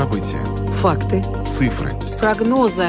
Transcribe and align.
События. 0.00 0.42
Факты. 0.80 1.22
Цифры. 1.44 1.90
Прогнозы. 2.18 2.86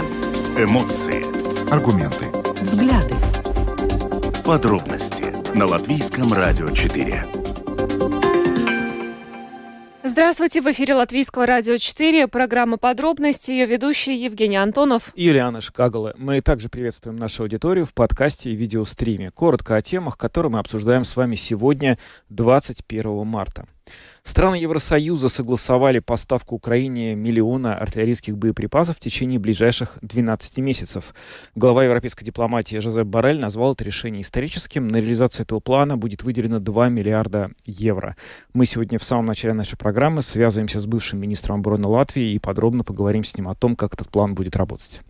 Эмоции. 0.57 1.21
Аргументы. 1.69 2.27
Взгляды. 2.61 3.13
Подробности 4.45 5.25
на 5.53 5.65
Латвийском 5.65 6.31
радио 6.31 6.69
4. 6.69 7.25
Здравствуйте, 10.03 10.61
в 10.61 10.71
эфире 10.71 10.95
Латвийского 10.95 11.45
радио 11.45 11.75
4, 11.75 12.29
программа 12.29 12.77
«Подробности», 12.77 13.51
ее 13.51 13.65
ведущий 13.65 14.15
Евгений 14.15 14.55
Антонов. 14.55 15.11
И 15.13 15.25
Юлиана 15.25 15.59
Шкагала. 15.59 16.13
Мы 16.17 16.39
также 16.39 16.69
приветствуем 16.69 17.17
нашу 17.17 17.43
аудиторию 17.43 17.85
в 17.85 17.93
подкасте 17.93 18.51
и 18.51 18.55
видеостриме. 18.55 19.31
Коротко 19.31 19.75
о 19.75 19.81
темах, 19.81 20.17
которые 20.17 20.51
мы 20.53 20.59
обсуждаем 20.59 21.03
с 21.03 21.17
вами 21.17 21.35
сегодня, 21.35 21.99
21 22.29 23.27
марта. 23.27 23.65
Страны 24.23 24.55
Евросоюза 24.55 25.29
согласовали 25.29 25.97
поставку 25.97 26.55
Украине 26.55 27.15
миллиона 27.15 27.75
артиллерийских 27.75 28.37
боеприпасов 28.37 28.97
в 28.97 28.99
течение 28.99 29.39
ближайших 29.39 29.97
12 30.01 30.59
месяцев. 30.59 31.15
Глава 31.55 31.85
европейской 31.85 32.23
дипломатии 32.23 32.77
Жозеп 32.77 33.07
Барель 33.07 33.39
назвал 33.39 33.73
это 33.73 33.83
решение 33.83 34.21
историческим. 34.21 34.87
На 34.87 34.97
реализацию 34.97 35.45
этого 35.45 35.59
плана 35.59 35.97
будет 35.97 36.21
выделено 36.21 36.59
2 36.59 36.89
миллиарда 36.89 37.49
евро. 37.65 38.15
Мы 38.53 38.67
сегодня 38.67 38.99
в 38.99 39.03
самом 39.03 39.25
начале 39.25 39.53
нашей 39.53 39.77
программы 39.77 40.21
связываемся 40.21 40.79
с 40.79 40.85
бывшим 40.85 41.19
министром 41.19 41.61
обороны 41.61 41.87
Латвии 41.87 42.33
и 42.33 42.39
подробно 42.39 42.83
поговорим 42.83 43.23
с 43.23 43.35
ним 43.35 43.47
о 43.47 43.55
том, 43.55 43.75
как 43.75 43.95
этот 43.95 44.09
план 44.09 44.35
будет 44.35 44.55
работать. 44.55 45.01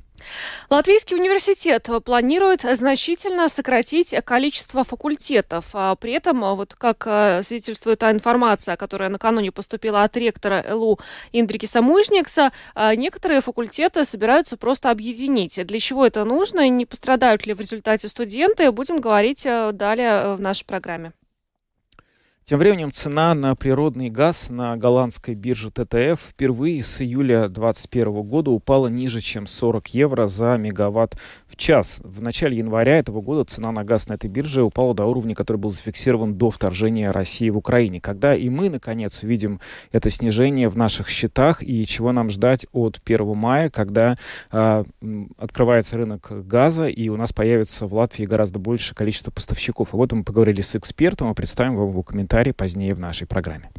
Латвийский 0.70 1.18
университет 1.18 1.90
планирует 2.06 2.62
значительно 2.62 3.50
сократить 3.50 4.16
количество 4.26 4.84
факультетов. 4.84 5.66
А 5.74 5.96
при 5.96 6.14
этом, 6.14 6.56
вот 6.56 6.76
как 6.76 7.04
э, 7.06 7.44
свидетельствует 7.44 8.00
та 8.00 8.12
информация, 8.12 8.76
которая 8.76 9.10
накануне 9.10 9.52
поступила 9.52 10.04
от 10.04 10.16
ректора 10.18 10.66
ЛУ 10.70 11.00
Индрикиса 11.32 11.82
Мужникса, 11.82 12.52
э, 12.76 12.96
некоторые 12.96 13.42
факультеты 13.42 14.04
собираются 14.06 14.58
просто 14.58 14.92
объединить. 14.92 15.66
Для 15.66 15.80
чего 15.80 16.06
это 16.06 16.24
нужно? 16.26 16.68
Не 16.70 16.86
пострадают 16.86 17.46
ли 17.46 17.54
в 17.54 17.60
результате 17.60 18.08
студенты? 18.08 18.72
Будем 18.72 19.00
говорить 19.00 19.44
далее 19.44 20.36
в 20.36 20.42
нашей 20.42 20.66
программе. 20.66 21.14
Тем 22.52 22.60
временем 22.60 22.92
цена 22.92 23.34
на 23.34 23.56
природный 23.56 24.10
газ 24.10 24.50
на 24.50 24.76
голландской 24.76 25.36
бирже 25.36 25.72
ТТФ 25.72 26.20
впервые 26.20 26.84
с 26.84 27.00
июля 27.00 27.48
2021 27.48 28.24
года 28.24 28.52
упала 28.52 28.88
ниже, 28.88 29.22
чем 29.22 29.48
40 29.48 29.88
евро 29.94 30.28
за 30.28 30.58
мегаватт 30.58 31.16
в 31.48 31.56
час. 31.56 32.02
В 32.04 32.22
начале 32.22 32.58
января 32.58 32.98
этого 32.98 33.22
года 33.22 33.46
цена 33.46 33.72
на 33.72 33.86
газ 33.86 34.10
на 34.10 34.16
этой 34.16 34.30
бирже 34.30 34.64
упала 34.64 34.94
до 34.94 35.06
уровня, 35.06 35.34
который 35.34 35.56
был 35.56 35.70
зафиксирован 35.70 36.36
до 36.36 36.52
вторжения 36.52 37.12
России 37.12 37.50
в 37.50 37.56
Украине. 37.56 38.02
Когда 38.02 38.36
и 38.36 38.50
мы, 38.50 38.70
наконец, 38.70 39.24
увидим 39.24 39.62
это 39.94 40.10
снижение 40.10 40.68
в 40.68 40.76
наших 40.78 41.08
счетах 41.08 41.64
и 41.64 41.86
чего 41.86 42.12
нам 42.12 42.30
ждать 42.30 42.68
от 42.74 43.00
1 43.06 43.34
мая, 43.34 43.70
когда 43.70 44.18
э, 44.52 44.84
открывается 45.38 45.96
рынок 45.96 46.28
газа 46.48 46.88
и 46.88 47.08
у 47.08 47.16
нас 47.16 47.32
появится 47.32 47.88
в 47.88 47.94
Латвии 47.94 48.26
гораздо 48.26 48.60
большее 48.60 48.94
количество 48.94 49.32
поставщиков. 49.32 49.94
Об 49.94 50.02
этом 50.02 50.18
мы 50.18 50.24
поговорили 50.26 50.60
с 50.60 50.76
экспертом, 50.76 51.30
а 51.30 51.34
представим 51.34 51.78
вам 51.78 51.92
его 51.92 52.04
комментарий 52.04 52.41
комментарий 52.42 52.54
позднее 52.54 52.94
в 52.96 53.00
нашей 53.00 53.28
программе. 53.28 53.70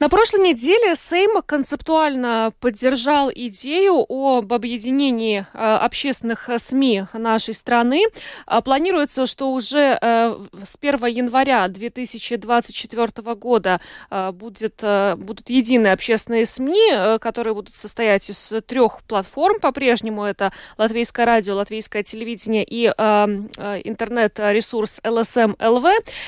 На 0.00 0.08
прошлой 0.08 0.42
неделе 0.42 0.94
Сейм 0.94 1.42
концептуально 1.42 2.52
поддержал 2.60 3.32
идею 3.34 4.06
об 4.08 4.52
объединении 4.52 5.44
э, 5.52 5.58
общественных 5.58 6.48
СМИ 6.56 7.06
нашей 7.14 7.52
страны. 7.52 8.04
А, 8.46 8.60
планируется, 8.60 9.26
что 9.26 9.50
уже 9.50 9.98
э, 10.00 10.40
с 10.62 10.78
1 10.80 11.04
января 11.06 11.66
2024 11.66 13.34
года 13.34 13.80
э, 14.08 14.30
будет, 14.30 14.84
будут 15.16 15.50
единые 15.50 15.94
общественные 15.94 16.46
СМИ, 16.46 17.18
которые 17.18 17.54
будут 17.54 17.74
состоять 17.74 18.30
из 18.30 18.52
трех 18.66 19.02
платформ. 19.02 19.58
По-прежнему 19.58 20.22
это 20.22 20.52
Латвийское 20.76 21.26
радио, 21.26 21.56
Латвийское 21.56 22.04
телевидение 22.04 22.64
и 22.64 22.86
интернет-ресурс 22.86 25.00
ЛВ. 25.04 25.86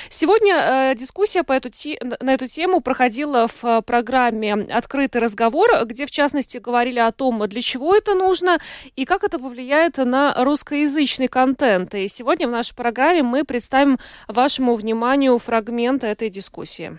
Сегодня 0.09 0.93
дискуссия 0.97 1.45
по 1.45 1.53
эту, 1.53 1.71
на 2.21 2.35
эту 2.35 2.49
тему 2.49 2.81
проходила 2.81 3.47
в 3.47 3.60
в 3.63 3.83
программе 3.83 4.55
«Открытый 4.55 5.21
разговор», 5.21 5.71
где, 5.85 6.07
в 6.07 6.11
частности, 6.11 6.59
говорили 6.59 6.99
о 6.99 7.13
том, 7.13 7.47
для 7.49 7.61
чего 7.61 7.95
это 7.95 8.15
нужно 8.15 8.59
и 8.97 9.05
как 9.05 9.25
это 9.25 9.39
повлияет 9.39 9.99
на 9.99 10.35
русскоязычный 10.43 11.29
контент. 11.29 11.95
И 11.95 12.09
сегодня 12.09 12.49
в 12.49 12.51
нашей 12.51 12.75
программе 12.75 13.23
мы 13.23 13.45
представим 13.45 13.99
вашему 14.29 14.75
вниманию 14.75 15.37
фрагмент 15.39 16.05
этой 16.05 16.31
дискуссии. 16.31 16.99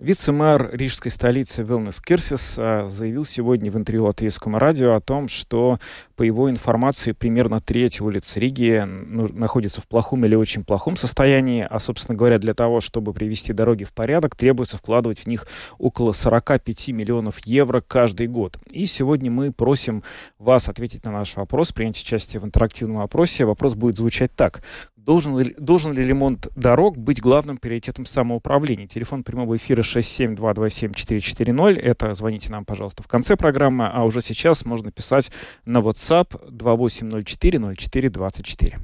Вице-мэр 0.00 0.70
рижской 0.72 1.10
столицы 1.10 1.62
Вилнес 1.62 2.00
Кирсис 2.00 2.54
а, 2.56 2.86
заявил 2.86 3.26
сегодня 3.26 3.70
в 3.70 3.76
интервью 3.76 4.06
латвийскому 4.06 4.58
радио 4.58 4.94
о 4.94 5.00
том, 5.02 5.28
что, 5.28 5.78
по 6.16 6.22
его 6.22 6.48
информации, 6.48 7.12
примерно 7.12 7.60
треть 7.60 8.00
улиц 8.00 8.34
Риги 8.36 8.82
ну, 8.86 9.28
находится 9.30 9.82
в 9.82 9.86
плохом 9.86 10.24
или 10.24 10.34
очень 10.34 10.64
плохом 10.64 10.96
состоянии, 10.96 11.66
а, 11.68 11.78
собственно 11.78 12.16
говоря, 12.16 12.38
для 12.38 12.54
того, 12.54 12.80
чтобы 12.80 13.12
привести 13.12 13.52
дороги 13.52 13.84
в 13.84 13.92
порядок, 13.92 14.36
требуется 14.36 14.78
вкладывать 14.78 15.18
в 15.18 15.26
них 15.26 15.46
около 15.76 16.12
45 16.12 16.88
миллионов 16.88 17.38
евро 17.40 17.82
каждый 17.86 18.26
год. 18.26 18.56
И 18.70 18.86
сегодня 18.86 19.30
мы 19.30 19.52
просим 19.52 20.02
вас 20.38 20.70
ответить 20.70 21.04
на 21.04 21.12
наш 21.12 21.36
вопрос, 21.36 21.72
принять 21.72 22.00
участие 22.00 22.40
в 22.40 22.46
интерактивном 22.46 23.02
опросе. 23.02 23.44
Вопрос 23.44 23.74
будет 23.74 23.98
звучать 23.98 24.34
так. 24.34 24.62
Должен 25.04 25.36
ли, 25.38 25.54
должен 25.58 25.92
ли 25.94 26.04
ремонт 26.04 26.48
дорог 26.54 26.98
быть 26.98 27.22
главным 27.22 27.56
приоритетом 27.56 28.04
самоуправления? 28.04 28.86
Телефон 28.86 29.24
прямого 29.24 29.56
эфира 29.56 29.80
67227-440. 29.80 31.78
Это 31.78 32.12
звоните 32.12 32.52
нам, 32.52 32.66
пожалуйста, 32.66 33.02
в 33.02 33.08
конце 33.08 33.36
программы, 33.36 33.88
а 33.88 34.04
уже 34.04 34.20
сейчас 34.20 34.66
можно 34.66 34.92
писать 34.92 35.32
на 35.64 35.78
WhatsApp 35.78 36.50
2804-0424. 36.50 38.78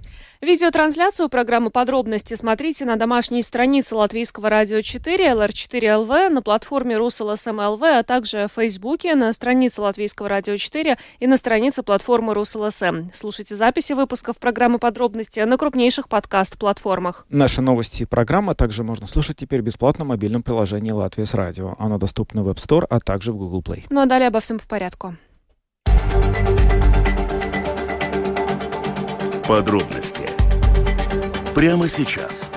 Видеотрансляцию 0.46 1.28
программы 1.28 1.70
«Подробности» 1.70 2.34
смотрите 2.34 2.84
на 2.84 2.94
домашней 2.94 3.42
странице 3.42 3.96
Латвийского 3.96 4.48
радио 4.48 4.80
4, 4.80 5.32
LR4.LV, 5.32 6.28
на 6.28 6.40
платформе 6.40 6.96
Rus.LSM.lv, 6.96 7.82
а 7.82 8.04
также 8.04 8.46
в 8.46 8.54
Фейсбуке, 8.54 9.16
на 9.16 9.32
странице 9.32 9.82
Латвийского 9.82 10.28
радио 10.28 10.56
4 10.56 10.98
и 11.18 11.26
на 11.26 11.36
странице 11.36 11.82
платформы 11.82 12.32
Rus.LSM. 12.32 13.10
Слушайте 13.12 13.56
записи 13.56 13.92
выпусков 13.94 14.38
программы 14.38 14.78
«Подробности» 14.78 15.40
на 15.40 15.58
крупнейших 15.58 16.08
подкаст-платформах. 16.08 17.26
Наши 17.28 17.60
новости 17.60 18.04
и 18.04 18.06
программы 18.06 18.54
также 18.54 18.84
можно 18.84 19.08
слушать 19.08 19.36
теперь 19.36 19.62
бесплатно 19.62 20.04
в 20.04 20.08
мобильном 20.08 20.44
приложении 20.44 20.92
«Латвия 20.92 21.26
с 21.26 21.34
радио». 21.34 21.74
Оно 21.80 21.98
доступно 21.98 22.44
в 22.44 22.48
App 22.48 22.58
Store, 22.58 22.86
а 22.88 23.00
также 23.00 23.32
в 23.32 23.36
Google 23.36 23.62
Play. 23.62 23.86
Ну 23.90 24.00
а 24.00 24.06
далее 24.06 24.28
обо 24.28 24.38
всем 24.38 24.60
по 24.60 24.66
порядку. 24.68 25.16
Подробности 29.48 30.15
прямо 31.56 31.88
сейчас. 31.88 32.50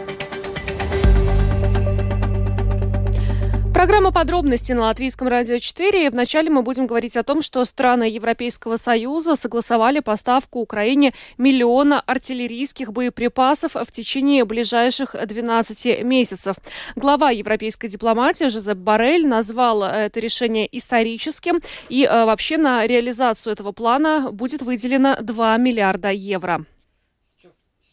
Программа 3.73 4.11
подробности 4.11 4.73
на 4.73 4.81
Латвийском 4.81 5.29
радио 5.29 5.57
4. 5.57 6.09
Вначале 6.09 6.49
мы 6.49 6.63
будем 6.63 6.85
говорить 6.85 7.15
о 7.15 7.23
том, 7.23 7.41
что 7.41 7.63
страны 7.63 8.03
Европейского 8.03 8.75
Союза 8.75 9.37
согласовали 9.37 10.01
поставку 10.01 10.59
Украине 10.59 11.13
миллиона 11.37 12.01
артиллерийских 12.01 12.91
боеприпасов 12.91 13.75
в 13.75 13.89
течение 13.89 14.43
ближайших 14.43 15.15
12 15.25 16.03
месяцев. 16.03 16.57
Глава 16.97 17.29
европейской 17.29 17.87
дипломатии 17.87 18.49
Жозеп 18.49 18.79
Барель 18.79 19.25
назвал 19.25 19.83
это 19.83 20.19
решение 20.19 20.67
историческим. 20.77 21.61
И 21.87 22.03
э, 22.03 22.25
вообще 22.25 22.57
на 22.57 22.85
реализацию 22.85 23.53
этого 23.53 23.71
плана 23.71 24.29
будет 24.33 24.61
выделено 24.61 25.15
2 25.21 25.55
миллиарда 25.55 26.09
евро. 26.09 26.65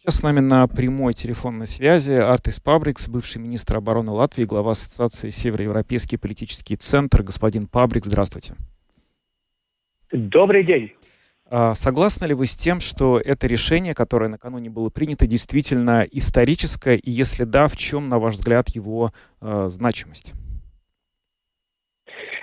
Сейчас 0.07 0.21
с 0.21 0.23
нами 0.23 0.39
на 0.39 0.69
прямой 0.69 1.15
телефонной 1.15 1.67
связи 1.67 2.13
Артис 2.13 2.61
Пабрикс, 2.61 3.09
бывший 3.09 3.39
министр 3.39 3.79
обороны 3.79 4.13
Латвии, 4.13 4.45
глава 4.45 4.71
Ассоциации 4.71 5.31
Североевропейский 5.31 6.17
политический 6.17 6.77
центр. 6.77 7.25
Господин 7.25 7.67
Пабрикс, 7.67 8.07
здравствуйте. 8.07 8.55
Добрый 10.13 10.63
день. 10.63 10.93
А, 11.51 11.75
согласны 11.75 12.27
ли 12.27 12.35
вы 12.35 12.47
с 12.47 12.55
тем, 12.55 12.79
что 12.79 13.19
это 13.19 13.49
решение, 13.49 13.95
которое 13.95 14.29
накануне 14.29 14.71
было 14.71 14.91
принято, 14.91 15.27
действительно 15.27 16.07
историческое? 16.09 16.95
И 16.95 17.11
если 17.11 17.43
да, 17.43 17.67
в 17.67 17.77
чем, 17.77 18.09
на 18.09 18.21
ваш 18.21 18.35
взгляд, 18.35 18.69
его 18.69 19.11
э, 19.41 19.65
значимость? 19.67 20.35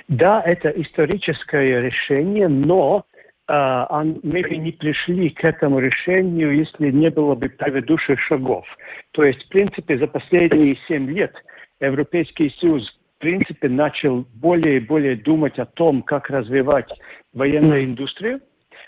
Да, 0.09 0.41
это 0.41 0.67
историческое 0.67 1.79
решение, 1.79 2.49
но 2.49 3.05
мы 3.47 4.41
бы 4.41 4.57
не 4.57 4.71
пришли 4.71 5.29
к 5.29 5.43
этому 5.43 5.79
решению, 5.79 6.55
если 6.55 6.91
не 6.91 7.09
было 7.09 7.35
бы 7.35 7.49
предыдущих 7.49 8.19
шагов. 8.21 8.65
То 9.11 9.23
есть, 9.23 9.43
в 9.43 9.49
принципе, 9.49 9.97
за 9.97 10.07
последние 10.07 10.77
семь 10.87 11.09
лет 11.11 11.33
Европейский 11.81 12.49
Союз 12.59 12.89
в 13.17 13.19
принципе 13.19 13.69
начал 13.69 14.25
более 14.35 14.77
и 14.77 14.85
более 14.85 15.15
думать 15.15 15.57
о 15.59 15.65
том, 15.65 16.01
как 16.01 16.29
развивать 16.29 16.89
военную 17.33 17.85
индустрию, 17.85 18.41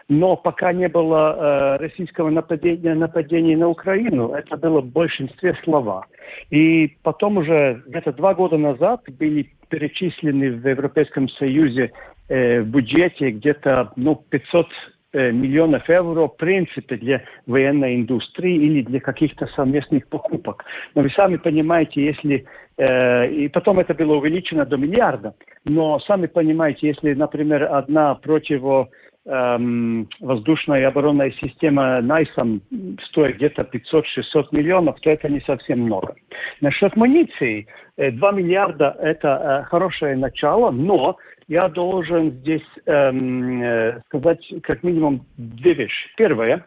но 0.07 0.36
пока 0.36 0.72
не 0.72 0.88
было 0.88 1.36
э, 1.36 1.78
российского 1.78 2.30
нападения, 2.30 2.94
нападения 2.94 3.58
на 3.58 3.69
Украину, 3.69 4.34
это 4.34 4.56
было 4.56 4.81
в 4.81 4.92
большинстве 4.92 5.58
слова. 5.63 6.06
И 6.51 6.98
потом 7.01 7.38
уже 7.38 7.81
где-то 7.88 8.13
два 8.13 8.36
года 8.36 8.58
назад 8.58 9.01
были 9.18 9.51
перечислены 9.69 10.51
в 10.51 10.68
Европейском 10.68 11.28
Союзе 11.30 11.92
э, 12.30 12.62
бюджете 12.62 13.31
где-то 13.31 13.92
ну, 13.95 14.16
500 14.16 14.68
э, 15.13 15.31
миллионов 15.31 15.88
евро 15.89 16.27
в 16.27 16.38
принципе 16.38 16.98
для 16.98 17.24
военной 17.45 17.95
индустрии 17.95 18.56
или 18.56 18.81
для 18.81 19.00
каких-то 19.00 19.48
совместных 19.48 20.07
покупок. 20.07 20.66
Но 20.94 21.01
вы 21.01 21.10
сами 21.12 21.38
понимаете, 21.38 22.04
если 22.04 22.45
э, 22.77 23.30
и 23.30 23.48
потом 23.48 23.80
это 23.80 23.94
было 23.94 24.16
увеличено 24.16 24.66
до 24.66 24.77
миллиарда, 24.77 25.36
но 25.63 26.00
сами 26.00 26.27
понимаете, 26.27 26.88
если, 26.88 27.13
например, 27.13 27.63
одна 27.63 28.16
противо 28.16 28.89
эм, 29.25 30.07
воздушная 30.19 30.88
оборонная 30.88 31.31
система 31.42 32.01
Найсом 32.01 32.62
стоит 33.10 33.38
где-то 33.38 33.63
500-600 33.63 34.48
миллионов, 34.51 35.00
то 35.01 35.10
это 35.10 35.30
не 35.30 35.42
совсем 35.42 35.81
много. 35.81 36.16
Насчет 36.62 36.95
муниции, 36.95 37.68
2 37.98 38.31
миллиарда– 38.31 38.95
это 39.01 39.62
э, 39.63 39.69
хорошее 39.69 40.16
начало, 40.16 40.72
но 40.72 41.18
я 41.48 41.69
должен 41.69 42.31
здесь 42.31 42.66
эм, 42.86 43.62
э, 43.62 44.01
сказать 44.07 44.44
как 44.63 44.83
минимум 44.83 45.25
две 45.38 45.74
вещи. 45.74 46.10
Первое, 46.18 46.66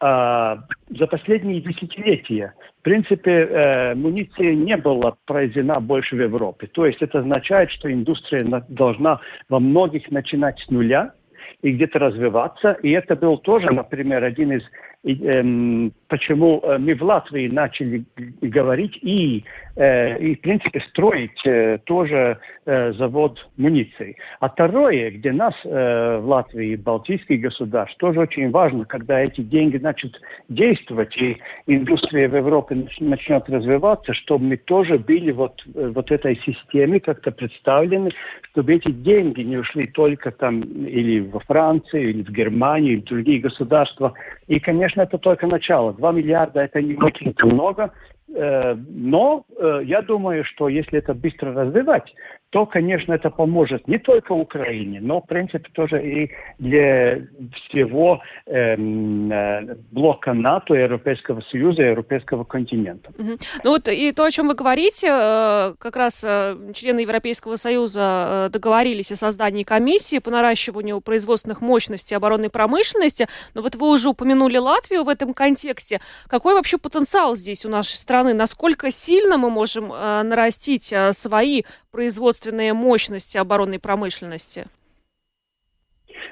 э, 0.00 0.56
за 0.88 1.06
последние 1.06 1.60
десятилетия, 1.60 2.54
в 2.80 2.82
принципе, 2.82 3.30
э, 3.30 3.94
муниции 3.94 4.54
не 4.54 4.76
была 4.76 5.16
произведена 5.26 5.80
больше 5.80 6.16
в 6.16 6.20
Европе. 6.20 6.66
То 6.68 6.86
есть 6.86 7.02
это 7.02 7.20
означает, 7.20 7.70
что 7.70 7.92
индустрия 7.92 8.44
должна 8.68 9.20
во 9.48 9.60
многих 9.60 10.10
начинать 10.10 10.58
с 10.60 10.70
нуля 10.70 11.12
и 11.64 11.72
где-то 11.72 11.98
развиваться. 11.98 12.72
И 12.82 12.90
это 12.90 13.16
был 13.16 13.38
тоже, 13.38 13.72
например, 13.72 14.22
один 14.22 14.52
из 14.52 14.62
эм, 15.04 15.92
почему 16.08 16.60
э, 16.62 16.76
мы 16.76 16.94
в 16.94 17.02
Латвии 17.02 17.48
начали 17.48 18.04
говорить 18.42 18.98
и, 19.00 19.44
и 19.76 20.36
в 20.36 20.40
принципе, 20.40 20.80
строить 20.88 21.44
э, 21.44 21.78
тоже 21.84 22.38
э, 22.64 22.92
завод 22.92 23.44
муниции. 23.56 24.16
А 24.40 24.48
второе, 24.48 25.10
где 25.10 25.32
нас 25.32 25.54
э, 25.64 26.18
в 26.18 26.28
Латвии, 26.28 26.76
балтийских 26.76 27.40
государств, 27.40 27.96
тоже 27.98 28.20
очень 28.20 28.50
важно, 28.50 28.84
когда 28.84 29.20
эти 29.20 29.40
деньги 29.40 29.78
начнут 29.78 30.20
действовать, 30.48 31.16
и 31.16 31.38
индустрия 31.66 32.28
в 32.28 32.36
Европе 32.36 32.86
начнет 33.00 33.48
развиваться, 33.48 34.14
чтобы 34.14 34.44
мы 34.44 34.56
тоже 34.56 34.98
были 34.98 35.32
вот, 35.32 35.60
э, 35.74 35.92
вот 35.94 36.10
этой 36.12 36.36
системе 36.36 37.00
как-то 37.00 37.32
представлены, 37.32 38.10
чтобы 38.52 38.74
эти 38.74 38.90
деньги 38.90 39.40
не 39.42 39.56
ушли 39.56 39.86
только 39.88 40.30
там 40.30 40.60
или 40.60 41.20
во 41.20 41.40
Францию, 41.40 42.10
или 42.10 42.22
в 42.22 42.30
Германию, 42.30 42.94
или 42.94 43.00
в 43.00 43.04
другие 43.04 43.40
государства. 43.40 44.14
И, 44.46 44.60
конечно, 44.60 45.02
это 45.02 45.18
только 45.18 45.46
начало. 45.46 45.92
2 45.94 46.12
миллиарда 46.12 46.60
это 46.60 46.80
не 46.80 46.94
очень 46.96 47.34
много, 47.42 47.92
э, 48.23 48.23
но 48.88 49.44
э, 49.56 49.80
я 49.84 50.02
думаю, 50.02 50.44
что 50.44 50.68
если 50.68 50.98
это 50.98 51.14
быстро 51.14 51.52
развивать, 51.52 52.12
то, 52.54 52.66
конечно, 52.66 53.12
это 53.12 53.30
поможет 53.30 53.88
не 53.88 53.98
только 53.98 54.30
Украине, 54.30 55.00
но, 55.02 55.20
в 55.20 55.26
принципе, 55.26 55.68
тоже 55.72 56.00
и 56.00 56.30
для 56.60 57.18
всего 57.52 58.22
эм, 58.46 59.32
э, 59.32 59.74
блока 59.90 60.32
НАТО, 60.32 60.74
Европейского 60.74 61.40
Союза, 61.50 61.82
Европейского 61.82 62.44
континента. 62.44 63.10
Угу. 63.18 63.32
Ну 63.64 63.70
вот 63.70 63.88
и 63.88 64.12
то, 64.12 64.22
о 64.22 64.30
чем 64.30 64.46
вы 64.46 64.54
говорите, 64.54 65.08
э, 65.10 65.74
как 65.80 65.96
раз 65.96 66.22
э, 66.24 66.56
члены 66.74 67.00
Европейского 67.00 67.56
Союза 67.56 68.48
договорились 68.52 69.10
о 69.10 69.16
создании 69.16 69.64
комиссии 69.64 70.20
по 70.20 70.30
наращиванию 70.30 71.00
производственных 71.00 71.60
мощностей 71.60 72.16
оборонной 72.16 72.50
промышленности. 72.50 73.26
Но 73.54 73.62
вот 73.62 73.74
вы 73.74 73.90
уже 73.90 74.10
упомянули 74.10 74.58
Латвию 74.58 75.02
в 75.02 75.08
этом 75.08 75.34
контексте. 75.34 76.00
Какой 76.28 76.54
вообще 76.54 76.78
потенциал 76.78 77.34
здесь 77.34 77.66
у 77.66 77.68
нашей 77.68 77.96
страны? 77.96 78.32
Насколько 78.32 78.92
сильно 78.92 79.38
мы 79.38 79.50
можем 79.50 79.88
нарастить 79.88 80.94
свои 81.10 81.64
производственные 82.44 82.74
мощности 82.74 83.38
оборонной 83.38 83.78
промышленности? 83.78 84.66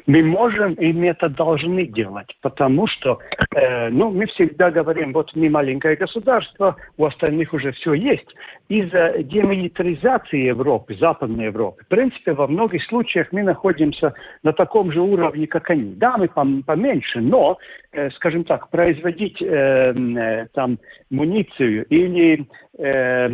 мы 0.06 0.22
можем 0.22 0.74
и 0.74 0.92
мы 0.92 1.08
это 1.08 1.28
должны 1.28 1.86
делать, 1.86 2.36
потому 2.40 2.86
что, 2.86 3.18
э, 3.54 3.88
ну, 3.90 4.10
мы 4.10 4.26
всегда 4.26 4.70
говорим, 4.70 5.12
вот 5.12 5.30
мы 5.34 5.48
маленькое 5.48 5.96
государство, 5.96 6.76
у 6.96 7.04
остальных 7.04 7.52
уже 7.52 7.72
все 7.72 7.94
есть. 7.94 8.26
Из-за 8.68 9.22
демилитаризации 9.22 10.46
Европы, 10.46 10.96
Западной 10.96 11.46
Европы, 11.46 11.84
в 11.84 11.88
принципе, 11.88 12.32
во 12.32 12.46
многих 12.46 12.84
случаях 12.84 13.28
мы 13.32 13.42
находимся 13.42 14.14
на 14.42 14.52
таком 14.52 14.92
же 14.92 15.00
уровне, 15.00 15.46
как 15.46 15.70
они. 15.70 15.94
Да, 15.94 16.16
мы 16.16 16.28
поменьше, 16.62 17.20
но, 17.20 17.58
э, 17.92 18.10
скажем 18.10 18.44
так, 18.44 18.70
производить 18.70 19.40
э, 19.40 19.46
э, 19.46 20.46
там 20.54 20.78
муницию 21.10 21.84
или 21.86 22.46
э, 22.78 23.28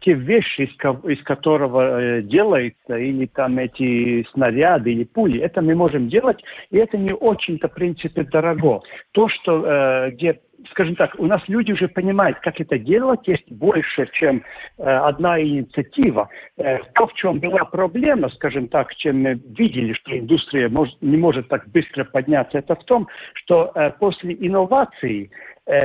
те 0.00 0.12
вещи, 0.14 0.62
из, 0.62 1.18
из 1.18 1.22
которого 1.24 2.00
э, 2.00 2.22
делается, 2.22 2.96
или 2.96 3.26
там 3.26 3.58
эти 3.58 4.26
снаряды 4.32 4.92
или 4.92 5.04
пули, 5.04 5.40
это 5.40 5.60
мы 5.60 5.74
можем 5.74 6.08
делать, 6.08 6.42
и 6.70 6.78
это 6.78 6.96
не 6.96 7.12
очень-то, 7.12 7.68
в 7.68 7.74
принципе, 7.74 8.22
дорого. 8.24 8.82
То, 9.12 9.28
что 9.28 9.64
э, 9.64 10.10
где 10.12 10.40
скажем 10.72 10.96
так, 10.96 11.14
у 11.18 11.26
нас 11.26 11.40
люди 11.46 11.70
уже 11.70 11.86
понимают, 11.86 12.40
как 12.40 12.60
это 12.60 12.80
делать, 12.80 13.20
есть 13.28 13.48
больше, 13.48 14.08
чем 14.12 14.42
э, 14.76 14.82
одна 14.82 15.40
инициатива. 15.40 16.28
То, 16.56 17.06
в 17.06 17.14
чем 17.14 17.38
была 17.38 17.64
проблема, 17.64 18.28
скажем 18.30 18.66
так, 18.66 18.92
чем 18.96 19.22
мы 19.22 19.40
видели, 19.56 19.92
что 19.92 20.18
индустрия 20.18 20.68
может, 20.68 21.00
не 21.00 21.16
может 21.16 21.46
так 21.46 21.68
быстро 21.68 22.02
подняться, 22.02 22.58
это 22.58 22.74
в 22.74 22.84
том, 22.86 23.06
что 23.34 23.72
после 24.00 24.34
инноваций 24.34 25.30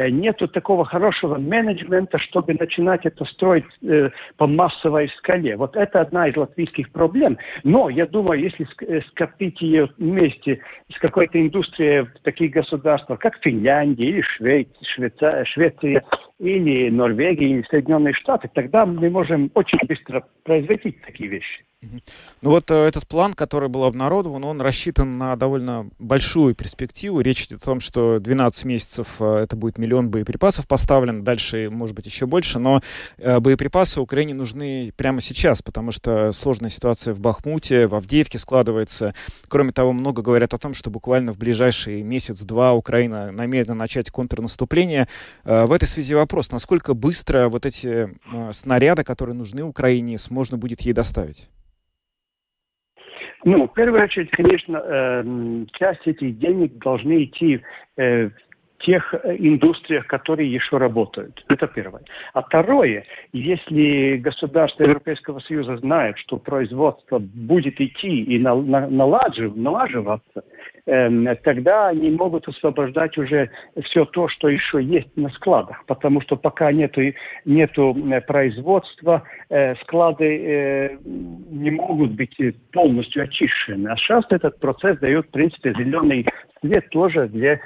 нету 0.10 0.48
такого 0.48 0.86
хорошего 0.86 1.38
менеджмента, 1.38 2.18
чтобы 2.18 2.54
начинать 2.54 3.06
это 3.06 3.26
строить 3.26 3.66
э, 3.82 4.10
по 4.38 4.48
массовой 4.48 5.10
скале. 5.18 5.58
Вот 5.58 5.76
это 5.76 6.02
одна 6.02 6.28
из 6.28 6.38
латвийских 6.38 6.92
проблем. 6.92 7.38
Но 7.64 7.90
я 7.90 8.06
думаю, 8.06 8.40
если 8.40 8.66
э, 8.82 9.02
скопить 9.10 9.62
ее 9.62 9.90
вместе 9.98 10.62
с 10.94 11.00
какой-то 11.00 11.40
индустрией 11.40 12.04
в 12.04 12.20
таких 12.24 12.52
государствах, 12.52 13.20
как 13.20 13.38
Финляндия 13.42 14.06
или 14.06 14.22
Швейц, 14.22 14.70
Швейцария, 14.96 15.46
Швеция, 15.46 16.04
или 16.44 16.90
Норвегия, 16.90 17.50
или 17.50 17.66
Соединенные 17.70 18.14
Штаты, 18.14 18.50
тогда 18.54 18.86
мы 18.86 19.10
можем 19.10 19.50
очень 19.54 19.80
быстро 19.88 20.26
производить 20.44 21.02
такие 21.02 21.30
вещи. 21.30 21.64
Ну 22.42 22.50
вот 22.50 22.70
э, 22.72 22.76
этот 22.76 23.08
план, 23.08 23.34
который 23.34 23.70
был 23.70 23.84
обнародован, 23.84 24.44
он 24.44 24.62
рассчитан 24.62 25.18
на 25.18 25.36
довольно 25.36 25.90
большую 26.00 26.56
перспективу. 26.56 27.22
Речь 27.22 27.46
идет 27.46 27.62
о 27.62 27.66
том, 27.66 27.80
что 27.80 28.20
12 28.20 28.66
месяцев 28.66 29.18
э, 29.20 29.44
это 29.44 29.56
будет 29.56 29.78
миллион 29.78 30.10
боеприпасов 30.10 30.68
поставлен, 30.68 31.24
дальше 31.24 31.70
может 31.70 31.96
быть 31.96 32.06
еще 32.06 32.26
больше, 32.26 32.60
но 32.60 32.82
э, 33.18 33.40
боеприпасы 33.40 34.02
Украине 34.02 34.34
нужны 34.34 34.94
прямо 34.96 35.22
сейчас, 35.22 35.62
потому 35.62 35.92
что 35.92 36.32
сложная 36.32 36.70
ситуация 36.70 37.14
в 37.14 37.20
Бахмуте, 37.20 37.88
в 37.88 37.96
Авдеевке 37.96 38.38
складывается. 38.38 39.14
Кроме 39.48 39.72
того, 39.72 39.94
много 39.94 40.22
говорят 40.22 40.54
о 40.54 40.58
том, 40.58 40.74
что 40.74 40.90
буквально 40.90 41.34
в 41.34 41.38
ближайший 41.38 42.04
месяц-два 42.04 42.74
Украина 42.74 43.32
намерена 43.32 43.74
начать 43.74 44.10
контрнаступление. 44.12 45.08
В 45.44 45.72
этой 45.72 45.86
связи 45.86 46.16
вопрос, 46.16 46.33
насколько 46.52 46.94
быстро 46.94 47.50
вот 47.50 47.66
эти 47.66 48.10
снаряды, 48.52 49.04
которые 49.04 49.36
нужны 49.36 49.64
Украине, 49.64 50.18
можно 50.30 50.58
будет 50.58 50.82
ей 50.82 50.94
доставить? 50.94 51.50
Ну, 53.46 53.68
в 53.68 53.74
первую 53.74 54.02
очередь, 54.04 54.32
конечно, 54.32 54.78
э, 54.78 55.66
часть 55.74 56.08
этих 56.08 56.40
денег 56.40 56.78
должны 56.78 57.26
идти 57.26 57.62
э, 57.98 58.30
в 58.30 58.86
тех 58.86 59.14
э, 59.14 59.36
индустриях, 59.38 60.08
которые 60.08 60.52
еще 60.52 60.78
работают. 60.78 61.44
Это 61.50 61.68
первое. 61.68 62.04
А 62.34 62.42
второе, 62.42 63.06
если 63.34 64.16
государство 64.18 64.84
Европейского 64.84 65.40
Союза 65.42 65.76
знает, 65.78 66.18
что 66.20 66.38
производство 66.38 67.20
будет 67.20 67.82
идти 67.82 68.24
и 68.24 68.40
налаживаться, 68.40 70.22
Эм, 70.36 70.44
тогда 70.86 71.88
они 71.88 72.12
могут 72.12 72.48
освобождать 72.48 73.18
уже 73.18 73.50
все 73.86 74.06
то, 74.06 74.28
что 74.28 74.50
еще 74.50 74.84
есть 74.84 75.08
на 75.16 75.30
складах, 75.30 75.86
потому 75.86 76.22
что 76.22 76.36
пока 76.36 76.72
нету, 76.72 77.02
нету 77.46 77.96
э, 78.12 78.22
производства, 78.22 79.24
э, 79.50 79.76
склады 79.76 80.26
э, 80.26 80.98
не 81.06 81.72
могут 81.72 82.12
быть 82.12 82.36
полностью 82.72 83.24
очищены. 83.24 83.88
А 83.90 83.96
сейчас 83.96 84.26
этот 84.30 84.60
процесс 84.60 85.00
дает, 85.00 85.28
в 85.28 85.32
принципе, 85.32 85.74
зеленый 85.74 86.28
свет 86.62 86.90
тоже 86.90 87.28
для 87.28 87.60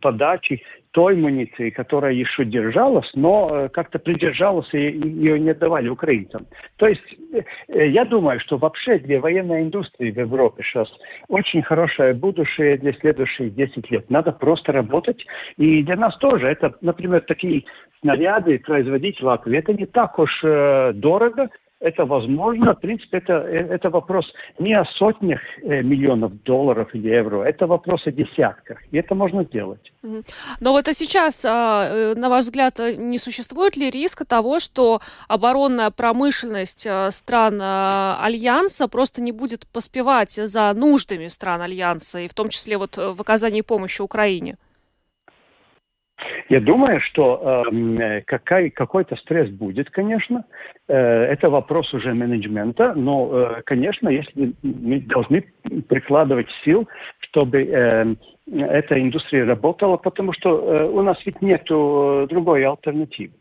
подачи 0.00 0.62
той 0.92 1.14
муниции, 1.16 1.70
которая 1.70 2.12
еще 2.12 2.44
держалась, 2.44 3.08
но 3.14 3.48
э, 3.52 3.68
как-то 3.68 3.98
придержалась 3.98 4.68
и 4.72 4.78
ее 4.78 5.38
не 5.38 5.54
давали 5.54 5.88
украинцам. 5.88 6.46
То 6.76 6.86
есть 6.88 7.02
э, 7.68 7.88
я 7.88 8.04
думаю, 8.04 8.40
что 8.40 8.58
вообще 8.58 8.98
для 8.98 9.20
военной 9.20 9.62
индустрии 9.62 10.10
в 10.10 10.18
Европе 10.18 10.62
сейчас 10.64 10.88
очень 11.28 11.62
хорошее 11.62 12.14
будущее 12.14 12.76
для 12.78 12.92
следующих 12.94 13.54
10 13.54 13.90
лет. 13.90 14.10
Надо 14.10 14.32
просто 14.32 14.72
работать. 14.72 15.24
И 15.56 15.82
для 15.84 15.96
нас 15.96 16.16
тоже 16.18 16.48
это, 16.48 16.74
например, 16.80 17.20
такие 17.20 17.64
снаряды 18.00 18.58
производить 18.58 19.20
в 19.20 19.24
Латвии, 19.24 19.58
это 19.58 19.72
не 19.72 19.86
так 19.86 20.18
уж 20.18 20.40
э, 20.42 20.92
дорого, 20.94 21.50
это 21.80 22.04
возможно. 22.04 22.74
В 22.74 22.80
принципе, 22.80 23.18
это, 23.18 23.32
это 23.32 23.90
вопрос 23.90 24.26
не 24.58 24.74
о 24.74 24.84
сотнях 24.84 25.40
э, 25.62 25.82
миллионов 25.82 26.42
долларов 26.42 26.94
или 26.94 27.08
евро, 27.08 27.42
это 27.42 27.66
вопрос 27.66 28.06
о 28.06 28.12
десятках. 28.12 28.78
И 28.90 28.98
это 28.98 29.14
можно 29.14 29.44
сделать. 29.44 29.92
Но 30.60 30.72
вот 30.72 30.88
а 30.88 30.92
сейчас, 30.92 31.44
а, 31.44 31.88
э, 31.88 32.14
на 32.14 32.28
ваш 32.28 32.44
взгляд, 32.44 32.78
не 32.78 33.18
существует 33.18 33.76
ли 33.76 33.90
риска 33.90 34.24
того, 34.24 34.60
что 34.60 35.00
оборонная 35.28 35.90
промышленность 35.90 36.86
стран 37.10 37.60
Альянса 37.60 38.88
просто 38.88 39.22
не 39.22 39.32
будет 39.32 39.66
поспевать 39.72 40.32
за 40.32 40.72
нуждами 40.74 41.28
стран 41.28 41.62
Альянса, 41.62 42.20
и 42.20 42.28
в 42.28 42.34
том 42.34 42.50
числе 42.50 42.76
вот 42.76 42.96
в 42.96 43.20
оказании 43.20 43.62
помощи 43.62 44.02
Украине? 44.02 44.56
Я 46.48 46.60
думаю, 46.60 47.00
что 47.00 47.64
э, 47.72 48.22
какой, 48.22 48.70
какой-то 48.70 49.16
стресс 49.16 49.50
будет, 49.50 49.90
конечно. 49.90 50.44
Э, 50.88 50.96
это 50.96 51.50
вопрос 51.50 51.92
уже 51.94 52.12
менеджмента, 52.14 52.94
но, 52.94 53.30
э, 53.32 53.62
конечно, 53.64 54.08
если 54.08 54.52
мы 54.62 55.00
должны 55.00 55.44
прикладывать 55.88 56.48
сил, 56.64 56.88
чтобы 57.20 57.62
э, 57.62 58.14
эта 58.46 59.00
индустрия 59.00 59.44
работала, 59.44 59.96
потому 59.96 60.32
что 60.32 60.50
э, 60.50 60.88
у 60.88 61.02
нас 61.02 61.18
ведь 61.24 61.40
нет 61.40 61.64
другой 61.66 62.64
альтернативы. 62.64 63.32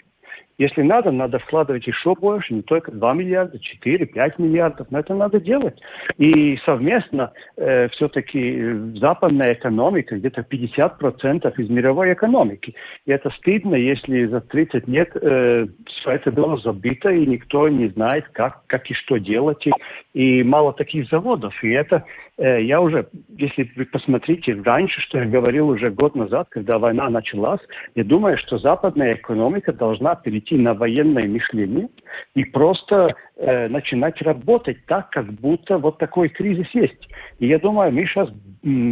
Если 0.60 0.82
надо, 0.82 1.12
надо 1.12 1.40
вкладывать 1.40 1.88
еще 1.88 2.14
больше, 2.16 2.54
не 2.54 2.62
только 2.62 2.92
2 2.92 3.14
миллиарда, 3.14 3.58
4, 3.60 4.06
5 4.06 4.40
миллиардов, 4.40 4.88
но 4.92 5.00
это 5.00 5.16
надо 5.16 5.40
делать. 5.40 5.80
И 6.18 6.58
совместно 6.66 7.32
э, 7.56 7.88
все-таки 7.90 8.74
западная 8.96 9.54
экономика 9.54 10.18
где-то 10.18 10.42
50% 10.42 11.54
из 11.62 11.70
мировой 11.70 12.12
экономики. 12.12 12.76
И 13.06 13.12
это 13.12 13.30
стыдно, 13.38 13.76
если 13.76 14.26
за 14.26 14.42
30 14.42 14.86
лет 14.90 15.10
э, 15.16 15.68
все 15.86 16.12
это 16.12 16.30
было 16.30 16.58
забито, 16.58 17.10
и 17.10 17.26
никто 17.26 17.70
не 17.70 17.88
знает, 17.88 18.26
как, 18.34 18.66
как 18.68 18.92
и 18.92 18.94
что 18.94 19.18
делать, 19.18 19.66
и, 19.66 19.72
и 20.14 20.44
мало 20.44 20.74
таких 20.74 21.08
заводов. 21.10 21.54
И 21.64 21.70
это 21.70 22.04
Э, 22.04 22.29
я 22.40 22.82
уже, 22.82 23.08
если 23.38 23.70
вы 23.76 23.86
посмотрите 23.86 24.54
раньше, 24.64 25.02
что 25.02 25.20
я 25.20 25.26
говорил 25.26 25.70
уже 25.70 25.90
год 25.90 26.16
назад, 26.16 26.48
когда 26.50 26.80
война 26.80 27.10
началась, 27.10 27.60
я 27.96 28.04
думаю, 28.04 28.38
что 28.38 28.58
западная 28.58 29.16
экономика 29.16 29.74
должна 29.74 30.16
перейти 30.16 30.58
на 30.58 30.74
военное 30.74 31.28
мышление 31.28 31.90
и 32.36 32.46
просто 32.46 33.16
э, 33.40 33.68
начинать 33.70 34.22
работать 34.22 34.86
так, 34.86 35.10
как 35.10 35.32
будто 35.34 35.78
вот 35.78 35.98
такой 35.98 36.30
кризис 36.30 36.68
есть. 36.74 37.08
И 37.40 37.48
я 37.48 37.58
думаю, 37.58 37.92
мы 37.92 38.06
сейчас 38.06 38.30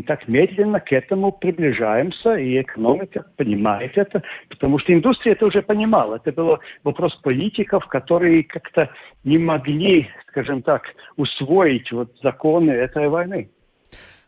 так 0.08 0.28
медленно 0.28 0.80
к 0.80 0.92
этому 0.94 1.32
приближаемся, 1.34 2.36
и 2.36 2.62
экономика 2.62 3.26
понимает 3.36 3.98
это, 3.98 4.24
потому 4.50 4.80
что 4.80 4.94
индустрия 4.94 5.34
это 5.34 5.46
уже 5.46 5.62
понимала. 5.62 6.16
Это 6.16 6.32
был 6.32 6.60
вопрос 6.84 7.14
политиков, 7.16 7.86
которые 7.88 8.44
как-то 8.44 8.90
не 9.24 9.38
могли, 9.38 10.08
скажем 10.30 10.62
так, 10.62 10.84
усвоить 11.18 11.92
вот 11.92 12.16
законы 12.24 12.72
этой 12.72 13.10
войны. 13.10 13.50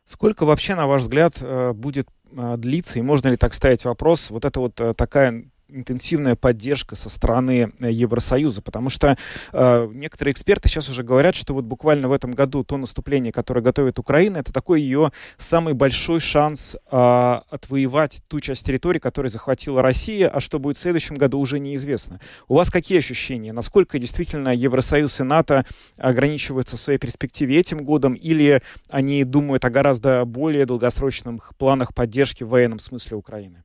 Сколько 0.04 0.46
вообще, 0.46 0.76
на 0.76 0.88
ваш 0.88 1.04
взгляд, 1.04 1.34
э, 1.42 1.72
будет 1.74 2.08
э, 2.36 2.56
длиться, 2.58 3.00
и 3.00 3.04
можно 3.04 3.30
ли 3.30 3.38
так 3.38 3.54
ставить 3.54 3.86
вопрос, 3.86 4.32
вот 4.32 4.44
это 4.44 4.60
вот 4.60 4.82
э, 4.82 4.94
такая 4.96 5.44
интенсивная 5.72 6.36
поддержка 6.36 6.96
со 6.96 7.10
стороны 7.10 7.72
э, 7.80 7.92
Евросоюза, 7.92 8.62
потому 8.62 8.90
что 8.90 9.18
э, 9.52 9.90
некоторые 9.94 10.34
эксперты 10.34 10.70
сейчас 10.70 10.90
уже 10.90 11.04
говорят, 11.04 11.36
что 11.36 11.54
вот 11.54 11.66
буквально 11.66 12.10
в 12.10 12.12
этом 12.12 12.32
году 12.32 12.64
то 12.64 12.78
наступление, 12.78 13.32
которое 13.32 13.62
готовит 13.62 14.00
Украина, 14.00 14.38
это 14.38 14.52
такой 14.52 14.82
ее 14.82 15.12
самый 15.38 15.74
большой 15.74 16.20
шанс 16.20 16.76
э, 16.76 17.40
отвоевать 17.50 18.22
ту 18.28 18.40
часть 18.40 18.66
территории, 18.66 19.00
которую 19.00 19.32
захватила 19.32 19.82
Россия, 19.82 20.30
а 20.30 20.40
что 20.40 20.60
будет 20.60 20.78
в 20.78 20.82
следующем 20.82 21.16
году 21.16 21.40
уже 21.40 21.60
неизвестно. 21.60 22.20
У 22.48 22.56
вас 22.56 22.70
какие 22.70 22.98
ощущения? 22.98 23.54
Насколько 23.54 24.00
действительно 24.00 24.50
Евросоюз 24.50 25.20
и 25.20 25.24
НАТО 25.24 25.66
ограничиваются 25.98 26.78
в 26.78 26.80
своей 26.80 27.00
перспективе 27.00 27.58
этим 27.60 27.84
годом, 27.84 28.14
или 28.14 28.62
они 28.90 29.24
думают 29.24 29.66
о 29.66 29.70
гораздо 29.70 30.26
более 30.26 30.66
долгосрочных 30.66 31.56
планах 31.58 31.94
поддержки 31.94 32.44
в 32.44 32.50
военном 32.50 32.80
смысле 32.80 33.18
Украины? 33.18 33.64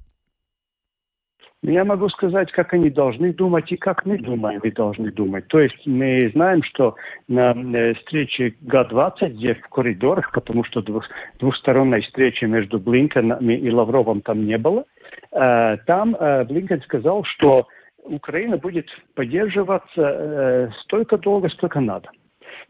Я 1.66 1.86
могу 1.86 2.10
сказать, 2.10 2.52
как 2.52 2.74
они 2.74 2.90
должны 2.90 3.32
думать 3.32 3.72
и 3.72 3.76
как 3.76 4.04
мы 4.04 4.18
думаем, 4.18 4.60
вы 4.62 4.70
должны 4.70 5.10
думать. 5.10 5.48
То 5.48 5.60
есть 5.60 5.86
мы 5.86 6.30
знаем, 6.34 6.62
что 6.62 6.94
на 7.26 7.54
э, 7.54 7.94
встрече 7.94 8.54
Г-20, 8.60 9.30
где 9.30 9.54
в 9.54 9.68
коридорах, 9.70 10.30
потому 10.32 10.64
что 10.64 10.82
двух, 10.82 11.06
двухсторонней 11.38 12.02
встречи 12.02 12.44
между 12.44 12.78
Блинкеном 12.78 13.48
и 13.48 13.70
Лавровым 13.70 14.20
там 14.20 14.44
не 14.44 14.58
было, 14.58 14.84
э, 15.32 15.78
там 15.86 16.14
э, 16.14 16.44
Блинкен 16.44 16.82
сказал, 16.82 17.24
что 17.24 17.66
Украина 18.02 18.58
будет 18.58 18.86
поддерживаться 19.14 20.70
столько 20.82 21.16
долго, 21.16 21.48
сколько 21.48 21.80
надо. 21.80 22.10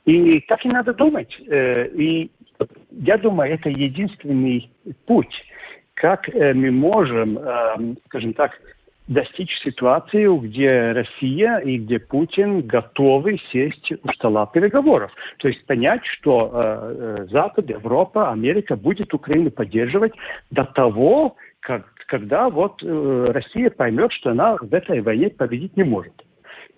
И 0.05 0.39
так 0.43 0.65
и 0.65 0.69
надо 0.69 0.95
думать. 0.95 1.35
И 1.41 2.31
я 2.93 3.19
думаю, 3.19 3.55
это 3.55 3.69
единственный 3.69 4.71
путь, 5.07 5.35
как 5.95 6.29
мы 6.33 6.71
можем, 6.71 7.41
скажем 8.07 8.35
так, 8.35 8.53
достичь 9.07 9.55
ситуации, 9.63 10.27
где 10.39 10.93
Россия 10.93 11.59
и 11.59 11.77
где 11.79 11.99
Путин 11.99 12.63
готовы 12.63 13.39
сесть 13.53 13.93
у 14.03 14.13
стола 14.13 14.47
переговоров. 14.47 15.13
То 15.39 15.49
есть 15.49 15.65
понять, 15.67 16.05
что 16.05 16.51
э, 16.53 16.97
э 16.99 17.27
Запад, 17.31 17.69
Европа, 17.69 18.33
Америка 18.33 18.77
будет 18.77 19.13
Украину 19.13 19.51
поддерживать 19.51 20.13
до 20.51 20.65
того, 20.65 21.37
как, 21.61 21.85
когда 22.07 22.49
вот 22.49 22.83
э, 22.83 23.27
Россия 23.31 23.71
поймет, 23.71 24.13
что 24.13 24.31
она 24.31 24.57
в 24.57 24.73
этой 24.73 25.01
войне 25.01 25.29
победить 25.29 25.77
не 25.77 25.85
может. 25.85 26.15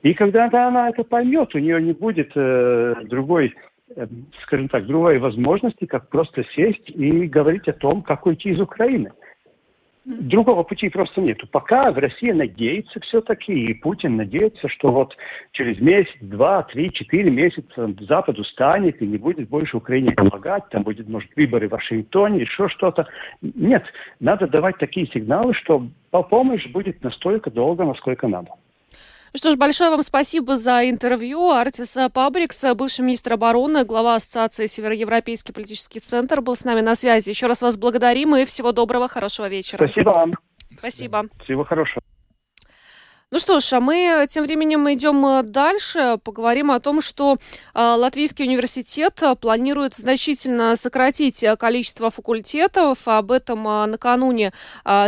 И 0.02 0.14
когда 0.14 0.46
она 0.68 0.88
это 0.88 1.04
поймет, 1.04 1.54
у 1.54 1.58
нее 1.58 1.80
не 1.80 1.92
будет 1.92 2.32
э, 2.34 2.94
другой 3.04 3.54
э, 3.94 4.06
скажем 4.42 4.68
так, 4.68 4.86
другой 4.86 5.18
возможности, 5.18 5.84
как 5.86 6.08
просто 6.08 6.44
сесть 6.54 6.88
и 6.90 7.26
говорить 7.26 7.68
о 7.68 7.72
том, 7.72 8.02
как 8.02 8.26
уйти 8.26 8.50
из 8.50 8.60
Украины. 8.60 9.12
Другого 10.06 10.62
пути 10.62 10.88
просто 10.88 11.20
нету. 11.20 11.48
Пока 11.48 11.90
в 11.90 11.98
России 11.98 12.30
надеется 12.30 13.00
все-таки, 13.00 13.52
и 13.52 13.74
Путин 13.74 14.14
надеется, 14.14 14.68
что 14.68 14.92
вот 14.92 15.16
через 15.50 15.80
месяц, 15.80 16.14
два, 16.20 16.62
три, 16.62 16.92
четыре 16.92 17.28
месяца 17.28 17.92
Запад 18.08 18.38
устанет 18.38 19.02
и 19.02 19.06
не 19.06 19.18
будет 19.18 19.48
больше 19.48 19.76
Украине 19.76 20.12
помогать, 20.12 20.68
там 20.70 20.84
будет, 20.84 21.08
может, 21.08 21.28
выборы 21.34 21.68
в 21.68 21.72
Вашингтоне, 21.72 22.42
еще 22.42 22.68
что-то. 22.68 23.08
Нет, 23.42 23.82
надо 24.20 24.46
давать 24.46 24.78
такие 24.78 25.08
сигналы, 25.08 25.54
что 25.54 25.88
помощь 26.30 26.68
будет 26.68 27.02
настолько 27.02 27.50
долго, 27.50 27.84
насколько 27.84 28.28
надо. 28.28 28.50
Что 29.34 29.50
ж, 29.50 29.56
большое 29.56 29.90
вам 29.90 30.02
спасибо 30.02 30.56
за 30.56 30.88
интервью. 30.88 31.50
Артис 31.50 31.96
Пабрикс, 32.12 32.64
бывший 32.74 33.02
министр 33.02 33.34
обороны, 33.34 33.84
глава 33.84 34.14
Ассоциации 34.14 34.66
Североевропейский 34.66 35.52
политический 35.52 36.00
центр, 36.00 36.40
был 36.40 36.56
с 36.56 36.64
нами 36.64 36.80
на 36.80 36.94
связи. 36.94 37.30
Еще 37.30 37.46
раз 37.46 37.62
вас 37.62 37.76
благодарим 37.76 38.36
и 38.36 38.44
всего 38.44 38.72
доброго, 38.72 39.08
хорошего 39.08 39.48
вечера. 39.48 39.86
Спасибо 39.86 40.10
вам. 40.10 40.34
Спасибо. 40.78 41.24
Всего 41.44 41.64
хорошего. 41.64 42.02
Ну 43.36 43.40
что 43.40 43.60
ж, 43.60 43.70
а 43.74 43.80
мы 43.80 44.26
тем 44.30 44.44
временем 44.44 44.90
идем 44.90 45.26
э, 45.26 45.42
дальше, 45.42 46.18
поговорим 46.24 46.70
о 46.70 46.80
том, 46.80 47.02
что 47.02 47.34
э, 47.34 47.36
Латвийский 47.74 48.46
университет 48.46 49.22
э, 49.22 49.34
планирует 49.34 49.94
значительно 49.94 50.74
сократить 50.74 51.44
количество 51.58 52.10
факультетов. 52.10 53.06
Об 53.06 53.30
этом 53.30 53.64
накануне 53.90 54.54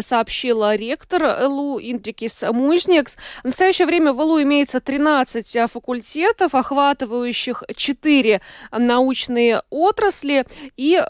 сообщила 0.00 0.74
ректор 0.76 1.48
ЛУ 1.48 1.80
Индрикис 1.80 2.44
Мужникс. 2.52 3.16
В 3.40 3.46
настоящее 3.46 3.86
время 3.86 4.12
в 4.12 4.20
ЛУ 4.20 4.42
имеется 4.42 4.80
13 4.80 5.70
факультетов, 5.70 6.54
охватывающих 6.54 7.64
4 7.74 8.42
научные 8.72 9.62
отрасли. 9.70 10.44
И, 10.76 11.02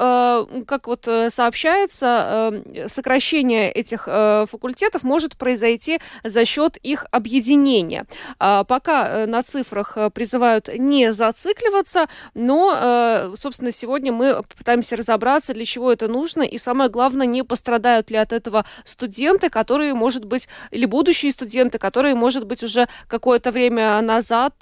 как 0.66 0.86
вот 0.86 1.08
сообщается, 1.30 2.62
сокращение 2.86 3.72
этих 3.72 4.04
факультетов 4.04 5.02
может 5.02 5.36
произойти 5.36 5.98
за 6.22 6.44
счет 6.44 6.76
их 6.76 7.07
объединения. 7.10 8.06
А, 8.38 8.64
пока 8.64 9.08
э, 9.08 9.26
на 9.26 9.42
цифрах 9.42 9.96
э, 9.96 10.10
призывают 10.10 10.68
не 10.76 11.12
зацикливаться, 11.12 12.06
но, 12.34 12.76
э, 12.76 13.34
собственно, 13.38 13.70
сегодня 13.70 14.12
мы 14.12 14.40
пытаемся 14.56 14.96
разобраться, 14.96 15.54
для 15.54 15.64
чего 15.64 15.92
это 15.92 16.08
нужно, 16.08 16.42
и 16.42 16.58
самое 16.58 16.90
главное, 16.90 17.26
не 17.26 17.42
пострадают 17.42 18.10
ли 18.10 18.16
от 18.16 18.32
этого 18.32 18.64
студенты, 18.84 19.48
которые, 19.48 19.94
может 19.94 20.24
быть, 20.24 20.48
или 20.70 20.86
будущие 20.86 21.32
студенты, 21.32 21.78
которые, 21.78 22.14
может 22.14 22.46
быть, 22.46 22.62
уже 22.62 22.88
какое-то 23.06 23.50
время 23.50 24.00
назад 24.00 24.54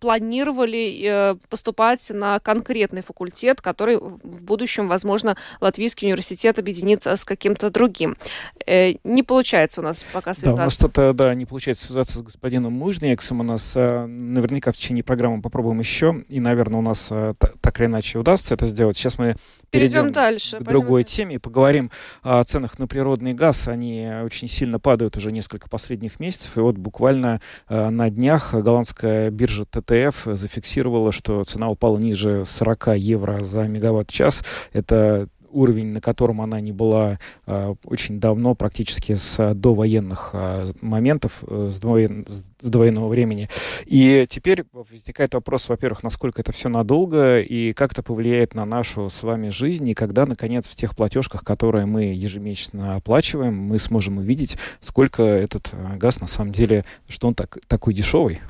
планировали 0.00 1.36
поступать 1.48 2.10
на 2.10 2.38
конкретный 2.40 3.02
факультет, 3.02 3.60
который 3.60 3.96
в 3.96 4.42
будущем, 4.42 4.88
возможно, 4.88 5.36
Латвийский 5.60 6.08
университет 6.08 6.58
объединится 6.58 7.16
с 7.16 7.24
каким-то 7.24 7.70
другим. 7.70 8.16
Не 8.66 9.22
получается 9.22 9.80
у 9.80 9.84
нас 9.84 10.04
пока 10.12 10.34
связаться. 10.34 10.56
Да, 10.56 10.62
у 10.62 10.64
нас 10.64 10.74
что-то, 10.74 11.12
да, 11.12 11.34
не 11.34 11.46
получается 11.46 11.77
удалось 11.78 11.80
связаться 11.80 12.18
с 12.18 12.22
господином 12.22 12.72
Мужниексом. 12.72 13.40
У 13.40 13.42
нас 13.42 13.72
э, 13.74 14.06
наверняка 14.06 14.72
в 14.72 14.76
течение 14.76 15.04
программы 15.04 15.40
попробуем 15.42 15.78
еще. 15.78 16.24
И, 16.28 16.40
наверное, 16.40 16.78
у 16.78 16.82
нас 16.82 17.08
э, 17.10 17.34
так 17.60 17.80
или 17.80 17.86
иначе 17.86 18.18
удастся 18.18 18.54
это 18.54 18.66
сделать. 18.66 18.96
Сейчас 18.96 19.18
мы 19.18 19.36
перейдем, 19.70 20.04
перейдем 20.04 20.12
дальше, 20.12 20.58
к 20.58 20.62
другой 20.62 21.04
пойдем. 21.04 21.16
теме 21.16 21.34
и 21.36 21.38
поговорим 21.38 21.90
о 22.22 22.42
ценах 22.44 22.78
на 22.78 22.86
природный 22.86 23.34
газ. 23.34 23.68
Они 23.68 24.08
очень 24.24 24.48
сильно 24.48 24.78
падают 24.78 25.16
уже 25.16 25.32
несколько 25.32 25.68
последних 25.68 26.20
месяцев. 26.20 26.56
И 26.56 26.60
вот 26.60 26.76
буквально 26.76 27.40
э, 27.68 27.88
на 27.90 28.10
днях 28.10 28.54
голландская 28.54 29.30
биржа 29.30 29.64
ТТФ 29.64 30.24
зафиксировала, 30.24 31.12
что 31.12 31.44
цена 31.44 31.68
упала 31.68 31.98
ниже 31.98 32.44
40 32.44 32.96
евро 32.96 33.38
за 33.40 33.68
мегаватт-час. 33.68 34.44
Это 34.72 35.28
уровень, 35.50 35.88
на 35.88 36.00
котором 36.00 36.40
она 36.40 36.60
не 36.60 36.72
была 36.72 37.18
э, 37.46 37.74
очень 37.84 38.20
давно, 38.20 38.54
практически 38.54 39.14
с 39.14 39.54
довоенных 39.54 40.30
э, 40.32 40.66
моментов, 40.80 41.44
э, 41.46 41.70
с, 41.72 41.78
довоен, 41.78 42.26
с 42.60 42.70
довоенного 42.70 43.08
времени. 43.08 43.48
И 43.86 44.26
теперь 44.28 44.64
возникает 44.72 45.34
вопрос, 45.34 45.68
во-первых, 45.68 46.02
насколько 46.02 46.40
это 46.40 46.52
все 46.52 46.68
надолго 46.68 47.40
и 47.40 47.72
как 47.72 47.92
это 47.92 48.02
повлияет 48.02 48.54
на 48.54 48.64
нашу 48.64 49.10
с 49.10 49.22
вами 49.22 49.48
жизнь, 49.48 49.88
и 49.88 49.94
когда, 49.94 50.26
наконец, 50.26 50.66
в 50.66 50.74
тех 50.74 50.96
платежках, 50.96 51.44
которые 51.44 51.86
мы 51.86 52.04
ежемесячно 52.04 52.96
оплачиваем, 52.96 53.54
мы 53.54 53.78
сможем 53.78 54.18
увидеть, 54.18 54.56
сколько 54.80 55.22
этот 55.22 55.70
э, 55.72 55.96
газ 55.96 56.20
на 56.20 56.26
самом 56.26 56.52
деле, 56.52 56.84
что 57.08 57.28
он 57.28 57.34
так, 57.34 57.58
такой 57.68 57.94
дешевый. 57.94 58.40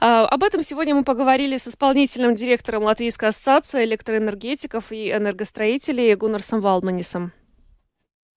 А, 0.00 0.26
об 0.26 0.42
этом 0.42 0.62
сегодня 0.62 0.94
мы 0.94 1.04
поговорили 1.04 1.56
с 1.56 1.68
исполнительным 1.68 2.34
директором 2.34 2.84
Латвийской 2.84 3.30
ассоциации 3.30 3.84
электроэнергетиков 3.84 4.92
и 4.92 5.10
энергостроителей 5.10 6.14
Гуннарсом 6.34 6.60
Валманисом. 6.60 7.30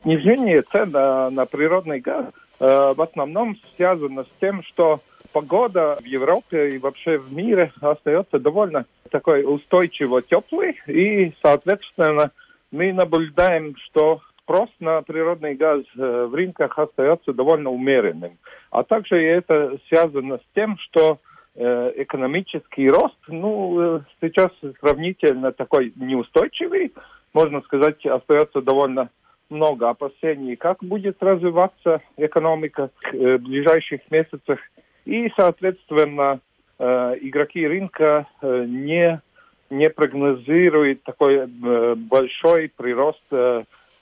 Снижение 0.04 0.62
цен 0.72 0.92
на, 0.92 1.32
на 1.32 1.48
природный 1.48 2.00
газ 2.00 2.25
э, 2.60 2.94
в 2.96 3.01
основном 3.01 3.58
связано 3.75 4.24
с 4.24 4.27
тем, 4.39 4.62
что 4.63 5.01
погода 5.32 5.98
в 6.00 6.06
Европе 6.06 6.75
и 6.75 6.77
вообще 6.77 7.18
в 7.18 7.34
мире 7.34 7.72
остается 7.82 8.38
довольно 8.38 8.86
такой 9.10 9.44
устойчиво 9.44 10.22
теплый, 10.22 10.77
и, 10.86 11.34
соответственно, 11.42 12.32
мы 12.72 12.94
наблюдаем, 12.94 13.75
что 13.88 14.22
спрос 14.44 14.70
на 14.80 15.01
природный 15.01 15.56
газ 15.56 15.82
э, 15.98 16.27
в 16.30 16.36
рынках 16.36 16.77
остается 16.77 17.34
довольно 17.34 17.72
умеренным. 17.72 18.38
А 18.70 18.84
также 18.84 19.20
это 19.20 19.80
связано 19.88 20.38
с 20.38 20.54
тем, 20.54 20.77
что 20.77 21.18
э, 21.56 21.94
экономический 21.96 22.89
рост, 22.89 23.18
ну, 23.27 23.98
э, 23.98 24.01
сейчас 24.22 24.51
сравнительно 24.82 25.51
такой 25.51 25.94
неустойчивый, 25.96 26.94
можно 27.34 27.62
сказать, 27.62 28.05
остается 28.05 28.62
довольно 28.62 29.10
много 29.50 29.89
опасений, 29.89 30.55
как 30.55 30.84
будет 30.84 31.22
развиваться 31.22 32.01
экономика 32.17 32.89
в 33.13 33.38
ближайших 33.38 34.01
месяцах. 34.12 34.60
И, 35.05 35.31
соответственно, 35.38 36.41
игроки 36.77 37.65
рынка 37.65 38.27
не, 38.41 39.22
не 39.69 39.89
прогнозируют 39.89 41.03
такой 41.03 41.48
большой 41.48 42.69
прирост 42.75 43.24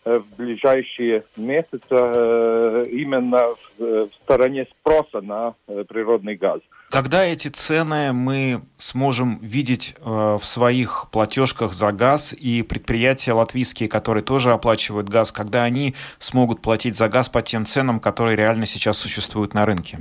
Э, 0.06 0.20
в 0.20 0.36
ближайшие 0.36 1.24
месяцы 1.36 1.80
э, 1.90 2.86
именно 2.92 3.56
в 3.80 4.10
стороне 4.24 4.68
спроса 4.70 5.22
на 5.22 5.56
э, 5.68 5.84
природный 5.88 6.36
газ. 6.36 6.62
Когда 6.96 7.26
эти 7.26 7.50
цены 7.50 8.14
мы 8.14 8.62
сможем 8.78 9.38
видеть 9.42 9.98
в 10.00 10.40
своих 10.40 11.08
платежках 11.12 11.74
за 11.74 11.92
газ 11.92 12.32
и 12.32 12.64
предприятия 12.64 13.34
латвийские, 13.34 13.90
которые 13.90 14.24
тоже 14.24 14.54
оплачивают 14.54 15.10
газ, 15.10 15.34
когда 15.34 15.64
они 15.64 15.94
смогут 16.20 16.62
платить 16.62 16.96
за 16.96 17.10
газ 17.10 17.28
по 17.28 17.42
тем 17.42 17.66
ценам, 17.66 18.00
которые 18.00 18.38
реально 18.38 18.66
сейчас 18.66 18.98
существуют 18.98 19.54
на 19.54 19.66
рынке? 19.66 19.98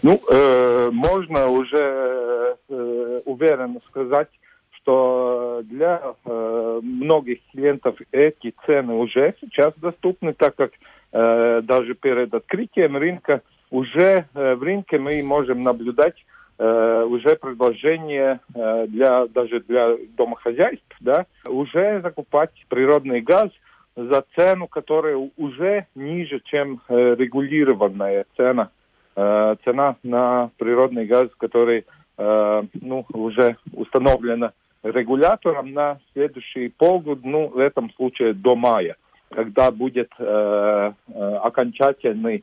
Ну, 0.00 0.18
э, 0.30 0.88
можно 0.90 1.48
уже 1.48 2.56
э, 2.70 3.20
уверенно 3.26 3.80
сказать, 3.90 4.28
что 4.70 5.60
для 5.64 6.14
э, 6.24 6.80
многих 6.82 7.40
клиентов 7.52 7.96
эти 8.12 8.54
цены 8.64 8.94
уже 8.94 9.34
сейчас 9.42 9.74
доступны, 9.76 10.32
так 10.32 10.56
как 10.56 10.70
э, 11.12 11.60
даже 11.64 11.92
перед 11.92 12.32
открытием 12.32 12.96
рынка 12.96 13.42
уже 13.70 14.26
э, 14.34 14.54
в 14.54 14.62
рынке 14.62 14.98
мы 14.98 15.22
можем 15.22 15.62
наблюдать 15.62 16.14
э, 16.58 17.06
уже 17.08 17.36
предложение 17.36 18.40
э, 18.54 18.86
для 18.88 19.26
даже 19.26 19.60
для 19.60 19.96
домохозяйств, 20.16 20.96
да, 21.00 21.26
уже 21.48 22.00
закупать 22.02 22.50
природный 22.68 23.20
газ 23.20 23.50
за 23.96 24.24
цену, 24.34 24.66
которая 24.66 25.30
уже 25.36 25.86
ниже, 25.94 26.40
чем 26.46 26.80
регулированная 26.88 28.26
цена, 28.36 28.70
цена 29.14 29.94
на 30.02 30.50
природный 30.58 31.06
газ, 31.06 31.28
который 31.38 31.84
ну, 32.18 33.06
уже 33.12 33.56
установлена 33.72 34.50
регулятором 34.82 35.72
на 35.72 36.00
следующий 36.12 36.70
полгода, 36.70 37.20
ну, 37.22 37.46
в 37.46 37.58
этом 37.58 37.88
случае 37.92 38.34
до 38.34 38.56
мая, 38.56 38.96
когда 39.30 39.70
будет 39.70 40.10
окончательный 40.18 42.42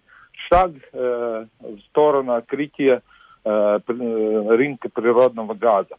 шаг 0.49 0.71
э, 0.93 1.45
в 1.59 1.79
сторону 1.89 2.33
открытия 2.33 3.01
э, 3.43 3.79
рынка 3.87 4.89
природного 4.89 5.53
газа. 5.53 5.95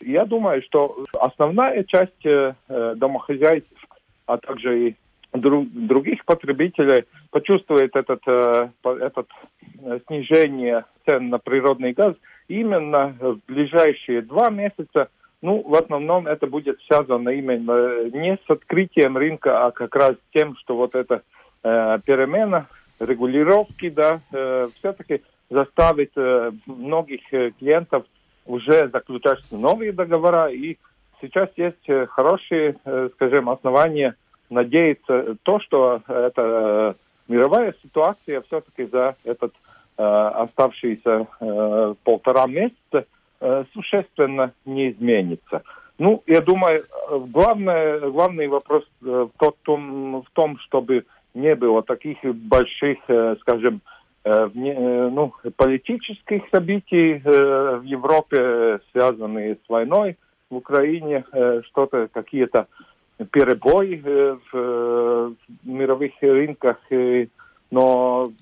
Я 0.00 0.24
думаю, 0.24 0.62
что 0.62 1.04
основная 1.20 1.84
часть 1.84 2.24
э, 2.24 2.54
домохозяйств, 2.96 3.70
а 4.26 4.38
также 4.38 4.88
и 4.88 4.96
друг, 5.32 5.68
других 5.70 6.24
потребителей 6.24 7.04
почувствует 7.30 7.96
этот, 7.96 8.22
э, 8.26 8.68
этот 8.84 9.28
снижение 10.06 10.84
цен 11.06 11.30
на 11.30 11.38
природный 11.38 11.92
газ 11.92 12.14
именно 12.48 13.16
в 13.20 13.38
ближайшие 13.46 14.22
два 14.22 14.50
месяца– 14.50 15.08
ну, 15.44 15.62
в 15.62 15.74
основном 15.74 16.26
это 16.26 16.46
будет 16.46 16.80
связано 16.86 17.28
именно 17.28 18.08
не 18.08 18.38
с 18.46 18.50
открытием 18.50 19.18
рынка, 19.18 19.66
а 19.66 19.72
как 19.72 19.94
раз 19.94 20.14
тем, 20.32 20.56
что 20.56 20.74
вот 20.74 20.94
эта 20.94 21.20
э, 21.62 21.98
перемена 22.06 22.66
регулировки, 23.00 23.90
да, 23.90 24.20
э, 24.32 24.68
все-таки 24.78 25.22
заставит 25.50 26.12
э, 26.16 26.52
многих 26.66 27.20
э, 27.32 27.50
клиентов 27.58 28.04
уже 28.46 28.88
заключать 28.88 29.40
новые 29.50 29.92
договора. 29.92 30.50
И 30.50 30.76
сейчас 31.20 31.48
есть 31.56 32.10
хорошие, 32.10 32.76
скажем, 33.14 33.48
основания 33.48 34.16
надеяться 34.50 35.36
то, 35.44 35.60
что 35.60 36.02
эта 36.06 36.94
мировая 37.26 37.74
ситуация 37.82 38.42
все-таки 38.42 38.84
за 38.84 39.16
этот 39.24 39.54
оставшиеся 39.96 41.26
полтора 42.04 42.46
месяца 42.46 43.06
существенно 43.72 44.52
не 44.66 44.90
изменится. 44.90 45.62
Ну, 45.96 46.22
я 46.26 46.42
думаю, 46.42 46.84
главное, 47.28 48.00
главный 48.00 48.48
вопрос 48.48 48.84
в 49.00 49.30
том, 49.62 50.20
в 50.20 50.30
том, 50.34 50.58
чтобы 50.58 51.06
не 51.34 51.54
было 51.54 51.82
таких 51.82 52.18
больших, 52.24 52.98
э, 53.08 53.36
скажем, 53.40 53.80
ну, 54.26 55.34
политических 55.56 56.44
событий 56.50 57.20
в 57.22 57.82
Европе, 57.82 58.80
связанных 58.90 59.58
с 59.66 59.68
войной 59.68 60.16
в 60.48 60.56
Украине, 60.56 61.24
что-то, 61.66 62.08
какие-то 62.10 62.66
перебои 63.30 64.00
в 64.50 65.34
мировых 65.62 66.12
рынках, 66.22 66.78
но 67.70 68.32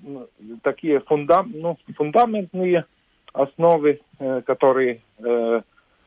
такие 0.61 1.01
фундам, 1.01 1.51
ну, 1.53 1.77
фундаментные 1.97 2.85
основы, 3.33 3.99
э, 4.19 4.41
которые 4.45 5.01
э, 5.17 5.61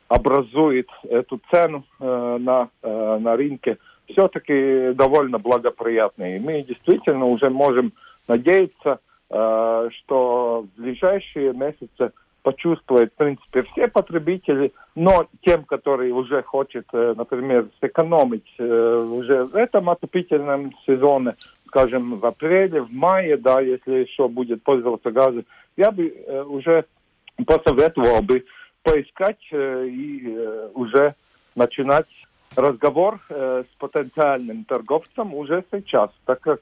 образуют 0.07 0.89
эту 1.03 1.41
цену 1.51 1.83
э, 1.99 2.37
на, 2.39 2.69
на 2.81 3.35
рынке, 3.35 3.77
все-таки 4.09 4.93
довольно 4.93 5.39
благоприятные. 5.39 6.37
И 6.37 6.39
мы 6.39 6.63
действительно 6.63 7.25
уже 7.25 7.49
можем 7.49 7.93
надеяться, 8.27 8.99
что 9.29 10.65
в 10.75 10.81
ближайшие 10.81 11.53
месяцы 11.53 12.11
почувствуют, 12.43 13.11
в 13.13 13.17
принципе, 13.17 13.63
все 13.63 13.87
потребители, 13.87 14.71
но 14.95 15.27
тем, 15.45 15.65
которые 15.65 16.13
уже 16.13 16.43
хотят, 16.43 16.85
например, 16.93 17.67
сэкономить 17.81 18.57
уже 18.57 19.43
в 19.45 19.55
этом 19.55 19.89
отопительном 19.89 20.73
сезоне, 20.85 21.35
скажем, 21.67 22.19
в 22.19 22.25
апреле, 22.25 22.81
в 22.81 22.91
мае, 22.91 23.35
да, 23.35 23.59
если 23.59 24.05
еще 24.05 24.29
будет 24.29 24.63
пользоваться 24.63 25.11
газом, 25.11 25.45
я 25.75 25.91
бы 25.91 26.09
уже 26.47 26.85
посоветовал 27.45 28.21
бы 28.21 28.45
поискать 28.87 29.39
э, 29.51 29.87
и 29.87 30.33
э, 30.33 30.69
уже 30.73 31.15
начинать 31.55 32.07
разговор 32.55 33.19
э, 33.29 33.63
с 33.71 33.79
потенциальным 33.79 34.63
торговцем 34.65 35.33
уже 35.33 35.63
сейчас, 35.71 36.09
так 36.25 36.41
как, 36.41 36.61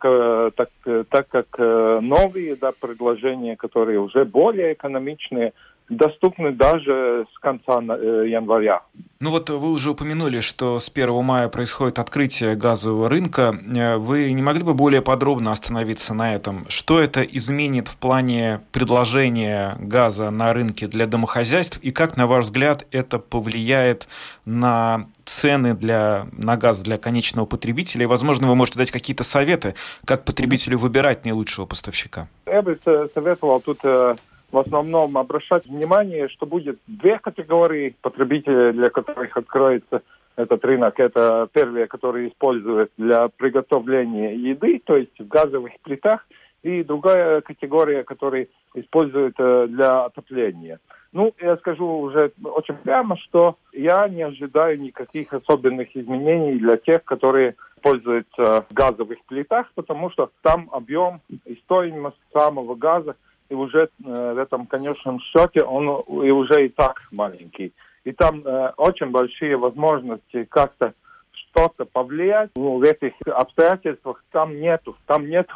так, 0.56 0.70
так 1.10 1.28
как 1.30 1.58
новые 1.58 2.56
да, 2.56 2.72
предложения, 2.72 3.56
которые 3.56 4.00
уже 4.00 4.26
более 4.26 4.74
экономичные, 4.74 5.54
доступны 5.90 6.52
даже 6.52 7.26
с 7.34 7.40
конца 7.40 7.80
э, 7.82 8.26
января. 8.28 8.82
Ну 9.22 9.32
вот 9.32 9.50
вы 9.50 9.72
уже 9.72 9.92
упомянули, 9.92 10.42
что 10.42 10.78
с 10.80 10.92
1 10.94 11.24
мая 11.24 11.48
происходит 11.48 12.00
открытие 12.00 12.56
газового 12.56 13.10
рынка. 13.10 13.58
Э, 13.74 13.96
вы 13.96 14.32
не 14.34 14.42
могли 14.42 14.64
бы 14.64 14.74
более 14.74 15.02
подробно 15.02 15.52
остановиться 15.52 16.14
на 16.14 16.36
этом? 16.36 16.66
Что 16.68 17.00
это 17.00 17.22
изменит 17.22 17.88
в 17.88 17.96
плане 17.96 18.62
предложения 18.74 19.78
газа 19.80 20.32
на 20.32 20.52
рынке 20.52 20.88
для 20.88 21.08
домохозяйств? 21.08 21.80
И 21.82 21.92
как, 21.92 22.18
на 22.18 22.28
ваш 22.28 22.46
взгляд, 22.46 22.86
это 22.92 23.18
повлияет 23.18 24.10
на 24.44 25.08
цены 25.24 25.76
для, 25.76 26.28
на 26.34 26.58
газ 26.58 26.82
для 26.82 26.98
конечного 26.98 27.46
потребителя? 27.46 28.04
И, 28.04 28.08
возможно, 28.08 28.50
вы 28.50 28.56
можете 28.56 28.80
дать 28.80 28.92
какие-то 28.92 29.24
советы, 29.24 29.76
как 30.04 30.26
потребителю 30.26 30.78
выбирать 30.78 31.24
наилучшего 31.24 31.66
поставщика? 31.66 32.28
Я 32.46 32.62
бы 32.62 32.78
советовал 32.84 33.62
тут 33.62 33.80
э, 33.84 34.16
в 34.52 34.58
основном 34.58 35.18
обращать 35.18 35.66
внимание, 35.66 36.30
что 36.30 36.46
будет 36.46 36.80
две 36.88 37.20
категории 37.20 37.96
потребителей, 38.02 38.72
для 38.74 38.90
которых 38.90 39.36
откроется 39.38 40.02
этот 40.36 40.64
рынок. 40.66 41.00
Это 41.00 41.48
первые, 41.52 41.88
которые 41.88 42.30
используют 42.30 42.92
для 42.98 43.30
приготовления 43.30 44.36
еды, 44.36 44.82
то 44.84 44.98
есть 44.98 45.18
в 45.20 45.28
газовых 45.28 45.74
плитах, 45.84 46.26
и 46.64 46.84
другая 46.84 47.42
категория, 47.42 48.04
которые 48.04 48.48
используют 48.74 49.36
э, 49.38 49.68
для 49.70 50.06
отопления. 50.06 50.80
Ну, 51.14 51.32
я 51.40 51.58
скажу 51.58 51.86
уже 51.86 52.32
очень 52.44 52.74
прямо, 52.76 53.18
что 53.18 53.56
я 53.72 54.10
не 54.10 54.24
ожидаю 54.24 54.82
никаких 54.82 55.32
особенных 55.32 55.96
изменений 55.96 56.58
для 56.58 56.78
тех, 56.78 57.04
которые 57.06 57.56
пользуются 57.82 58.66
в 58.68 58.74
газовых 58.74 59.20
плитах, 59.28 59.72
потому 59.76 60.10
что 60.10 60.32
там 60.42 60.68
объем 60.72 61.22
и 61.46 61.56
стоимость 61.64 62.18
самого 62.34 62.74
газа 62.74 63.16
и 63.50 63.54
уже 63.54 63.84
э, 63.84 63.88
в 64.34 64.38
этом 64.38 64.66
конечном 64.66 65.20
счете 65.20 65.64
он 65.64 65.88
и 66.24 66.32
уже 66.32 66.66
и 66.66 66.70
так 66.70 67.02
маленький. 67.12 67.74
И 68.04 68.12
там 68.12 68.46
э, 68.46 68.72
очень 68.78 69.12
большие 69.12 69.58
возможности 69.58 70.46
как-то 70.46 70.94
что-то 71.32 71.86
повлиять. 71.86 72.52
Ну, 72.56 72.78
в 72.78 72.84
этих 72.84 73.14
обстоятельствах 73.26 74.24
там 74.32 74.60
нету, 74.60 74.96
там 75.06 75.28
нету 75.28 75.54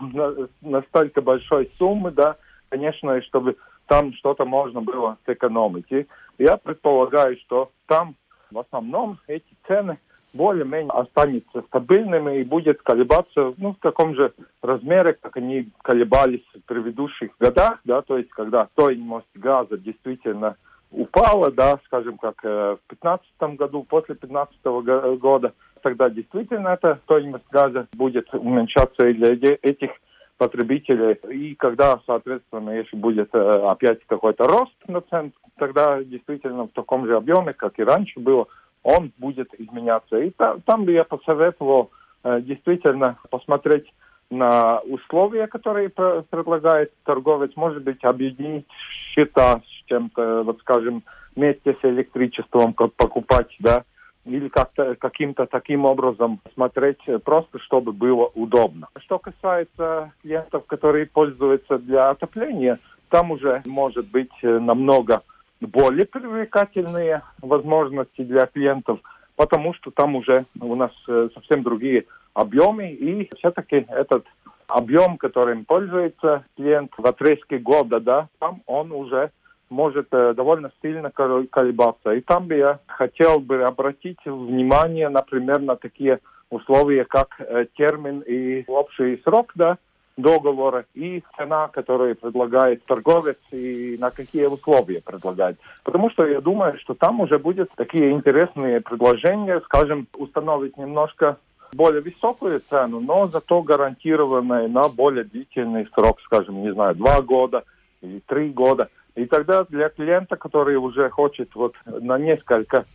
настолько 0.61 1.21
большой 1.21 1.71
суммы, 1.77 2.11
да, 2.11 2.37
конечно, 2.69 3.21
чтобы 3.23 3.57
там 3.87 4.13
что-то 4.13 4.45
можно 4.45 4.81
было 4.81 5.17
сэкономить. 5.25 5.91
И 5.91 6.07
я 6.37 6.57
предполагаю, 6.57 7.37
что 7.37 7.71
там 7.87 8.15
в 8.51 8.59
основном 8.59 9.19
эти 9.27 9.53
цены 9.67 9.99
более-менее 10.33 10.91
останется 10.91 11.61
стабильными 11.67 12.39
и 12.39 12.43
будет 12.43 12.81
колебаться 12.81 13.53
ну, 13.57 13.73
в 13.73 13.77
таком 13.81 14.15
же 14.15 14.33
размере, 14.61 15.17
как 15.19 15.37
они 15.37 15.69
колебались 15.81 16.45
в 16.53 16.65
предыдущих 16.65 17.31
годах, 17.39 17.79
да, 17.85 18.01
то 18.01 18.17
есть 18.17 18.29
когда 18.29 18.67
стоимость 18.73 19.27
газа 19.35 19.77
действительно 19.77 20.55
упала, 20.91 21.51
да, 21.51 21.79
скажем, 21.85 22.17
как 22.17 22.43
э, 22.43 22.77
в 22.87 22.89
2015 22.89 23.57
году, 23.57 23.83
после 23.83 24.15
2015 24.15 25.19
года, 25.19 25.53
тогда 25.81 26.09
действительно 26.09 26.69
эта 26.69 26.99
стоимость 27.03 27.45
газа 27.51 27.87
будет 27.93 28.33
уменьшаться 28.33 29.07
и 29.07 29.13
для 29.13 29.57
этих 29.61 29.91
потребителей. 30.37 31.13
И 31.29 31.55
когда, 31.55 31.99
соответственно, 32.05 32.71
если 32.71 32.95
будет 32.95 33.29
э, 33.33 33.37
опять 33.67 33.99
какой-то 34.07 34.45
рост 34.45 34.73
на 34.87 35.01
цен, 35.01 35.33
тогда 35.57 36.01
действительно 36.03 36.63
в 36.63 36.71
таком 36.71 37.05
же 37.05 37.15
объеме, 37.15 37.53
как 37.53 37.77
и 37.77 37.83
раньше 37.83 38.19
было, 38.19 38.47
он 38.89 39.11
будет 39.17 39.53
изменяться. 39.59 40.17
И 40.17 40.31
та, 40.31 40.57
там 40.65 40.85
бы 40.85 40.91
я 40.91 41.03
посоветовал 41.03 41.91
э, 42.23 42.41
действительно 42.41 43.17
посмотреть 43.29 43.85
на 44.29 44.79
условия, 44.81 45.47
которые 45.47 45.89
предлагает 45.89 46.91
торговец, 47.03 47.51
может 47.55 47.83
быть, 47.83 48.03
объединить 48.03 48.67
счета 49.13 49.61
с 49.65 49.87
чем-то, 49.87 50.43
вот 50.43 50.59
скажем, 50.59 51.03
вместе 51.35 51.75
с 51.81 51.85
электричеством 51.85 52.73
покупать, 52.73 53.55
да, 53.59 53.83
или 54.25 54.49
как-то 54.49 54.95
каким-то 54.95 55.45
таким 55.45 55.85
образом 55.85 56.39
смотреть, 56.53 56.99
э, 57.07 57.19
просто 57.19 57.59
чтобы 57.59 57.91
было 57.93 58.29
удобно. 58.35 58.87
Что 58.99 59.19
касается 59.19 60.11
клиентов, 60.21 60.65
которые 60.65 61.05
пользуются 61.05 61.77
для 61.77 62.09
отопления, 62.09 62.79
там 63.09 63.31
уже 63.31 63.61
может 63.65 64.07
быть 64.07 64.31
э, 64.43 64.59
намного 64.59 65.21
более 65.61 66.05
привлекательные 66.05 67.21
возможности 67.41 68.21
для 68.21 68.45
клиентов, 68.45 68.99
потому 69.35 69.73
что 69.73 69.91
там 69.91 70.15
уже 70.15 70.45
у 70.59 70.75
нас 70.75 70.91
э, 71.07 71.29
совсем 71.33 71.63
другие 71.63 72.05
объемы, 72.33 72.91
и 72.91 73.29
все-таки 73.37 73.85
этот 73.89 74.25
объем, 74.67 75.17
которым 75.17 75.65
пользуется 75.65 76.45
клиент 76.55 76.91
в 76.97 77.05
отрезке 77.05 77.57
года, 77.57 77.99
да, 77.99 78.29
там 78.39 78.61
он 78.65 78.91
уже 78.91 79.31
может 79.69 80.07
э, 80.11 80.33
довольно 80.33 80.71
сильно 80.81 81.11
колебаться. 81.11 82.11
И 82.13 82.21
там 82.21 82.47
бы 82.47 82.55
я 82.55 82.79
хотел 82.87 83.39
бы 83.39 83.63
обратить 83.63 84.19
внимание, 84.25 85.09
например, 85.09 85.59
на 85.59 85.75
такие 85.75 86.19
условия, 86.49 87.05
как 87.05 87.35
э, 87.39 87.65
термин 87.75 88.21
и 88.21 88.63
общий 88.67 89.21
срок, 89.23 89.51
да, 89.55 89.77
договора 90.21 90.85
и 90.93 91.23
цена, 91.37 91.67
которую 91.67 92.15
предлагает 92.15 92.85
торговец 92.85 93.37
и 93.51 93.97
на 93.99 94.11
какие 94.11 94.45
условия 94.45 95.01
предлагает. 95.01 95.57
Потому 95.83 96.09
что 96.09 96.25
я 96.25 96.41
думаю, 96.41 96.77
что 96.79 96.93
там 96.93 97.19
уже 97.19 97.39
будет 97.39 97.69
такие 97.75 98.11
интересные 98.11 98.81
предложения, 98.81 99.61
скажем, 99.61 100.07
установить 100.17 100.77
немножко 100.77 101.37
более 101.73 102.01
высокую 102.01 102.61
цену, 102.69 102.99
но 102.99 103.27
зато 103.27 103.61
гарантированная 103.61 104.67
на 104.67 104.89
более 104.89 105.23
длительный 105.23 105.87
срок, 105.93 106.19
скажем, 106.21 106.61
не 106.61 106.73
знаю, 106.73 106.95
два 106.95 107.21
года 107.21 107.63
или 108.01 108.19
три 108.27 108.49
года. 108.49 108.89
И 109.15 109.25
тогда 109.25 109.63
для 109.65 109.89
клиента, 109.89 110.35
который 110.35 110.77
уже 110.77 111.09
хочет 111.09 111.53
вот 111.55 111.75
на 111.85 112.17
несколько 112.17 112.85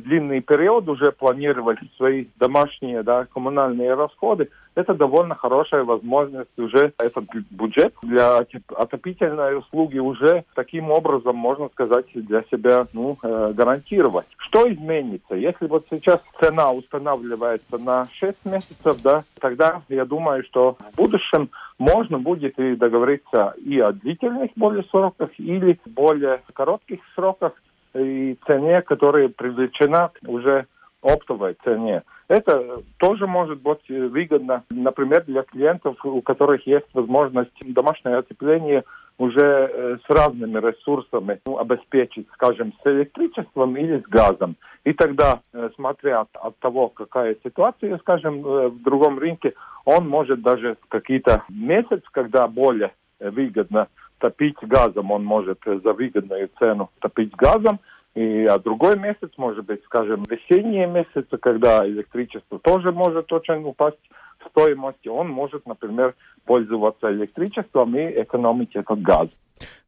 длинный 0.00 0.40
период 0.40 0.88
уже 0.88 1.12
планировать 1.12 1.78
свои 1.96 2.26
домашние 2.36 3.02
да, 3.02 3.26
коммунальные 3.32 3.94
расходы, 3.94 4.50
это 4.74 4.94
довольно 4.94 5.34
хорошая 5.34 5.84
возможность 5.84 6.58
уже 6.58 6.92
этот 6.98 7.24
бюджет 7.50 7.94
для 8.02 8.44
отопительной 8.76 9.58
услуги 9.58 9.98
уже 9.98 10.44
таким 10.54 10.90
образом, 10.90 11.36
можно 11.36 11.68
сказать, 11.68 12.06
для 12.14 12.42
себя 12.50 12.86
ну, 12.92 13.16
э, 13.22 13.52
гарантировать. 13.54 14.26
Что 14.36 14.70
изменится? 14.72 15.34
Если 15.34 15.66
вот 15.66 15.86
сейчас 15.90 16.20
цена 16.40 16.72
устанавливается 16.72 17.78
на 17.78 18.08
6 18.14 18.44
месяцев, 18.44 19.00
да, 19.02 19.24
тогда 19.40 19.82
я 19.88 20.04
думаю, 20.04 20.42
что 20.44 20.76
в 20.92 20.96
будущем 20.96 21.50
можно 21.78 22.18
будет 22.18 22.58
и 22.58 22.76
договориться 22.76 23.54
и 23.64 23.78
о 23.78 23.92
длительных 23.92 24.50
более 24.56 24.84
сроках 24.84 25.30
или 25.38 25.78
более 25.86 26.42
коротких 26.52 27.00
сроках, 27.14 27.52
и 27.94 28.38
цене, 28.46 28.82
которая 28.82 29.28
привлечена 29.28 30.10
уже 30.26 30.66
оптовой 31.02 31.56
цене. 31.64 32.02
Это 32.28 32.82
тоже 32.98 33.26
может 33.26 33.60
быть 33.60 33.86
выгодно, 33.88 34.64
например, 34.70 35.24
для 35.24 35.42
клиентов, 35.42 35.96
у 36.04 36.22
которых 36.22 36.66
есть 36.66 36.86
возможность 36.94 37.52
домашнее 37.60 38.16
отопление 38.16 38.84
уже 39.18 39.70
э, 39.72 39.98
с 40.04 40.10
разными 40.10 40.58
ресурсами 40.58 41.40
ну, 41.46 41.58
обеспечить, 41.58 42.26
скажем, 42.32 42.72
с 42.82 42.86
электричеством 42.86 43.76
или 43.76 44.00
с 44.00 44.08
газом. 44.08 44.56
И 44.84 44.92
тогда, 44.92 45.40
э, 45.52 45.70
смотря 45.76 46.22
от, 46.22 46.30
от 46.34 46.58
того, 46.58 46.88
какая 46.88 47.36
ситуация, 47.44 47.98
скажем, 47.98 48.44
э, 48.44 48.68
в 48.68 48.82
другом 48.82 49.18
рынке, 49.18 49.52
он 49.84 50.08
может 50.08 50.42
даже 50.42 50.76
какие-то 50.88 51.44
месяц, 51.48 52.02
когда 52.10 52.48
более 52.48 52.92
выгодно 53.20 53.86
топить 54.24 54.56
газом, 54.62 55.10
он 55.10 55.22
может 55.22 55.58
за 55.66 55.92
выгодную 55.92 56.48
цену 56.58 56.90
топить 56.98 57.36
газом, 57.36 57.78
и 58.14 58.46
а 58.46 58.58
другой 58.58 58.98
месяц, 58.98 59.30
может 59.36 59.66
быть, 59.66 59.84
скажем, 59.84 60.22
весенние 60.22 60.86
месяцы, 60.86 61.36
когда 61.36 61.86
электричество 61.86 62.58
тоже 62.58 62.90
может 62.90 63.30
очень 63.34 63.62
упасть 63.64 63.98
в 64.38 64.48
стоимости, 64.48 65.08
он 65.08 65.28
может, 65.28 65.66
например, 65.66 66.14
пользоваться 66.46 67.12
электричеством 67.12 67.94
и 67.98 68.22
экономить 68.22 68.74
этот 68.74 69.02
газ. 69.02 69.28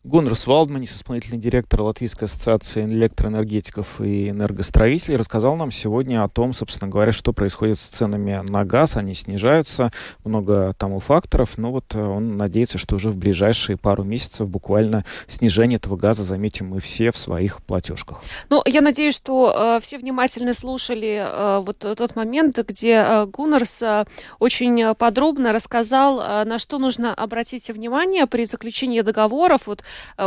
Гуннерс 0.06 0.46
Валдманис, 0.46 0.94
исполнительный 0.94 1.40
директор 1.40 1.80
Латвийской 1.80 2.26
ассоциации 2.26 2.84
электроэнергетиков 2.84 4.00
и 4.00 4.28
энергостроителей, 4.28 5.16
рассказал 5.16 5.56
нам 5.56 5.72
сегодня 5.72 6.22
о 6.22 6.28
том, 6.28 6.52
собственно 6.52 6.88
говоря, 6.88 7.10
что 7.10 7.32
происходит 7.32 7.76
с 7.76 7.88
ценами 7.88 8.40
на 8.48 8.64
газ. 8.64 8.96
Они 8.96 9.14
снижаются, 9.14 9.90
много 10.22 10.76
тому 10.78 11.00
факторов, 11.00 11.58
но 11.58 11.72
вот 11.72 11.96
э, 11.96 12.00
он 12.00 12.36
надеется, 12.36 12.78
что 12.78 12.94
уже 12.94 13.10
в 13.10 13.16
ближайшие 13.16 13.76
пару 13.76 14.04
месяцев 14.04 14.48
буквально 14.48 15.04
снижение 15.26 15.78
этого 15.78 15.96
газа 15.96 16.22
заметим 16.22 16.68
мы 16.68 16.78
все 16.78 17.10
в 17.10 17.18
своих 17.18 17.60
платежках. 17.64 18.22
Ну, 18.48 18.62
я 18.64 18.82
надеюсь, 18.82 19.16
что 19.16 19.76
э, 19.76 19.80
все 19.82 19.98
внимательно 19.98 20.54
слушали 20.54 21.20
э, 21.20 21.62
вот 21.66 21.78
тот 21.78 22.14
момент, 22.14 22.56
где 22.58 22.92
э, 22.92 23.26
Гуннерс 23.26 23.82
э, 23.82 24.04
очень 24.38 24.94
подробно 24.94 25.52
рассказал, 25.52 26.20
э, 26.20 26.44
на 26.44 26.60
что 26.60 26.78
нужно 26.78 27.12
обратить 27.12 27.68
внимание 27.70 28.28
при 28.28 28.44
заключении 28.44 29.00
договоров. 29.00 29.62
Вот 29.66 29.82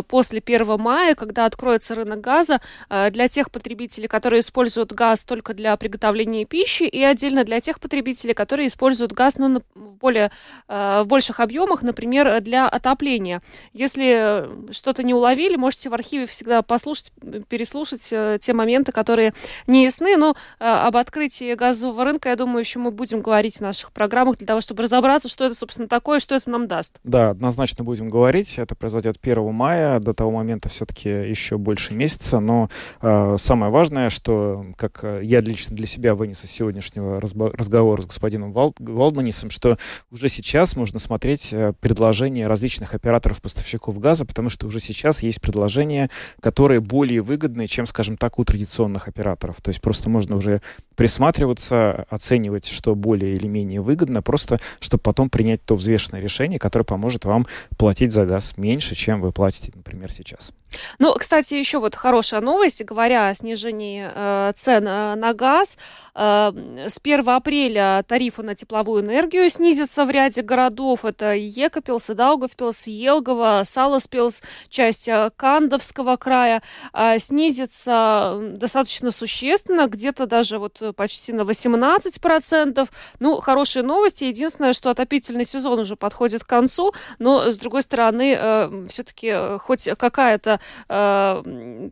после 0.07 0.41
1 0.45 0.79
мая, 0.79 1.15
когда 1.15 1.45
откроется 1.45 1.95
рынок 1.95 2.21
газа 2.21 2.61
для 2.89 3.27
тех 3.27 3.51
потребителей, 3.51 4.07
которые 4.07 4.41
используют 4.41 4.93
газ 4.93 5.23
только 5.23 5.53
для 5.53 5.75
приготовления 5.77 6.45
пищи, 6.45 6.83
и 6.83 7.03
отдельно 7.03 7.43
для 7.43 7.59
тех 7.59 7.79
потребителей, 7.79 8.33
которые 8.33 8.67
используют 8.67 9.13
газ 9.13 9.37
ну, 9.37 9.61
в, 9.75 9.95
более, 9.95 10.31
в 10.67 11.05
больших 11.05 11.39
объемах, 11.39 11.81
например, 11.81 12.41
для 12.41 12.67
отопления. 12.67 13.41
Если 13.73 14.47
что-то 14.71 15.03
не 15.03 15.13
уловили, 15.13 15.55
можете 15.55 15.89
в 15.89 15.93
архиве 15.93 16.25
всегда 16.25 16.61
послушать, 16.61 17.11
переслушать 17.47 18.01
те 18.01 18.53
моменты, 18.53 18.91
которые 18.91 19.33
не 19.67 19.83
ясны. 19.83 20.17
Но 20.17 20.35
об 20.59 20.97
открытии 20.97 21.53
газового 21.53 22.03
рынка, 22.03 22.29
я 22.29 22.35
думаю, 22.35 22.59
еще 22.59 22.79
мы 22.79 22.91
будем 22.91 23.21
говорить 23.21 23.57
в 23.57 23.61
наших 23.61 23.91
программах 23.91 24.37
для 24.37 24.47
того, 24.47 24.61
чтобы 24.61 24.83
разобраться, 24.83 25.29
что 25.29 25.45
это, 25.45 25.55
собственно, 25.55 25.87
такое, 25.87 26.19
что 26.19 26.35
это 26.35 26.49
нам 26.49 26.67
даст. 26.67 26.95
Да, 27.03 27.29
однозначно 27.31 27.83
будем 27.83 28.09
говорить. 28.09 28.57
Это 28.57 28.75
произойдет 28.75 29.17
1 29.21 29.53
мая. 29.53 29.58
До 29.99 30.13
того 30.13 30.31
момента 30.31 30.69
все-таки 30.69 31.09
еще 31.09 31.57
больше 31.57 31.93
месяца. 31.93 32.39
Но 32.39 32.69
э, 33.01 33.35
самое 33.39 33.71
важное, 33.71 34.09
что, 34.09 34.65
как 34.77 35.03
я 35.21 35.41
лично 35.41 35.75
для 35.75 35.87
себя 35.87 36.15
вынес 36.15 36.43
из 36.43 36.51
сегодняшнего 36.51 37.19
разговора 37.19 38.01
с 38.01 38.05
господином 38.05 38.51
Вал 38.53 38.73
Валдманисом, 38.79 39.49
что 39.49 39.77
уже 40.11 40.29
сейчас 40.29 40.75
можно 40.75 40.99
смотреть 40.99 41.49
э, 41.51 41.73
предложения 41.79 42.47
различных 42.47 42.93
операторов-поставщиков 42.93 43.99
газа, 43.99 44.25
потому 44.25 44.49
что 44.49 44.67
уже 44.67 44.79
сейчас 44.79 45.23
есть 45.23 45.41
предложения, 45.41 46.09
которые 46.41 46.79
более 46.79 47.21
выгодны, 47.21 47.67
чем, 47.67 47.85
скажем 47.85 48.17
так, 48.17 48.39
у 48.39 48.45
традиционных 48.45 49.07
операторов. 49.07 49.57
То 49.61 49.69
есть 49.69 49.81
просто 49.81 50.09
можно 50.09 50.35
уже 50.35 50.61
присматриваться, 50.95 52.05
оценивать, 52.09 52.67
что 52.67 52.95
более 52.95 53.33
или 53.33 53.47
менее 53.47 53.81
выгодно, 53.81 54.21
просто 54.21 54.59
чтобы 54.79 55.01
потом 55.01 55.29
принять 55.29 55.63
то 55.63 55.75
взвешенное 55.75 56.21
решение, 56.21 56.59
которое 56.59 56.85
поможет 56.85 57.25
вам 57.25 57.47
платить 57.77 58.11
за 58.11 58.25
газ 58.25 58.53
меньше, 58.57 58.95
чем 58.95 59.21
вы 59.21 59.31
например, 59.75 60.11
сейчас. 60.11 60.51
Ну, 60.99 61.13
кстати, 61.13 61.55
еще 61.55 61.79
вот 61.79 61.95
хорошая 61.95 62.41
новость, 62.41 62.83
говоря 62.83 63.27
о 63.27 63.33
снижении 63.33 64.09
э, 64.13 64.53
цен 64.55 64.87
э, 64.87 65.15
на 65.15 65.33
газ. 65.33 65.77
Э, 66.15 66.51
с 66.87 66.99
1 67.01 67.29
апреля 67.29 68.03
тарифы 68.07 68.43
на 68.43 68.55
тепловую 68.55 69.03
энергию 69.03 69.49
снизятся 69.49 70.05
в 70.05 70.09
ряде 70.09 70.41
городов. 70.41 71.05
Это 71.05 71.33
Екапилс, 71.33 72.07
Даугавпилс, 72.07 72.87
Елгово, 72.87 73.61
Саласпилс, 73.63 74.41
часть 74.69 75.07
э, 75.07 75.31
Кандовского 75.35 76.17
края. 76.17 76.61
Э, 76.93 77.17
снизится 77.17 78.39
достаточно 78.41 79.11
существенно, 79.11 79.87
где-то 79.87 80.25
даже 80.25 80.59
вот 80.59 80.81
почти 80.95 81.33
на 81.33 81.41
18%. 81.41 82.89
Ну, 83.19 83.39
хорошие 83.41 83.83
новости. 83.83 84.25
Единственное, 84.25 84.73
что 84.73 84.89
отопительный 84.89 85.45
сезон 85.45 85.79
уже 85.79 85.95
подходит 85.95 86.43
к 86.43 86.47
концу, 86.47 86.93
но, 87.17 87.51
с 87.51 87.57
другой 87.57 87.81
стороны, 87.81 88.35
э, 88.37 88.71
все-таки 88.87 89.27
э, 89.31 89.57
хоть 89.59 89.89
какая-то 89.97 90.58
э, 90.87 91.89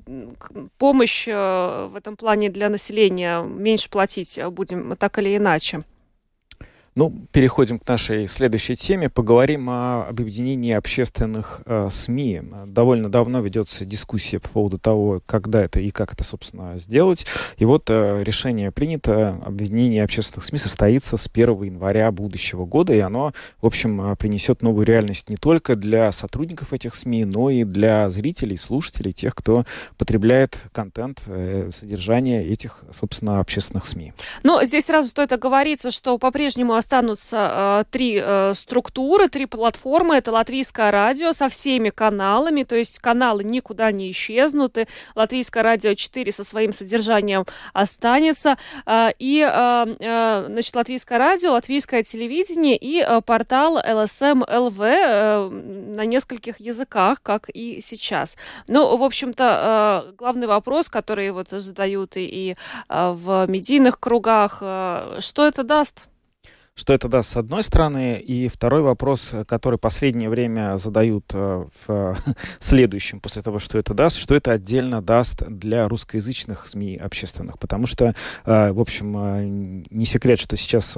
помощь 0.77 1.27
э, 1.27 1.87
в 1.91 1.95
этом 1.95 2.15
плане 2.15 2.49
для 2.49 2.69
населения, 2.69 3.41
меньше 3.41 3.89
платить 3.89 4.39
будем 4.51 4.95
так 4.95 5.19
или 5.19 5.37
иначе. 5.37 5.81
Ну, 6.97 7.13
переходим 7.31 7.77
к 7.77 7.87
нашей 7.87 8.25
следующей 8.25 8.75
теме. 8.75 9.07
Поговорим 9.07 9.69
о, 9.69 10.07
об 10.09 10.19
объединении 10.19 10.73
общественных 10.73 11.61
э, 11.67 11.89
СМИ. 11.91 12.41
Довольно 12.65 13.07
давно 13.07 13.39
ведется 13.39 13.85
дискуссия 13.85 14.39
по 14.39 14.49
поводу 14.49 14.79
того, 14.79 15.21
когда 15.27 15.63
это 15.63 15.79
и 15.79 15.91
как 15.91 16.13
это, 16.13 16.23
собственно, 16.23 16.75
сделать. 16.79 17.27
И 17.57 17.65
вот 17.65 17.91
э, 17.91 18.23
решение 18.23 18.71
принято. 18.71 19.39
Объединение 19.45 20.03
общественных 20.03 20.43
СМИ 20.43 20.57
состоится 20.57 21.17
с 21.17 21.29
1 21.31 21.61
января 21.65 22.11
будущего 22.11 22.65
года, 22.65 22.93
и 22.93 22.99
оно, 22.99 23.31
в 23.61 23.67
общем, 23.67 24.13
э, 24.13 24.15
принесет 24.15 24.63
новую 24.63 24.87
реальность 24.87 25.29
не 25.29 25.35
только 25.35 25.75
для 25.75 26.11
сотрудников 26.11 26.73
этих 26.73 26.95
СМИ, 26.95 27.25
но 27.25 27.51
и 27.51 27.63
для 27.63 28.09
зрителей, 28.09 28.57
слушателей, 28.57 29.13
тех, 29.13 29.35
кто 29.35 29.65
потребляет 29.99 30.57
контент, 30.71 31.21
э, 31.27 31.69
содержание 31.71 32.43
этих, 32.43 32.83
собственно, 32.91 33.39
общественных 33.39 33.85
СМИ. 33.85 34.13
Но 34.41 34.63
здесь 34.63 34.85
сразу 34.85 35.09
стоит 35.09 35.31
оговориться, 35.31 35.91
что 35.91 36.17
по-прежнему 36.17 36.73
останутся 36.87 37.37
э, 37.51 37.83
три 37.91 38.21
э, 38.23 38.53
структуры, 38.53 39.27
три 39.27 39.45
платформы. 39.45 40.15
Это 40.15 40.31
Латвийское 40.31 40.89
радио 40.89 41.33
со 41.33 41.49
всеми 41.49 41.89
каналами, 41.89 42.63
то 42.63 42.77
есть 42.77 42.99
каналы 42.99 43.43
никуда 43.43 43.91
не 43.91 44.09
исчезнут. 44.11 44.77
И 44.77 44.87
Латвийское 45.13 45.63
радио 45.63 45.95
4 45.95 46.31
со 46.31 46.45
своим 46.45 46.71
содержанием 46.71 47.45
останется. 47.73 48.57
Э, 48.85 49.09
и, 49.19 49.45
значит, 49.99 50.75
Латвийское 50.75 51.17
радио, 51.17 51.51
Латвийское 51.51 52.03
телевидение 52.03 52.77
и 52.77 53.05
портал 53.25 53.79
LSM 53.79 54.47
LV 54.47 54.79
э, 54.79 55.49
на 55.49 56.05
нескольких 56.05 56.61
языках, 56.61 57.21
как 57.21 57.49
и 57.49 57.81
сейчас. 57.81 58.37
Ну, 58.67 58.95
в 58.95 59.03
общем-то, 59.03 60.13
главный 60.17 60.47
вопрос, 60.47 60.87
который 60.87 61.31
вот 61.31 61.49
задают 61.49 62.15
и, 62.15 62.25
и 62.25 62.55
в 62.87 63.45
медийных 63.49 63.99
кругах, 63.99 64.57
что 64.59 65.45
это 65.45 65.63
даст? 65.63 66.07
Что 66.77 66.93
это 66.93 67.07
даст 67.09 67.31
с 67.31 67.37
одной 67.37 67.63
стороны? 67.63 68.19
И 68.19 68.47
второй 68.47 68.83
вопрос, 68.83 69.33
который 69.47 69.79
последнее 69.79 70.29
время 70.29 70.77
задают 70.77 71.25
э, 71.33 71.65
в 71.87 72.17
следующем, 72.59 73.19
после 73.19 73.41
того, 73.41 73.57
что 73.57 73.79
это 73.79 73.95
даст, 73.95 74.15
что 74.15 74.35
это 74.35 74.51
отдельно 74.51 75.01
даст 75.01 75.41
для 75.47 75.87
русскоязычных 75.87 76.67
СМИ 76.67 76.97
общественных. 76.97 77.57
Потому 77.57 77.87
что, 77.87 78.13
э, 78.45 78.71
в 78.71 78.79
общем, 78.79 79.17
э, 79.17 79.43
не 79.89 80.05
секрет, 80.05 80.39
что 80.39 80.55
сейчас 80.55 80.95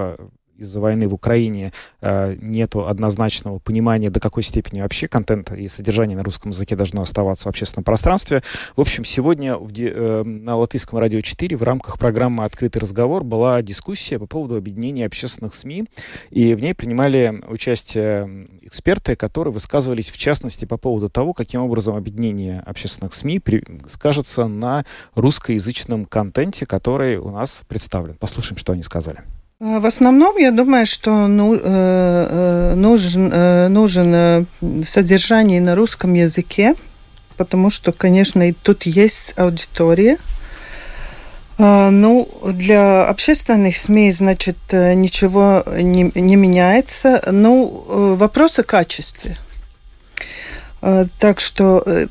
из-за 0.60 0.80
войны 0.80 1.08
в 1.08 1.14
Украине 1.14 1.74
э, 2.02 2.36
нету 2.40 2.88
однозначного 2.88 3.60
понимания, 3.60 4.10
до 4.10 4.20
какой 4.20 4.44
степени 4.44 4.82
вообще 4.82 5.08
контент 5.08 5.52
и 5.52 5.68
содержание 5.68 6.18
на 6.18 6.24
русском 6.24 6.52
языке 6.52 6.76
должно 6.76 7.02
оставаться 7.02 7.46
в 7.46 7.48
общественном 7.48 7.84
пространстве. 7.84 8.44
В 8.76 8.82
общем, 8.82 9.04
сегодня 9.04 9.58
э, 9.58 10.24
на 10.24 10.56
Латвийском 10.58 11.00
радио 11.00 11.22
4 11.22 11.56
в 11.58 11.64
рамках 11.64 11.98
программы 11.98 12.44
«Открытый 12.44 12.82
разговор» 12.82 13.24
была 13.24 13.62
дискуссия 13.62 14.20
по 14.20 14.26
поводу 14.26 14.56
объединения 14.56 15.06
общественных 15.06 15.56
СМИ, 15.56 15.86
и 16.30 16.54
в 16.54 16.62
ней 16.62 16.74
принимали 16.74 17.42
участие 17.48 18.48
эксперты, 18.62 19.16
которые 19.16 19.54
высказывались 19.54 20.10
в 20.10 20.18
частности 20.18 20.66
по 20.66 20.78
поводу 20.78 21.10
того, 21.10 21.34
каким 21.34 21.62
образом 21.62 21.96
объединение 21.96 22.60
общественных 22.62 23.14
СМИ 23.14 23.42
скажется 23.88 24.48
на 24.48 24.86
русскоязычном 25.16 26.06
контенте, 26.06 26.66
который 26.66 27.18
у 27.18 27.32
нас 27.32 27.62
представлен. 27.68 28.16
Послушаем, 28.16 28.58
что 28.58 28.74
они 28.74 28.84
сказали. 28.84 29.24
В 29.60 29.86
основном, 29.86 30.38
я 30.38 30.52
думаю, 30.52 30.86
что 30.86 31.28
ну, 31.28 31.54
э, 31.54 31.60
э, 31.62 32.74
нужен, 32.76 33.30
э, 33.30 33.68
нужен 33.68 34.48
содержание 34.86 35.60
на 35.60 35.76
русском 35.76 36.14
языке, 36.14 36.76
потому 37.36 37.70
что, 37.70 37.92
конечно, 37.92 38.48
и 38.48 38.54
тут 38.54 38.84
есть 38.84 39.34
аудитория. 39.38 40.18
Ну, 41.58 42.30
для 42.54 43.06
общественных 43.10 43.76
СМИ, 43.76 44.14
значит, 44.14 44.56
ничего 44.72 45.66
не, 45.68 46.10
не 46.16 46.38
меняется. 46.38 47.22
Ну, 47.30 48.16
вопрос 48.16 48.60
о 48.60 48.64
качестве– 48.64 49.38
так 50.82 51.42
что 51.42 51.84
э, 51.86 52.08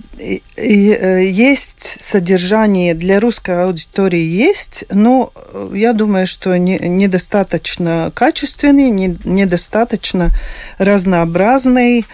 э, 0.56 1.24
есть 1.24 1.98
содержание 2.02 2.94
для 2.94 3.18
русской 3.18 3.64
аудитории 3.64 4.20
есть, 4.20 4.84
но 4.90 5.32
я 5.72 5.94
думаю, 5.94 6.26
что 6.26 6.56
недостаточно 6.58 8.12
качественный, 8.14 8.90
недостаточно 8.90 10.30
разнообразный 10.76 12.06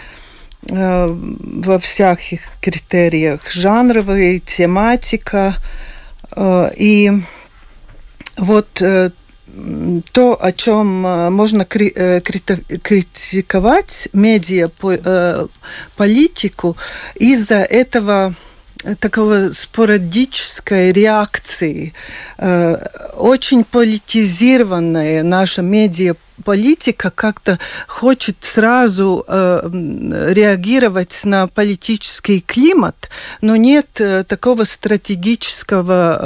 во 0.62 1.78
всех 1.78 2.32
их 2.32 2.52
критериях, 2.60 3.50
жанровый, 3.50 4.40
тематика. 4.40 5.56
И 6.38 7.12
вот 8.38 8.82
то, 10.12 10.38
о 10.40 10.52
чем 10.52 11.06
э, 11.06 11.30
можно 11.30 11.66
э, 11.70 12.20
критиковать 12.20 14.08
медиа 14.12 14.70
э, 14.82 15.46
политику 15.96 16.76
из-за 17.14 17.56
этого 17.56 18.34
такого 19.00 19.50
спорадической 19.50 20.92
реакции, 20.92 21.94
очень 23.16 23.64
политизированная 23.64 25.22
наша 25.22 25.62
медиа 25.62 26.16
политика 26.42 27.10
как-то 27.10 27.58
хочет 27.86 28.36
сразу 28.42 29.24
э, 29.26 29.68
реагировать 30.32 31.20
на 31.24 31.46
политический 31.46 32.40
климат, 32.40 33.08
но 33.40 33.56
нет 33.56 34.00
э, 34.00 34.24
такого 34.24 34.64
стратегического, 34.64 36.18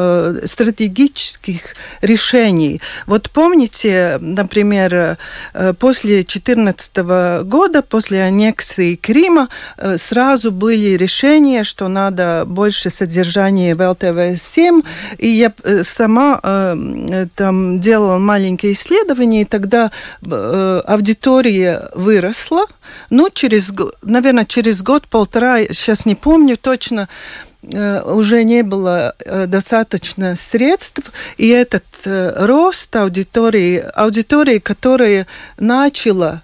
э, 0.43 0.47
стратегических 0.47 1.61
решений. 2.01 2.81
Вот 3.07 3.31
помните, 3.31 4.19
например, 4.21 5.19
э, 5.53 5.75
после 5.79 6.23
2014 6.23 7.43
года, 7.45 7.83
после 7.83 8.23
аннексии 8.23 8.97
Крыма, 8.97 9.49
э, 9.77 9.99
сразу 9.99 10.53
были 10.53 10.97
решения, 10.97 11.65
что 11.65 11.89
надо 11.89 12.45
больше 12.47 12.91
содержания 12.91 13.75
в 13.75 13.81
ЛТВ-7, 13.81 14.85
и 15.19 15.29
я 15.29 15.53
э, 15.65 15.83
сама 15.85 16.41
э, 16.43 17.27
там 17.35 17.81
делала 17.81 18.19
маленькие 18.19 18.73
исследования, 18.73 19.43
и 19.43 19.45
тогда 19.45 19.87
э, 19.87 19.98
аудитория 20.23 21.91
выросла. 21.95 22.67
Ну, 23.11 23.29
через, 23.33 23.73
наверное, 24.03 24.45
через 24.45 24.83
год-полтора, 24.83 25.65
сейчас 25.65 26.07
не 26.07 26.15
помню 26.15 26.57
точно, 26.57 27.09
Э, 27.09 27.48
уже 27.63 28.45
не 28.45 28.63
было 28.63 29.15
э, 29.19 29.47
достаточно 29.47 30.37
средств, 30.37 31.11
и 31.39 31.49
этот 31.49 31.85
э, 32.05 32.47
рост 32.47 32.95
аудитории, 32.95 33.83
аудитории, 33.95 34.59
которая 34.59 35.27
начала 35.59 36.43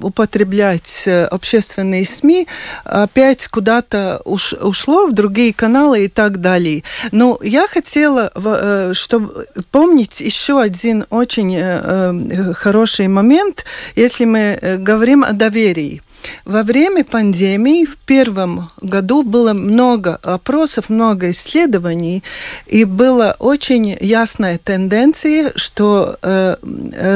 употреблять 0.00 1.06
общественные 1.06 2.04
СМИ, 2.04 2.48
опять 2.82 3.46
куда-то 3.46 4.20
уш, 4.24 4.54
ушло 4.54 5.06
в 5.06 5.12
другие 5.12 5.52
каналы 5.54 6.06
и 6.06 6.08
так 6.08 6.40
далее. 6.40 6.82
Но 7.12 7.38
я 7.42 7.68
хотела, 7.68 8.32
чтобы 8.92 9.46
помнить 9.70 10.20
еще 10.20 10.60
один 10.60 11.06
очень 11.10 12.54
хороший 12.54 13.06
момент, 13.06 13.64
если 13.94 14.24
мы 14.24 14.58
говорим 14.80 15.22
о 15.22 15.30
доверии. 15.30 16.02
Во 16.44 16.62
время 16.62 17.04
пандемии 17.04 17.84
в 17.84 17.96
первом 17.96 18.70
году 18.80 19.22
было 19.22 19.52
много 19.52 20.18
опросов, 20.22 20.88
много 20.88 21.30
исследований, 21.30 22.22
и 22.66 22.84
была 22.84 23.36
очень 23.38 23.96
ясная 24.00 24.58
тенденция, 24.58 25.52
что 25.56 26.16
э, 26.22 26.56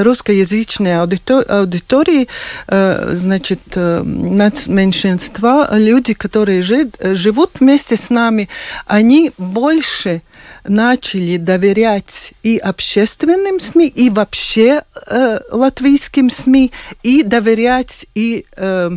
русскоязычные 0.03 1.01
аудитории, 1.01 2.29
э, 2.69 3.13
значит, 3.15 3.61
э, 3.75 4.03
меньшинства, 4.05 5.69
люди, 5.73 6.15
которые 6.15 6.63
жи, 6.63 6.91
живут 7.01 7.61
вместе 7.61 7.97
с 7.97 8.11
нами, 8.11 8.49
они 8.87 9.33
больше 9.39 10.23
начали 10.65 11.37
доверять 11.37 12.33
и 12.43 12.59
общественным 12.59 13.61
СМИ, 13.61 13.89
и 13.89 14.11
вообще 14.11 14.83
э, 15.07 15.41
латвийским 15.51 16.31
СМИ, 16.31 16.73
и 17.03 17.23
доверять 17.23 18.07
и 18.15 18.47
э, 18.57 18.91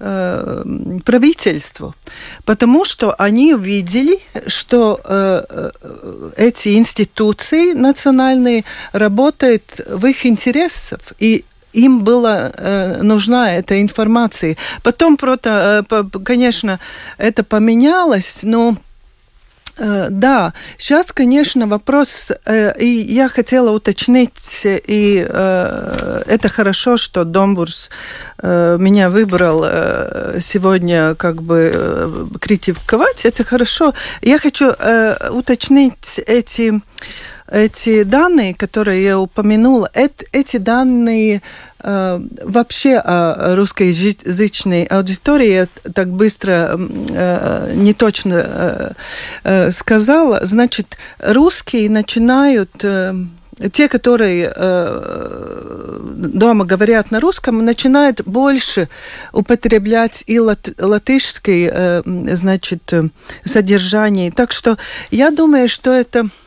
э, 0.00 0.64
правительству, 1.04 1.94
потому 2.44 2.84
что 2.84 3.14
они 3.18 3.54
увидели, 3.54 4.18
что 4.46 5.00
э, 5.04 5.44
э 5.48 5.70
эти 6.36 6.76
институции 6.76 7.72
национальные 7.72 8.64
работают 8.92 9.80
в 9.86 10.06
их 10.06 10.26
интересах, 10.26 11.00
и 11.18 11.44
им 11.72 12.04
была 12.04 12.52
э, 12.54 13.02
нужна 13.02 13.54
эта 13.54 13.80
информация. 13.80 14.56
Потом, 14.82 15.16
просто, 15.16 15.86
э, 15.90 16.04
конечно, 16.24 16.78
это 17.18 17.42
поменялось, 17.44 18.40
но 18.42 18.76
да, 19.78 20.52
сейчас, 20.78 21.12
конечно, 21.12 21.66
вопрос, 21.66 22.30
э, 22.44 22.78
и 22.78 22.86
я 22.86 23.28
хотела 23.28 23.70
уточнить, 23.70 24.62
и 24.64 25.26
э, 25.28 26.22
это 26.26 26.48
хорошо, 26.48 26.96
что 26.96 27.24
Домбурс 27.24 27.90
меня 28.42 29.08
выбрал 29.08 29.64
сегодня 30.40 31.14
как 31.14 31.42
бы 31.42 32.28
критиковать, 32.40 33.24
это 33.24 33.44
хорошо. 33.44 33.94
Я 34.20 34.38
хочу 34.38 34.72
уточнить 35.30 36.18
эти 36.26 36.80
эти 37.52 38.02
данные, 38.02 38.54
которые 38.54 39.04
я 39.04 39.18
упомянула, 39.18 39.90
это, 39.92 40.24
эти 40.32 40.56
данные 40.56 41.42
э, 41.80 42.20
вообще 42.42 42.96
о 42.96 43.54
русскоязычной 43.54 44.84
аудитории 44.84 45.68
так 45.94 46.08
быстро 46.08 46.78
э, 46.78 47.72
не 47.74 47.92
точно 47.92 48.34
э, 48.34 48.92
э, 49.44 49.70
сказала. 49.70 50.40
Значит, 50.44 50.96
русские 51.18 51.90
начинают... 51.90 52.70
Э, 52.82 53.14
те, 53.70 53.86
которые 53.86 54.50
э, 54.52 55.98
дома 56.16 56.64
говорят 56.64 57.10
на 57.10 57.20
русском, 57.20 57.64
начинают 57.64 58.22
больше 58.24 58.88
употреблять 59.32 60.24
и 60.26 60.40
лат, 60.40 60.70
латышское, 60.78 61.70
э, 61.72 62.02
значит, 62.34 62.92
содержание. 63.44 64.32
Так 64.32 64.52
что 64.52 64.78
я 65.10 65.30
думаю, 65.30 65.68
что 65.68 65.92
это 65.92 66.22
Э, 66.24 66.41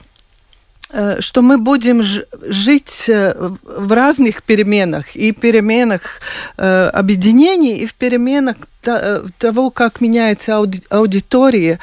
что 1.19 1.41
мы 1.41 1.57
будем 1.57 2.01
жить 2.01 3.05
э, 3.09 3.33
в 3.63 3.91
разных 3.91 4.43
переменах, 4.43 5.15
и 5.15 5.31
переменах 5.31 6.21
э, 6.57 6.87
объединений, 6.87 7.77
и 7.79 7.85
в 7.85 7.93
переменах 7.93 8.55
того, 9.39 9.71
как 9.71 9.99
меняется 9.99 10.57
аудитория. 10.89 11.79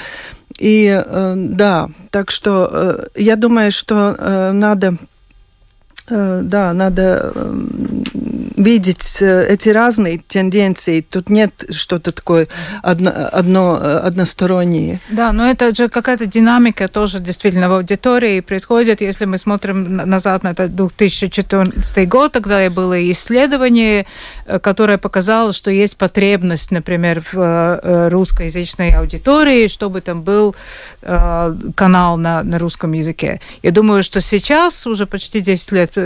И 0.61 1.03
да, 1.35 1.89
так 2.11 2.31
что 2.31 3.09
я 3.17 3.35
думаю, 3.35 3.73
что 3.73 4.53
надо 4.53 4.99
да, 6.09 6.73
надо 6.73 7.33
видеть 8.57 9.19
э, 9.21 9.47
эти 9.49 9.69
разные 9.69 10.19
тенденции. 10.19 11.01
Тут 11.01 11.31
нет 11.31 11.53
что-то 11.71 12.13
такое 12.13 12.49
одно, 12.83 13.13
одно, 13.33 13.79
э, 13.81 13.99
одностороннее. 13.99 15.01
Да, 15.11 15.33
но 15.33 15.49
это 15.49 15.75
же 15.75 15.89
какая-то 15.89 16.27
динамика 16.27 16.89
тоже 16.89 17.21
действительно 17.21 17.69
в 17.69 17.73
аудитории 17.73 18.41
происходит. 18.41 19.01
Если 19.01 19.25
мы 19.25 19.39
смотрим 19.39 19.97
назад 19.97 20.43
на 20.43 20.49
этот 20.49 20.75
2014 20.75 22.09
год, 22.09 22.33
тогда 22.33 22.65
и 22.65 22.69
было 22.69 23.11
исследование, 23.11 24.07
э, 24.47 24.59
которое 24.59 24.99
показало, 24.99 25.53
что 25.53 25.71
есть 25.71 25.97
потребность, 25.97 26.71
например, 26.71 27.23
в 27.33 28.09
русскоязычной 28.11 28.91
аудитории, 28.91 29.69
чтобы 29.69 30.01
там 30.01 30.23
был 30.23 30.55
канал 31.01 32.17
на, 32.17 32.43
на 32.43 32.59
русском 32.59 32.93
языке. 32.93 33.41
Я 33.63 33.71
думаю, 33.71 34.03
что 34.03 34.21
сейчас, 34.21 34.87
уже 34.87 35.07
почти 35.07 35.41
10 35.41 35.73
лет 35.73 35.97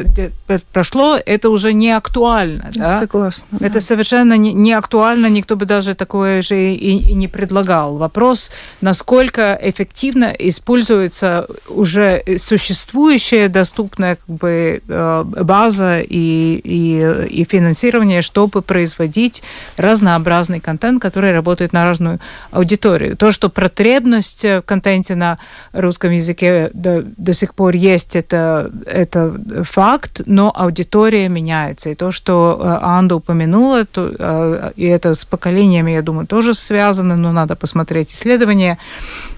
прошло, 0.72 1.18
это 1.24 1.50
уже 1.50 1.72
не 1.72 1.90
актуально 1.90 2.35
актуально. 2.36 2.70
Да? 2.74 3.00
Согласна. 3.00 3.56
Это 3.60 3.74
да. 3.74 3.80
совершенно 3.80 4.36
не, 4.36 4.52
не 4.52 4.72
актуально, 4.72 5.26
никто 5.26 5.56
бы 5.56 5.66
даже 5.66 5.94
такое 5.94 6.42
же 6.42 6.56
и, 6.56 6.98
и 6.98 7.14
не 7.14 7.28
предлагал. 7.28 7.96
Вопрос, 7.96 8.50
насколько 8.80 9.58
эффективно 9.62 10.34
используется 10.38 11.46
уже 11.68 12.22
существующая 12.36 13.48
доступная 13.48 14.16
как 14.16 14.36
бы, 14.36 14.82
э, 14.86 15.24
база 15.24 16.00
и, 16.00 16.60
и, 16.64 17.40
и 17.40 17.44
финансирование, 17.44 18.22
чтобы 18.22 18.62
производить 18.62 19.42
разнообразный 19.76 20.60
контент, 20.60 21.02
который 21.02 21.32
работает 21.32 21.72
на 21.72 21.84
разную 21.84 22.20
аудиторию. 22.50 23.16
То, 23.16 23.32
что 23.32 23.48
потребность 23.48 24.44
в 24.44 24.62
контенте 24.62 25.14
на 25.14 25.38
русском 25.72 26.10
языке 26.10 26.70
до, 26.74 27.02
до 27.16 27.32
сих 27.32 27.54
пор 27.54 27.74
есть, 27.74 28.16
это, 28.16 28.70
это 28.86 29.34
факт, 29.64 30.22
но 30.26 30.52
аудитория 30.54 31.28
меняется. 31.28 31.90
И 31.90 31.94
то, 31.94 32.12
что 32.12 32.25
что 32.26 32.58
э, 32.60 32.78
Анда 32.82 33.14
упомянула, 33.14 33.84
то, 33.84 34.12
э, 34.18 34.72
и 34.74 34.84
это 34.84 35.14
с 35.14 35.24
поколениями, 35.24 35.92
я 35.92 36.02
думаю, 36.02 36.26
тоже 36.26 36.54
связано, 36.54 37.16
но 37.16 37.30
надо 37.30 37.54
посмотреть 37.54 38.12
исследования. 38.12 38.78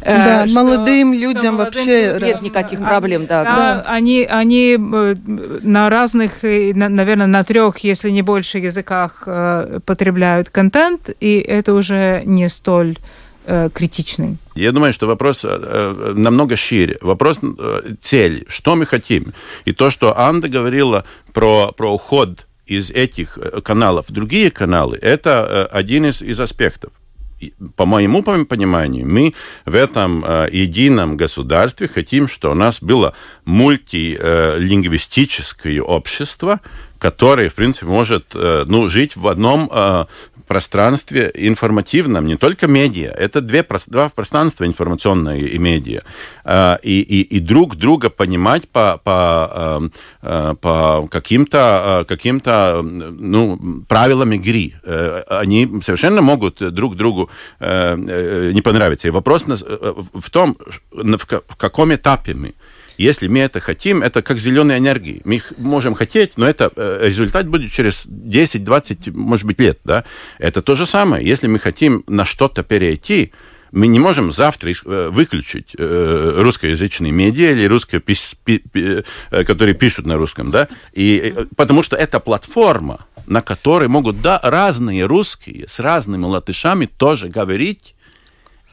Э, 0.00 0.16
да, 0.16 0.46
что, 0.46 0.54
молодым 0.54 1.12
людям 1.12 1.38
что 1.38 1.52
молодым 1.52 1.66
вообще 1.66 2.18
нет 2.22 2.40
никаких 2.40 2.78
проблем, 2.78 3.26
да. 3.26 3.44
да, 3.44 3.56
да. 3.56 3.84
Они, 3.86 4.24
они 4.24 4.78
на 4.78 5.90
разных, 5.90 6.42
наверное, 6.42 7.26
на 7.26 7.44
трех, 7.44 7.78
если 7.80 8.08
не 8.08 8.22
больше 8.22 8.58
языках 8.58 9.28
потребляют 9.84 10.48
контент, 10.48 11.10
и 11.20 11.38
это 11.40 11.74
уже 11.74 12.22
не 12.24 12.48
столь 12.48 12.96
критичный. 13.72 14.36
Я 14.54 14.72
думаю, 14.72 14.92
что 14.92 15.06
вопрос 15.06 15.44
э, 15.44 16.12
намного 16.16 16.54
шире. 16.56 16.98
Вопрос 17.00 17.38
э, 17.42 17.94
цели, 18.02 18.44
что 18.48 18.76
мы 18.76 18.84
хотим. 18.84 19.32
И 19.64 19.72
то, 19.72 19.88
что 19.88 20.18
Анда 20.18 20.48
говорила 20.50 21.04
про, 21.32 21.72
про 21.72 21.94
уход 21.94 22.46
из 22.68 22.90
этих 22.90 23.38
э, 23.38 23.60
каналов. 23.62 24.08
В 24.08 24.12
другие 24.12 24.50
каналы, 24.50 24.98
это 25.00 25.68
э, 25.72 25.76
один 25.76 26.06
из, 26.06 26.20
из 26.22 26.40
аспектов. 26.40 26.92
По 27.76 27.86
моему 27.86 28.22
пониманию, 28.22 29.06
мы 29.06 29.34
в 29.64 29.74
этом 29.74 30.24
э, 30.24 30.48
едином 30.52 31.16
государстве 31.16 31.88
хотим, 31.88 32.28
что 32.28 32.50
у 32.50 32.54
нас 32.54 32.82
было 32.82 33.14
мультилингвистическое 33.44 35.80
общество, 35.80 36.60
которое, 36.98 37.48
в 37.48 37.54
принципе, 37.54 37.86
может 37.86 38.34
ну, 38.34 38.88
жить 38.88 39.14
в 39.14 39.28
одном 39.28 39.70
пространстве 40.48 41.30
информативном, 41.34 42.26
не 42.26 42.36
только 42.36 42.66
медиа, 42.66 43.10
это 43.10 43.40
две, 43.40 43.64
два 43.86 44.08
пространства 44.08 44.64
информационное 44.64 45.38
и 45.38 45.58
медиа, 45.58 46.02
а, 46.44 46.78
и, 46.82 47.00
и, 47.00 47.20
и 47.36 47.40
друг 47.40 47.76
друга 47.76 48.10
понимать 48.10 48.68
по, 48.68 49.00
по, 49.04 49.78
эм, 49.80 49.92
э, 50.22 50.54
по 50.60 51.06
каким-то 51.08 51.58
а, 51.60 52.04
каким 52.04 52.40
ну, 52.44 53.84
правилам 53.88 54.32
игры. 54.32 54.72
Э, 54.82 55.22
они 55.28 55.68
совершенно 55.82 56.22
могут 56.22 56.74
друг 56.74 56.96
другу 56.96 57.30
э, 57.60 58.52
не 58.54 58.62
понравиться. 58.62 59.08
И 59.08 59.10
вопрос 59.10 59.44
в 59.44 60.30
том, 60.30 60.56
в 60.90 61.56
каком 61.56 61.94
этапе 61.94 62.34
мы. 62.34 62.54
Если 62.98 63.28
мы 63.28 63.38
это 63.38 63.60
хотим, 63.60 64.02
это 64.02 64.22
как 64.22 64.40
зеленая 64.40 64.78
энергия. 64.78 65.20
Мы 65.24 65.36
их 65.36 65.52
можем 65.56 65.94
хотеть, 65.94 66.32
но 66.36 66.46
это 66.48 66.72
э, 66.74 67.06
результат 67.06 67.46
будет 67.46 67.70
через 67.70 68.02
10, 68.06 68.64
20, 68.64 69.14
может 69.14 69.46
быть, 69.46 69.60
лет. 69.60 69.78
Да? 69.84 70.04
Это 70.38 70.62
то 70.62 70.74
же 70.74 70.84
самое. 70.84 71.24
Если 71.24 71.46
мы 71.46 71.60
хотим 71.60 72.02
на 72.08 72.24
что-то 72.24 72.62
перейти, 72.62 73.32
Мы 73.70 73.86
не 73.86 73.98
можем 73.98 74.32
завтра 74.32 74.70
э, 74.70 75.10
выключить 75.10 75.74
э, 75.78 76.34
русскоязычные 76.38 77.12
медиа 77.12 77.50
или 77.52 77.68
русские, 77.68 78.00
которые 79.30 79.74
пишут 79.74 80.06
на 80.06 80.16
русском, 80.16 80.50
да, 80.50 80.68
и, 80.94 81.34
потому 81.54 81.82
что 81.82 81.94
это 81.94 82.18
платформа, 82.18 83.04
на 83.26 83.42
которой 83.42 83.88
могут 83.88 84.22
да, 84.22 84.40
разные 84.42 85.04
русские 85.04 85.66
с 85.68 85.80
разными 85.80 86.24
латышами 86.24 86.86
тоже 86.86 87.28
говорить 87.28 87.94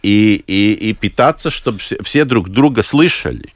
и, 0.01 0.41
и, 0.47 0.89
и 0.89 0.93
питаться, 0.93 1.51
чтобы 1.51 1.79
все 1.79 2.23
друг 2.23 2.47
друга 2.49 2.81
слышали 2.81 3.54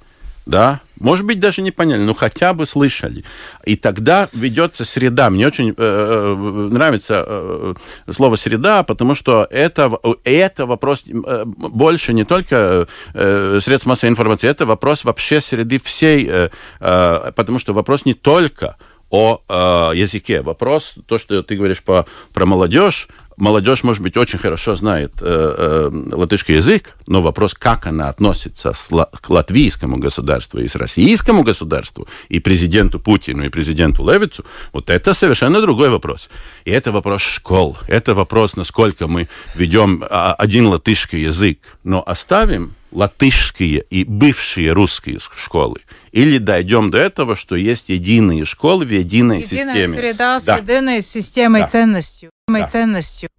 да, 0.49 0.81
может 0.99 1.25
быть, 1.25 1.39
даже 1.39 1.61
не 1.61 1.71
поняли, 1.71 2.01
но 2.01 2.13
хотя 2.13 2.53
бы 2.53 2.65
слышали. 2.65 3.23
И 3.65 3.75
тогда 3.75 4.27
ведется 4.33 4.83
среда. 4.83 5.29
Мне 5.29 5.47
очень 5.47 5.69
э, 5.69 5.73
э 5.77 6.35
нравится 6.73 7.23
э, 7.25 7.73
слово 8.11 8.35
среда, 8.35 8.83
потому 8.83 9.15
что 9.15 9.47
это, 9.49 9.91
это 10.23 10.65
вопрос 10.65 11.03
э, 11.07 11.45
больше 11.45 12.13
не 12.13 12.25
только 12.25 12.87
э, 13.13 13.59
средств 13.61 13.87
массовой 13.87 14.09
информации, 14.09 14.49
это 14.49 14.65
вопрос 14.65 15.05
вообще 15.05 15.39
среды 15.39 15.79
всей, 15.79 16.27
э, 16.27 16.49
э, 16.79 17.31
потому 17.35 17.59
что 17.59 17.73
вопрос 17.73 18.05
не 18.05 18.15
только 18.15 18.75
о 19.11 19.41
э, 19.47 19.97
языке. 19.97 20.41
Вопрос, 20.41 20.95
то, 21.05 21.19
что 21.19 21.43
ты 21.43 21.55
говоришь 21.55 21.83
по, 21.83 22.05
про 22.33 22.45
молодежь, 22.45 23.07
молодежь, 23.39 23.83
может 23.83 24.03
быть, 24.03 24.17
очень 24.17 24.39
хорошо 24.39 24.75
знает 24.75 25.13
э, 25.21 25.89
э, 25.91 26.15
латышский 26.15 26.55
язык, 26.55 26.95
но 27.07 27.21
вопрос, 27.21 27.53
как 27.53 27.87
она 27.87 28.09
относится 28.09 28.73
с, 28.73 28.89
к 28.89 29.29
латвийскому 29.29 29.97
государству 29.97 30.59
и 30.59 30.67
с 30.67 30.75
российскому 30.75 31.43
государству, 31.43 32.07
и 32.27 32.39
президенту 32.39 32.99
Путину, 32.99 33.45
и 33.45 33.49
президенту 33.49 34.09
Левицу, 34.09 34.45
вот 34.73 34.89
это 34.89 35.13
совершенно 35.13 35.61
другой 35.61 35.89
вопрос. 35.89 36.29
И 36.65 36.71
это 36.71 36.91
вопрос 36.91 37.21
школ, 37.21 37.77
это 37.87 38.13
вопрос, 38.13 38.55
насколько 38.55 39.07
мы 39.07 39.27
ведем 39.55 40.03
а, 40.09 40.33
один 40.33 40.67
латышский 40.67 41.21
язык, 41.23 41.59
но 41.83 42.03
оставим 42.05 42.75
латышские 42.91 43.85
и 43.89 44.03
бывшие 44.03 44.71
русские 44.71 45.19
школы. 45.19 45.81
Или 46.11 46.37
дойдем 46.37 46.91
до 46.91 46.97
этого, 46.97 47.35
что 47.35 47.55
есть 47.55 47.89
единые 47.89 48.45
школы 48.45 48.85
в 48.85 48.91
единой 48.91 49.41
Единая 49.41 49.73
системе. 49.73 49.97
среда 49.97 50.39
с 50.39 50.45
да. 50.45 50.57
единой 50.57 51.01
системой 51.01 51.61
да. 51.61 51.67
ценностью. 51.67 52.31
Да. 52.47 52.67
ценностью. 52.67 53.29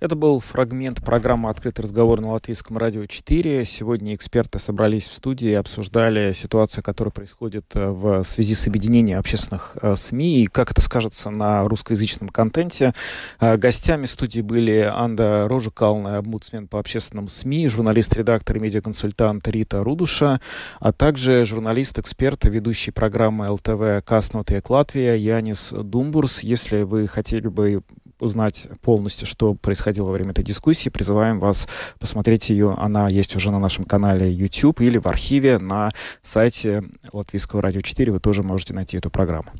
Это 0.00 0.16
был 0.16 0.40
фрагмент 0.40 1.04
программы 1.04 1.50
«Открытый 1.50 1.82
разговор» 1.82 2.22
на 2.22 2.32
Латвийском 2.32 2.78
радио 2.78 3.04
4. 3.04 3.66
Сегодня 3.66 4.14
эксперты 4.14 4.58
собрались 4.58 5.06
в 5.06 5.12
студии 5.12 5.50
и 5.50 5.54
обсуждали 5.54 6.32
ситуацию, 6.32 6.82
которая 6.82 7.12
происходит 7.12 7.66
э, 7.74 7.86
в 7.86 8.24
связи 8.24 8.54
с 8.54 8.66
объединением 8.66 9.18
общественных 9.18 9.76
э, 9.82 9.94
СМИ 9.96 10.42
и 10.42 10.46
как 10.46 10.70
это 10.70 10.80
скажется 10.80 11.28
на 11.28 11.64
русскоязычном 11.64 12.30
контенте. 12.30 12.94
Э, 13.40 13.58
гостями 13.58 14.06
студии 14.06 14.40
были 14.40 14.90
Анда 14.90 15.46
Рожикална, 15.46 16.16
омбудсмен 16.16 16.66
по 16.66 16.78
общественным 16.78 17.28
СМИ, 17.28 17.68
журналист-редактор 17.68 18.56
и 18.56 18.60
медиаконсультант 18.60 19.46
Рита 19.48 19.84
Рудуша, 19.84 20.40
а 20.78 20.92
также 20.94 21.44
журналист-эксперт, 21.44 22.46
ведущий 22.46 22.90
программы 22.90 23.50
ЛТВ 23.50 24.02
«Каснотек 24.06 24.70
Латвия» 24.70 25.16
Янис 25.16 25.74
Думбурс. 25.76 26.40
Если 26.40 26.84
вы 26.84 27.06
хотели 27.06 27.48
бы 27.48 27.82
узнать 28.20 28.66
полностью, 28.82 29.26
что 29.26 29.54
происходило 29.54 30.06
во 30.06 30.12
время 30.12 30.32
этой 30.32 30.44
дискуссии, 30.44 30.88
призываем 30.88 31.38
вас 31.38 31.68
посмотреть 31.98 32.50
ее. 32.50 32.74
Она 32.78 33.08
есть 33.08 33.36
уже 33.36 33.50
на 33.50 33.58
нашем 33.58 33.84
канале 33.84 34.30
YouTube 34.30 34.80
или 34.80 34.98
в 34.98 35.06
архиве 35.06 35.58
на 35.58 35.90
сайте 36.22 36.82
Латвийского 37.12 37.62
радио 37.62 37.80
4. 37.80 38.12
Вы 38.12 38.20
тоже 38.20 38.42
можете 38.42 38.74
найти 38.74 38.96
эту 38.96 39.10
программу. 39.10 39.50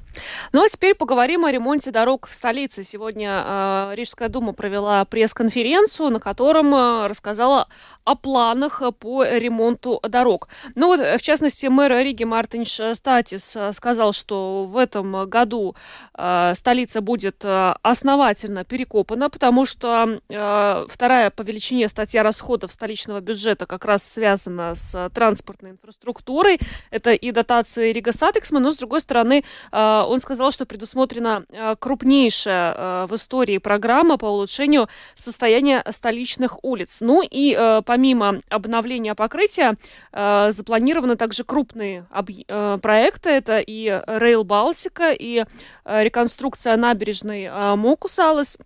Ну 0.52 0.64
а 0.64 0.68
теперь 0.68 0.94
поговорим 0.94 1.44
о 1.44 1.52
ремонте 1.52 1.90
дорог 1.90 2.26
в 2.26 2.34
столице. 2.34 2.82
Сегодня 2.82 3.42
э, 3.44 3.92
Рижская 3.94 4.28
дума 4.28 4.52
провела 4.52 5.04
пресс-конференцию, 5.04 6.10
на 6.10 6.20
котором 6.20 6.74
э, 6.74 7.06
рассказала 7.06 7.68
о 8.04 8.14
планах 8.14 8.82
по 8.98 9.24
ремонту 9.24 10.00
дорог. 10.08 10.48
Ну 10.74 10.88
вот, 10.88 11.00
в 11.00 11.22
частности, 11.22 11.66
мэр 11.66 11.92
Риги 11.92 12.24
Мартинш 12.24 12.80
Статис 12.94 13.56
сказал, 13.72 14.12
что 14.12 14.64
в 14.64 14.76
этом 14.76 15.28
году 15.28 15.74
э, 16.16 16.52
столица 16.54 17.00
будет 17.00 17.44
э, 17.44 17.74
основательно 17.82 18.49
основательно 18.50 18.64
перекопана, 18.64 19.30
потому 19.30 19.66
что 19.66 20.20
э, 20.28 20.86
вторая 20.88 21.30
по 21.30 21.42
величине 21.42 21.88
статья 21.88 22.22
расходов 22.22 22.72
столичного 22.72 23.20
бюджета 23.20 23.66
как 23.66 23.84
раз 23.84 24.02
связана 24.04 24.74
с 24.74 25.10
транспортной 25.14 25.72
инфраструктурой. 25.72 26.58
Это 26.90 27.12
и 27.12 27.32
дотации 27.32 27.92
Rīgas 27.92 28.12
satiksme, 28.12 28.60
но 28.60 28.70
с 28.70 28.76
другой 28.76 29.00
стороны 29.00 29.44
э, 29.72 30.02
он 30.06 30.20
сказал, 30.20 30.52
что 30.52 30.66
предусмотрена 30.66 31.44
э, 31.48 31.76
крупнейшая 31.78 32.74
э, 32.74 33.06
в 33.06 33.14
истории 33.14 33.58
программа 33.58 34.18
по 34.18 34.26
улучшению 34.26 34.88
состояния 35.14 35.82
столичных 35.90 36.64
улиц. 36.64 37.00
Ну 37.00 37.22
и 37.22 37.56
э, 37.56 37.82
помимо 37.84 38.40
обновления 38.48 39.14
покрытия 39.14 39.76
э, 40.12 40.48
запланированы 40.50 41.16
также 41.16 41.44
крупные 41.44 42.06
э, 42.48 42.78
проекты. 42.82 43.30
Это 43.30 43.58
и 43.58 43.86
Rail 43.88 44.44
Балтика, 44.44 45.12
и 45.12 45.44
э, 45.84 46.04
реконструкция 46.04 46.76
набережной 46.76 47.44
э, 47.44 47.76
Мокусала, 47.76 48.39
осталось. 48.40 48.58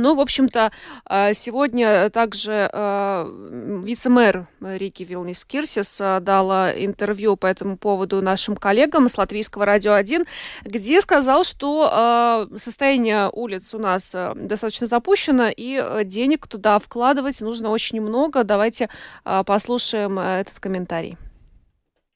Ну, 0.00 0.14
в 0.14 0.20
общем-то, 0.20 0.70
э, 1.10 1.32
сегодня 1.32 2.08
также 2.10 2.70
э, 2.72 3.24
вице-мэр 3.82 4.46
Рики 4.60 5.02
Вилнис 5.02 5.44
Кирсис 5.44 6.00
э, 6.00 6.20
дала 6.20 6.70
интервью 6.70 7.36
по 7.36 7.46
этому 7.46 7.76
поводу 7.76 8.22
нашим 8.22 8.54
коллегам 8.54 9.08
с 9.08 9.18
Латвийского 9.18 9.64
радио 9.66 9.94
1, 9.94 10.24
где 10.64 11.00
сказал, 11.00 11.42
что 11.42 12.46
состояние 12.54 13.28
улиц 13.32 13.74
у 13.74 13.80
нас 13.80 14.14
достаточно 14.36 14.86
запущено, 14.86 15.48
и 15.48 16.04
денег 16.04 16.46
туда 16.46 16.78
вкладывать 16.78 17.40
нужно 17.40 17.70
очень 17.70 18.00
много. 18.00 18.44
Давайте 18.44 18.88
послушаем 19.24 20.20
этот 20.20 20.60
комментарий. 20.60 21.16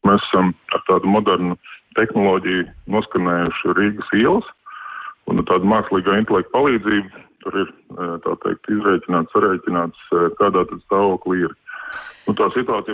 Esam 0.03 0.55
ar 0.75 0.83
tādu 0.87 1.07
modernu 1.07 1.55
tehnoloģiju 1.95 2.65
noskanējuši 2.91 3.75
Rīgas 3.79 4.11
ielas– 4.19 4.47
Un 5.33 5.47
tāda 5.49 5.69
mākslīgā 5.69 6.19
intelekta 6.21 6.53
palīdzība 6.53 7.23
tur 7.43 7.57
ir 7.65 7.71
tā 8.25 8.35
teikt, 8.45 8.69
izreikināts, 8.71 9.33
sarēķināts, 9.35 10.03
kādā 10.39 10.65
tad 10.69 10.83
stāvoklī 10.85 11.47
ir. 11.49 11.55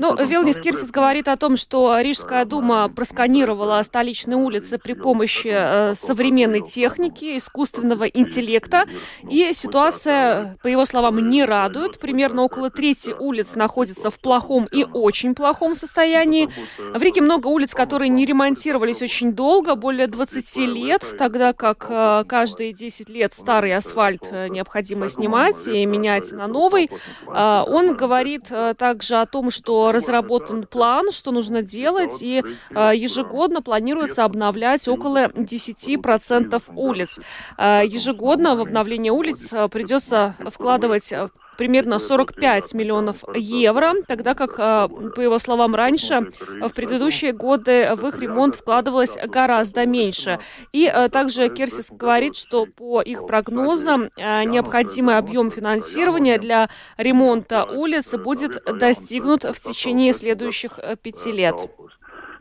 Ну, 0.00 0.16
Вилнис 0.24 0.58
Кирсис 0.58 0.90
говорит 0.90 1.28
о 1.28 1.36
том, 1.36 1.56
что 1.56 2.00
Рижская 2.00 2.44
дума 2.44 2.88
просканировала 2.88 3.82
столичные 3.82 4.36
улицы 4.36 4.78
при 4.78 4.94
помощи 4.94 5.50
э, 5.50 5.94
современной 5.94 6.62
техники, 6.62 7.36
искусственного 7.36 8.04
интеллекта, 8.04 8.86
и 9.28 9.52
ситуация, 9.52 10.56
по 10.62 10.68
его 10.68 10.86
словам, 10.86 11.18
не 11.28 11.44
радует. 11.44 11.98
Примерно 11.98 12.42
около 12.42 12.70
трети 12.70 13.14
улиц 13.18 13.54
находится 13.54 14.10
в 14.10 14.18
плохом 14.18 14.66
и 14.70 14.84
очень 14.84 15.34
плохом 15.34 15.74
состоянии. 15.74 16.48
В 16.78 17.02
Риге 17.02 17.20
много 17.20 17.48
улиц, 17.48 17.74
которые 17.74 18.08
не 18.08 18.24
ремонтировались 18.24 19.02
очень 19.02 19.32
долго, 19.32 19.74
более 19.74 20.06
20 20.06 20.56
лет, 20.68 21.04
тогда 21.18 21.52
как 21.52 21.86
э, 21.90 22.24
каждые 22.26 22.72
10 22.72 23.10
лет 23.10 23.34
старый 23.34 23.74
асфальт 23.74 24.28
э, 24.30 24.48
необходимо 24.48 25.08
снимать 25.08 25.68
и 25.68 25.84
менять 25.84 26.32
на 26.32 26.46
новый. 26.46 26.90
Он 27.26 27.94
говорит 27.96 28.50
также 28.78 29.17
о 29.22 29.26
том, 29.26 29.50
что 29.50 29.92
разработан 29.92 30.66
план, 30.66 31.12
что 31.12 31.30
нужно 31.30 31.62
делать, 31.62 32.22
и 32.22 32.42
э, 32.70 32.92
ежегодно 32.94 33.62
планируется 33.62 34.24
обновлять 34.24 34.88
около 34.88 35.26
10% 35.28 36.62
улиц. 36.74 37.20
Э, 37.56 37.82
ежегодно 37.84 38.56
в 38.56 38.60
обновление 38.60 39.12
улиц 39.12 39.52
э, 39.52 39.68
придется 39.68 40.34
вкладывать 40.50 41.12
примерно 41.58 41.98
45 41.98 42.72
миллионов 42.74 43.16
евро, 43.34 43.92
тогда 44.06 44.34
как, 44.34 44.56
по 44.56 45.20
его 45.20 45.38
словам, 45.38 45.74
раньше, 45.74 46.28
в 46.60 46.72
предыдущие 46.74 47.32
годы 47.32 47.90
в 47.94 48.06
их 48.06 48.18
ремонт 48.18 48.54
вкладывалось 48.54 49.18
гораздо 49.26 49.84
меньше. 49.84 50.38
И 50.72 50.90
также 51.12 51.48
Керсис 51.48 51.90
говорит, 51.90 52.36
что 52.36 52.66
по 52.66 53.02
их 53.02 53.26
прогнозам 53.26 54.08
необходимый 54.16 55.18
объем 55.18 55.50
финансирования 55.50 56.38
для 56.38 56.68
ремонта 56.96 57.64
улиц 57.64 58.14
будет 58.14 58.62
достигнут 58.78 59.42
в 59.42 59.60
течение 59.60 60.12
следующих 60.12 60.78
пяти 61.02 61.32
лет. 61.32 61.56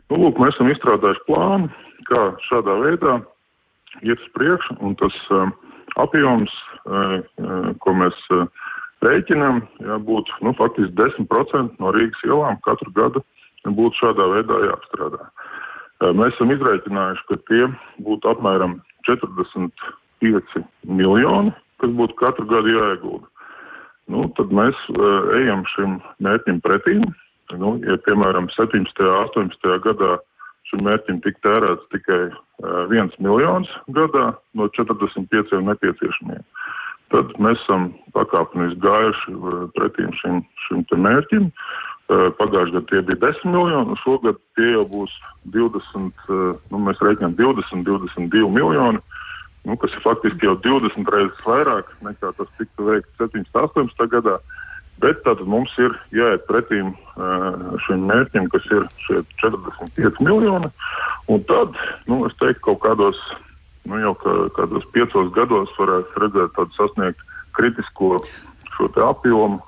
Nu, 0.08 0.16
lūk, 0.22 0.38
mēs 0.40 0.54
esam 0.56 0.70
izstrādājuši 0.72 1.24
plānu, 1.28 1.66
kā 2.08 2.22
šādā 2.48 2.78
veidā 2.80 3.18
iet 4.00 4.22
uz 4.22 4.30
priekšu, 4.36 4.78
un 4.80 4.94
tas 4.96 5.16
uh, 5.34 5.50
apjoms, 6.00 6.54
uh, 6.88 7.18
ko 7.84 7.94
mēs 7.98 8.16
uh, 8.32 8.46
rēķinām, 9.06 9.62
jābūt 9.84 10.30
nu, 10.44 10.54
faktiski 10.58 10.94
10% 10.98 11.82
no 11.82 11.92
Rīgas 11.94 12.24
ielām 12.26 12.58
katru 12.66 12.92
gadu 12.96 13.24
būtu 13.66 14.00
šādā 14.00 14.26
veidā 14.32 14.60
jāapstrādā. 14.64 15.24
Mēs 16.14 16.34
esam 16.36 16.52
izrēķinājuši, 16.54 17.24
ka 17.28 17.38
tie 17.50 17.64
būtu 18.06 18.30
apmēram 18.30 18.78
45 19.08 20.62
miljoni, 20.86 21.52
kas 21.82 21.90
būtu 21.98 22.18
katru 22.20 22.46
gadu 22.50 22.74
jāiegulda. 22.76 23.26
Nu, 24.08 24.24
tad 24.38 24.54
mēs 24.54 24.78
ejam 25.36 25.66
šim 25.74 25.98
mērķim 26.24 26.62
pretīm. 26.64 27.02
Nu, 27.58 27.76
ja, 27.84 27.98
piemēram, 28.06 28.48
17. 28.54 29.04
un 29.04 29.18
18. 29.26 29.74
gadā 29.84 30.16
šim 30.68 30.84
mērķim 30.86 31.20
tika 31.24 31.42
tērēts 31.46 31.90
tikai 31.92 32.20
viens 32.92 33.14
miljons 33.24 33.70
gadā 33.96 34.30
no 34.58 34.68
45 34.76 35.60
nepieciešamiem, 35.68 36.44
tad 37.12 37.34
mēs 37.42 37.60
esam 37.64 37.90
pakāpeniski 38.16 38.80
gājuši 38.84 39.36
pretīm 39.76 40.10
šim, 40.20 40.42
šim 40.66 40.84
mērķim. 41.06 41.50
Pagājušajā 42.08 42.72
gadā 42.72 42.84
tie 42.88 43.00
bija 43.04 43.20
10 43.26 43.50
miljoni, 43.52 43.96
šogad 44.00 44.38
tie 44.56 44.70
jau 44.72 44.84
būs 44.88 45.12
20, 45.52 46.30
nu, 46.72 46.80
mēs 46.86 47.02
rēķinām 47.04 47.34
20, 47.36 47.84
22 47.84 48.48
miljoni, 48.54 49.02
nu, 49.68 49.76
kas 49.76 49.92
ir 49.92 50.04
faktiski 50.06 50.48
jau 50.48 50.54
20 50.64 51.12
reizes 51.12 51.42
vairāk 51.44 51.90
nekā 52.06 52.32
tas 52.38 52.48
tika 52.56 52.86
veikts 52.88 53.20
17, 53.20 53.52
18 53.52 54.08
gadā. 54.14 54.38
Bet 54.98 55.20
tad 55.22 55.44
mums 55.46 55.70
ir 55.78 55.92
jāiet 56.10 56.48
pretīm 56.48 56.90
šim 57.84 58.08
mērķim, 58.08 58.48
kas 58.50 58.64
ir 58.74 58.88
šie 59.04 59.20
45 59.44 60.24
miljoni. 60.26 60.72
Un 61.30 61.44
tad, 61.46 61.76
nu, 62.10 62.24
es 62.26 62.34
teiktu, 62.40 62.64
kaut 62.70 62.80
kādos, 62.82 63.20
nu, 63.88 64.00
jau 64.02 64.14
kā, 64.20 64.34
kādos 64.58 64.86
piecos 64.94 65.32
gados 65.36 65.72
varētu 65.78 66.22
redzēt 66.24 66.54
tādu 66.56 66.76
sasniegt 66.76 67.24
kritisko 67.58 68.18
apjomu, 69.08 69.58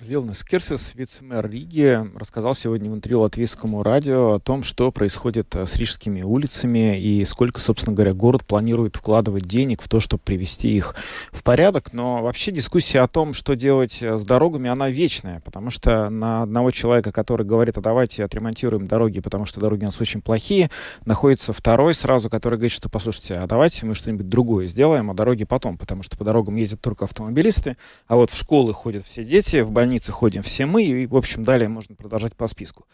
Вилнес 0.00 0.44
Кирсис, 0.44 0.94
вице-мэр 0.94 1.50
Риги, 1.50 2.00
рассказал 2.14 2.54
сегодня 2.54 2.88
в 2.88 2.94
интервью 2.94 3.22
латвийскому 3.22 3.82
радио 3.82 4.34
о 4.34 4.38
том, 4.38 4.62
что 4.62 4.92
происходит 4.92 5.56
э, 5.56 5.66
с 5.66 5.74
рижскими 5.74 6.22
улицами 6.22 7.00
и 7.00 7.24
сколько, 7.24 7.60
собственно 7.60 7.96
говоря, 7.96 8.12
город 8.14 8.44
планирует 8.46 8.94
вкладывать 8.94 9.46
денег 9.46 9.82
в 9.82 9.88
то, 9.88 9.98
чтобы 9.98 10.22
привести 10.24 10.68
их 10.76 10.94
в 11.32 11.42
порядок. 11.42 11.92
Но 11.92 12.22
вообще 12.22 12.52
дискуссия 12.52 13.00
о 13.00 13.08
том, 13.08 13.34
что 13.34 13.56
делать 13.56 14.00
э, 14.00 14.16
с 14.16 14.22
дорогами, 14.22 14.70
она 14.70 14.88
вечная, 14.88 15.40
потому 15.40 15.70
что 15.70 16.08
на 16.10 16.42
одного 16.42 16.70
человека, 16.70 17.10
который 17.10 17.44
говорит, 17.44 17.76
а 17.76 17.80
давайте 17.80 18.24
отремонтируем 18.24 18.86
дороги, 18.86 19.18
потому 19.18 19.46
что 19.46 19.58
дороги 19.58 19.82
у 19.82 19.86
нас 19.86 20.00
очень 20.00 20.22
плохие, 20.22 20.70
находится 21.06 21.52
второй 21.52 21.92
сразу, 21.92 22.30
который 22.30 22.54
говорит, 22.54 22.72
что 22.72 22.88
послушайте, 22.88 23.34
а 23.34 23.48
давайте 23.48 23.84
мы 23.84 23.96
что-нибудь 23.96 24.28
другое 24.28 24.66
сделаем, 24.66 25.10
а 25.10 25.14
дороги 25.14 25.42
потом, 25.42 25.76
потому 25.76 26.04
что 26.04 26.16
по 26.16 26.22
дорогам 26.22 26.54
ездят 26.54 26.80
только 26.80 27.06
автомобилисты, 27.06 27.76
а 28.06 28.14
вот 28.14 28.30
в 28.30 28.38
школы 28.38 28.72
ходят 28.72 29.04
все 29.04 29.24
дети, 29.24 29.60
в 29.60 29.72
больницы 29.72 29.87
больницы 29.88 30.12
ходим 30.12 30.42
все 30.42 30.66
мы, 30.66 30.82
и, 30.84 31.06
в 31.06 31.16
общем, 31.16 31.44
далее 31.44 31.66
можно 31.70 31.96
продолжать 31.96 32.36
по 32.36 32.46
списку. 32.46 32.84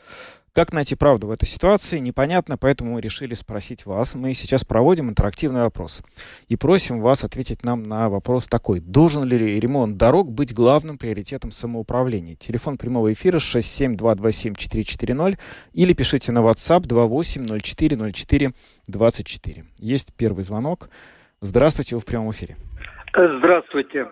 Как 0.53 0.73
найти 0.73 0.95
правду 0.95 1.27
в 1.27 1.33
этой 1.33 1.47
ситуации, 1.47 1.99
непонятно, 1.99 2.57
поэтому 2.57 2.93
мы 2.93 3.01
решили 3.01 3.35
спросить 3.35 3.85
вас. 3.85 4.15
Мы 4.15 4.33
сейчас 4.35 4.65
проводим 4.65 5.11
интерактивный 5.11 5.63
вопрос. 5.63 6.05
И 6.47 6.55
просим 6.55 7.01
вас 7.01 7.25
ответить 7.25 7.65
нам 7.65 7.83
на 7.83 8.09
вопрос 8.09 8.47
такой. 8.47 8.79
Должен 8.79 9.25
ли 9.25 9.59
ремонт 9.59 9.97
дорог 9.97 10.31
быть 10.31 10.55
главным 10.55 10.97
приоритетом 10.97 11.51
самоуправления? 11.51 12.37
Телефон 12.37 12.79
прямого 12.79 13.13
эфира 13.13 13.39
67227-440 13.39 15.37
или 15.73 15.93
пишите 15.95 16.31
на 16.31 16.39
WhatsApp 16.39 16.83
28040424. 18.87 19.65
Есть 19.81 20.15
первый 20.17 20.45
звонок. 20.45 20.89
Здравствуйте, 21.41 21.97
вы 21.97 22.01
в 22.03 22.05
прямом 22.05 22.31
эфире. 22.31 22.57
Здравствуйте. 23.13 24.07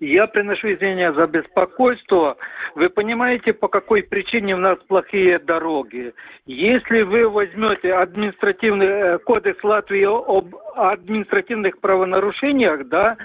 Я 0.00 0.26
приношу 0.26 0.72
извинения 0.72 1.12
за 1.12 1.26
беспокойство. 1.26 2.36
Вы 2.74 2.90
понимаете, 2.90 3.52
по 3.52 3.68
какой 3.68 4.02
причине 4.02 4.54
у 4.54 4.58
нас 4.58 4.78
плохие 4.88 5.38
дороги? 5.38 6.12
Если 6.44 7.02
вы 7.02 7.28
возьмете 7.28 7.94
административный 7.94 8.86
э, 8.86 9.18
кодекс 9.18 9.62
Латвии 9.64 10.04
об 10.04 10.54
административных 10.74 11.80
правонарушениях, 11.80 12.88
да, 12.88 13.16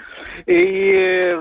и 0.46 1.36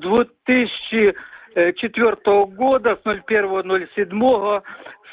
с 0.00 1.16
2004 1.56 2.44
года, 2.46 2.98
с 3.02 3.06
01.07 3.06 4.62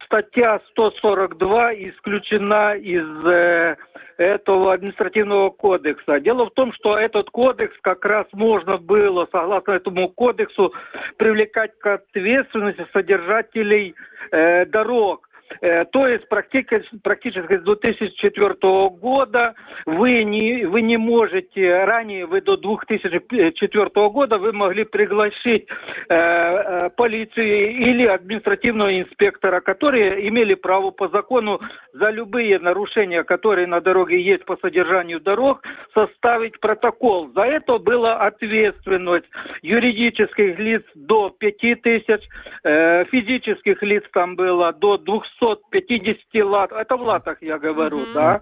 статья 0.06 0.60
142 0.72 1.74
исключена 1.76 2.76
из 2.76 3.26
э, 3.26 3.76
этого 4.18 4.74
административного 4.74 5.50
кодекса. 5.52 6.20
Дело 6.20 6.48
в 6.48 6.52
том, 6.52 6.74
что 6.74 6.98
этот 6.98 7.30
кодекс 7.30 7.74
как 7.82 8.04
раз 8.04 8.28
можно 8.34 8.78
было, 8.78 9.28
согласно 9.32 9.72
этому 9.72 10.10
кодексу, 10.10 10.74
привлекать 11.18 11.72
к 11.80 11.94
ответственности 11.94 12.86
содержателей 12.91 13.96
э, 14.32 14.66
дорог. 14.66 15.30
Э, 15.62 15.86
то 15.86 16.08
есть 16.08 16.28
практически, 16.30 16.97
практически 17.04 17.58
с 17.58 17.64
2004 17.64 18.56
года 18.89 19.54
вы 19.86 20.24
не, 20.24 20.66
вы 20.66 20.82
не 20.82 20.97
можете, 20.97 21.84
ранее 21.86 22.26
вы 22.26 22.41
до 22.41 22.58
2004 22.58 24.10
года 24.10 24.38
вы 24.38 24.54
могли 24.54 24.84
пригласить 24.84 25.68
э, 26.10 26.16
э, 26.16 26.89
полицию 26.95 27.72
или 27.72 28.06
административного 28.06 28.99
инспектора, 28.99 29.62
которые 29.62 30.28
имели 30.28 30.54
право 30.54 30.91
по 30.91 31.08
закону 31.10 31.60
за 31.93 32.10
любые 32.10 32.60
нарушения, 32.60 33.24
которые 33.24 33.68
на 33.68 33.82
дороге 33.82 34.22
есть 34.22 34.45
по 34.45 34.58
содержанию 34.58 35.20
дорог, 35.20 35.64
составить 35.93 36.60
протокол. 36.60 37.32
За 37.36 37.41
это 37.41 37.78
была 37.78 38.16
ответственность 38.18 39.26
юридических 39.62 40.60
лиц 40.60 40.84
до 40.95 41.30
5 41.30 41.82
тысяч, 41.82 42.22
э, 42.64 43.06
физических 43.06 43.82
лиц 43.84 44.04
там 44.14 44.36
было 44.36 44.72
до 44.74 44.97
200 44.97 45.43
250 45.44 46.46
лат, 46.46 46.72
это 46.72 46.96
в 46.96 47.02
латах 47.02 47.38
я 47.41 47.58
говорю, 47.58 48.00
mm-hmm. 48.00 48.14
да, 48.14 48.41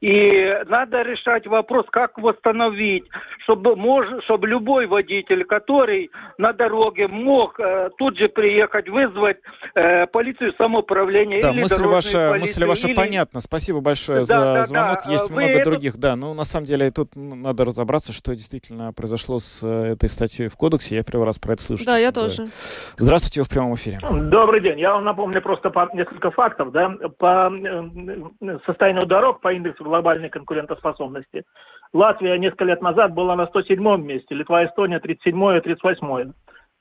и 0.00 0.62
надо 0.66 1.02
решать 1.02 1.46
вопрос, 1.46 1.86
как 1.90 2.18
восстановить, 2.18 3.04
чтобы, 3.44 3.76
мож, 3.76 4.06
чтобы 4.24 4.48
любой 4.48 4.86
водитель, 4.86 5.44
который 5.44 6.10
на 6.38 6.52
дороге 6.52 7.08
мог 7.08 7.58
э, 7.58 7.90
тут 7.98 8.18
же 8.18 8.28
приехать, 8.28 8.88
вызвать 8.88 9.38
э, 9.74 10.06
полицию 10.08 10.52
самоуправления 10.58 11.40
да, 11.40 11.50
или 11.50 11.62
мысль 11.62 11.84
ваша, 11.84 12.30
полицию, 12.30 12.40
мысль 12.40 12.64
ваша 12.66 12.88
или... 12.88 12.96
понятна, 12.96 13.40
спасибо 13.40 13.80
большое 13.80 14.20
да, 14.20 14.24
за 14.24 14.34
да, 14.34 14.62
звонок, 14.64 14.98
да. 15.04 15.12
есть 15.12 15.30
Вы 15.30 15.36
много 15.36 15.52
это... 15.52 15.70
других, 15.70 15.96
да, 15.96 16.16
ну 16.16 16.34
на 16.34 16.44
самом 16.44 16.66
деле 16.66 16.90
тут 16.90 17.14
надо 17.14 17.64
разобраться, 17.64 18.12
что 18.12 18.34
действительно 18.34 18.92
произошло 18.92 19.38
с 19.38 19.60
э, 19.62 19.92
этой 19.92 20.08
статьей 20.08 20.48
в 20.48 20.56
кодексе, 20.56 20.96
я 20.96 21.02
первый 21.02 21.24
раз 21.24 21.38
про 21.38 21.54
это 21.54 21.62
слышу. 21.62 21.84
Да, 21.86 21.96
я 21.96 22.12
тоже. 22.12 22.48
Здравствуйте, 22.96 23.40
вы 23.40 23.46
в 23.46 23.50
прямом 23.50 23.74
эфире. 23.76 23.98
Добрый 24.02 24.60
день, 24.60 24.78
я 24.80 24.92
вам 24.92 25.04
напомню 25.04 25.40
просто 25.40 25.72
несколько 25.94 26.30
фактов, 26.30 26.41
да, 26.72 26.96
по 27.18 27.50
э, 27.52 28.58
состоянию 28.66 29.06
дорог 29.06 29.40
по 29.40 29.52
индексу 29.52 29.84
глобальной 29.84 30.28
конкурентоспособности. 30.28 31.44
Латвия 31.92 32.38
несколько 32.38 32.64
лет 32.64 32.80
назад 32.82 33.14
была 33.14 33.36
на 33.36 33.46
107 33.46 33.80
месте, 34.02 34.34
Литва 34.34 34.62
и 34.62 34.66
Эстония 34.66 35.00
37 35.00 35.56
и 35.56 35.60
38. 35.60 36.32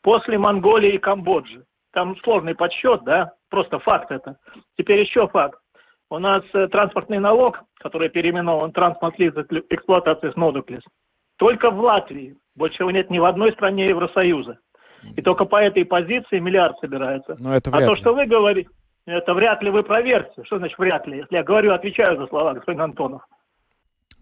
После 0.02 0.38
Монголии 0.38 0.94
и 0.94 0.98
Камбоджи. 0.98 1.64
Там 1.94 2.16
сложный 2.24 2.56
подсчет, 2.56 3.04
да, 3.04 3.34
просто 3.50 3.80
факт 3.80 4.12
это. 4.12 4.38
Теперь 4.78 5.02
еще 5.02 5.28
факт. 5.28 5.60
У 6.10 6.20
нас 6.20 6.44
э, 6.54 6.68
транспортный 6.68 7.20
налог, 7.20 7.62
который 7.80 8.10
переименован 8.10 8.72
транспорт 8.72 9.16
эксплуатации 9.20 10.32
с 10.32 10.36
Нодуклис, 10.36 10.82
только 11.38 11.72
в 11.72 11.80
Латвии. 11.80 12.36
Больше 12.56 12.84
его 12.84 12.92
нет 12.92 13.10
ни 13.10 13.20
в 13.20 13.26
одной 13.26 13.52
стране 13.54 13.88
Евросоюза. 13.90 14.58
И 15.16 15.22
только 15.22 15.46
по 15.46 15.56
этой 15.56 15.86
позиции 15.86 16.40
миллиард 16.40 16.78
собирается. 16.80 17.36
Но 17.40 17.54
это 17.54 17.72
а 17.72 17.80
то, 17.80 17.94
ли. 17.94 17.96
что 17.96 18.14
вы 18.14 18.26
говорите, 18.26 18.70
это 19.06 19.34
вряд 19.34 19.62
ли 19.64 19.70
вы 19.70 19.84
проверьте. 19.84 20.44
Что 20.44 20.58
значит 20.58 20.78
вряд 20.78 21.08
ли? 21.08 21.18
Если 21.18 21.36
я 21.36 21.44
говорю, 21.44 21.74
отвечаю 21.74 22.18
за 22.18 22.28
слова, 22.28 22.54
господин 22.54 22.82
Антонов. 22.82 23.22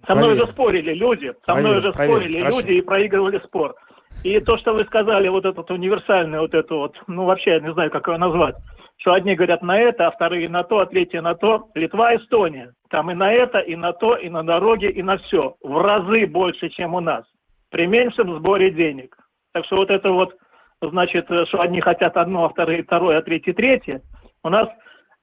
Со 0.07 0.15
мной 0.15 0.33
уже 0.33 0.47
спорили 0.47 0.93
люди, 0.93 1.33
со 1.45 1.55
мной 1.55 1.79
уже 1.79 1.91
проверим, 1.91 2.15
спорили 2.15 2.39
хорошо. 2.39 2.59
люди 2.59 2.71
и 2.71 2.81
проигрывали 2.81 3.37
спор. 3.37 3.75
И 4.23 4.39
то, 4.39 4.57
что 4.57 4.73
вы 4.73 4.85
сказали, 4.85 5.27
вот 5.27 5.45
этот 5.45 5.69
универсальный, 5.71 6.39
вот 6.39 6.53
это 6.53 6.73
вот, 6.73 6.95
ну 7.07 7.25
вообще 7.25 7.51
я 7.51 7.59
не 7.59 7.71
знаю, 7.73 7.91
как 7.91 8.07
его 8.07 8.17
назвать, 8.17 8.55
что 8.97 9.13
одни 9.13 9.35
говорят 9.35 9.61
на 9.61 9.79
это, 9.79 10.07
а 10.07 10.11
вторые 10.11 10.49
на 10.49 10.63
то, 10.63 10.79
а 10.79 10.85
третьи 10.85 11.19
на 11.19 11.35
то. 11.35 11.69
Литва, 11.73 12.15
Эстония. 12.15 12.73
Там 12.89 13.11
и 13.11 13.13
на 13.13 13.31
это, 13.31 13.59
и 13.59 13.75
на 13.75 13.93
то, 13.93 14.15
и 14.15 14.29
на 14.29 14.43
дороге, 14.43 14.89
и 14.89 15.01
на 15.01 15.17
все. 15.17 15.55
В 15.61 15.81
разы 15.81 16.25
больше, 16.25 16.69
чем 16.69 16.95
у 16.95 16.99
нас. 16.99 17.23
При 17.69 17.87
меньшем 17.87 18.35
сборе 18.37 18.71
денег. 18.71 19.15
Так 19.53 19.65
что 19.65 19.77
вот 19.77 19.89
это 19.89 20.11
вот, 20.11 20.35
значит, 20.81 21.25
что 21.25 21.61
одни 21.61 21.81
хотят 21.81 22.17
одно, 22.17 22.45
а 22.45 22.49
вторые 22.49 22.83
второе, 22.83 23.19
а 23.19 23.21
третьи 23.21 23.51
третье. 23.51 24.01
У 24.43 24.49
нас 24.49 24.69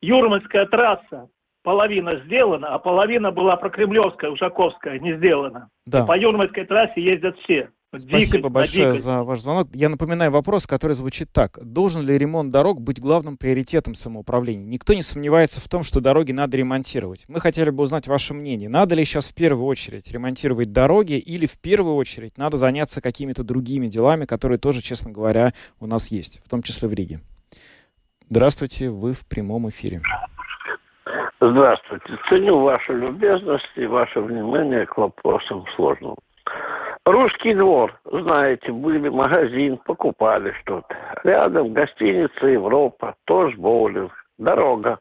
Юрмальская 0.00 0.66
трасса, 0.66 1.28
половина 1.62 2.20
сделана, 2.26 2.68
а 2.68 2.78
половина 2.78 3.32
была 3.32 3.56
прокремлевская, 3.56 4.30
Ушаковская, 4.30 4.98
не 4.98 5.16
сделана. 5.16 5.68
Да. 5.86 6.02
И 6.02 6.06
по 6.06 6.16
Юрмальской 6.16 6.64
трассе 6.64 7.02
ездят 7.02 7.36
все. 7.40 7.70
Спасибо 7.98 8.18
Дикость, 8.18 8.52
большое 8.52 8.86
дикость. 8.88 9.04
за 9.04 9.22
ваш 9.22 9.40
звонок. 9.40 9.68
Я 9.72 9.88
напоминаю 9.88 10.30
вопрос, 10.30 10.66
который 10.66 10.92
звучит 10.92 11.32
так. 11.32 11.58
Должен 11.62 12.02
ли 12.06 12.18
ремонт 12.18 12.50
дорог 12.50 12.80
быть 12.80 13.00
главным 13.00 13.36
приоритетом 13.36 13.94
самоуправления? 13.94 14.66
Никто 14.66 14.92
не 14.92 15.02
сомневается 15.02 15.60
в 15.60 15.68
том, 15.68 15.82
что 15.82 16.00
дороги 16.00 16.32
надо 16.32 16.56
ремонтировать. 16.56 17.24
Мы 17.28 17.40
хотели 17.40 17.70
бы 17.70 17.82
узнать 17.82 18.06
ваше 18.06 18.34
мнение. 18.34 18.68
Надо 18.68 18.94
ли 18.94 19.04
сейчас 19.04 19.26
в 19.28 19.34
первую 19.34 19.66
очередь 19.66 20.10
ремонтировать 20.10 20.72
дороги 20.72 21.14
или 21.14 21.46
в 21.46 21.58
первую 21.60 21.94
очередь 21.94 22.36
надо 22.36 22.56
заняться 22.58 23.00
какими-то 23.00 23.44
другими 23.44 23.88
делами, 23.88 24.24
которые 24.24 24.58
тоже, 24.58 24.82
честно 24.82 25.10
говоря, 25.10 25.54
у 25.80 25.86
нас 25.86 26.08
есть, 26.08 26.40
в 26.44 26.48
том 26.48 26.62
числе 26.62 26.88
в 26.88 26.92
Риге? 26.92 27.20
Здравствуйте, 28.28 28.90
вы 28.90 29.12
в 29.12 29.24
прямом 29.28 29.68
эфире. 29.68 30.00
Здравствуйте. 31.40 32.18
Ценю 32.28 32.58
вашу 32.58 32.92
любезность 32.92 33.70
и 33.76 33.86
ваше 33.86 34.20
внимание 34.20 34.84
к 34.84 34.96
вопросам 34.96 35.64
сложным. 35.76 36.16
Русский 37.04 37.54
двор, 37.54 37.96
знаете, 38.04 38.72
были 38.72 39.08
магазин, 39.08 39.76
покупали 39.76 40.52
что-то. 40.62 40.96
Рядом 41.22 41.72
гостиница 41.72 42.46
Европа, 42.48 43.14
тоже 43.26 43.56
боулинг, 43.58 44.12
дорога. 44.38 44.98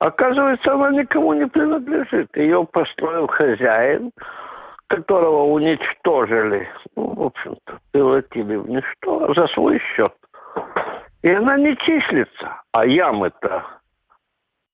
Оказывается, 0.00 0.72
она 0.72 0.90
никому 0.90 1.34
не 1.34 1.46
принадлежит. 1.46 2.36
Ее 2.36 2.66
построил 2.72 3.28
хозяин, 3.28 4.10
которого 4.88 5.44
уничтожили, 5.44 6.68
ну, 6.96 7.14
в 7.14 7.22
общем-то, 7.22 7.78
превратили 7.92 8.56
в 8.56 8.68
ничто 8.68 9.32
за 9.32 9.46
свой 9.48 9.80
счет. 9.94 10.12
И 11.22 11.28
она 11.30 11.56
не 11.56 11.76
числится, 11.76 12.62
а 12.72 12.86
ямы-то 12.86 13.64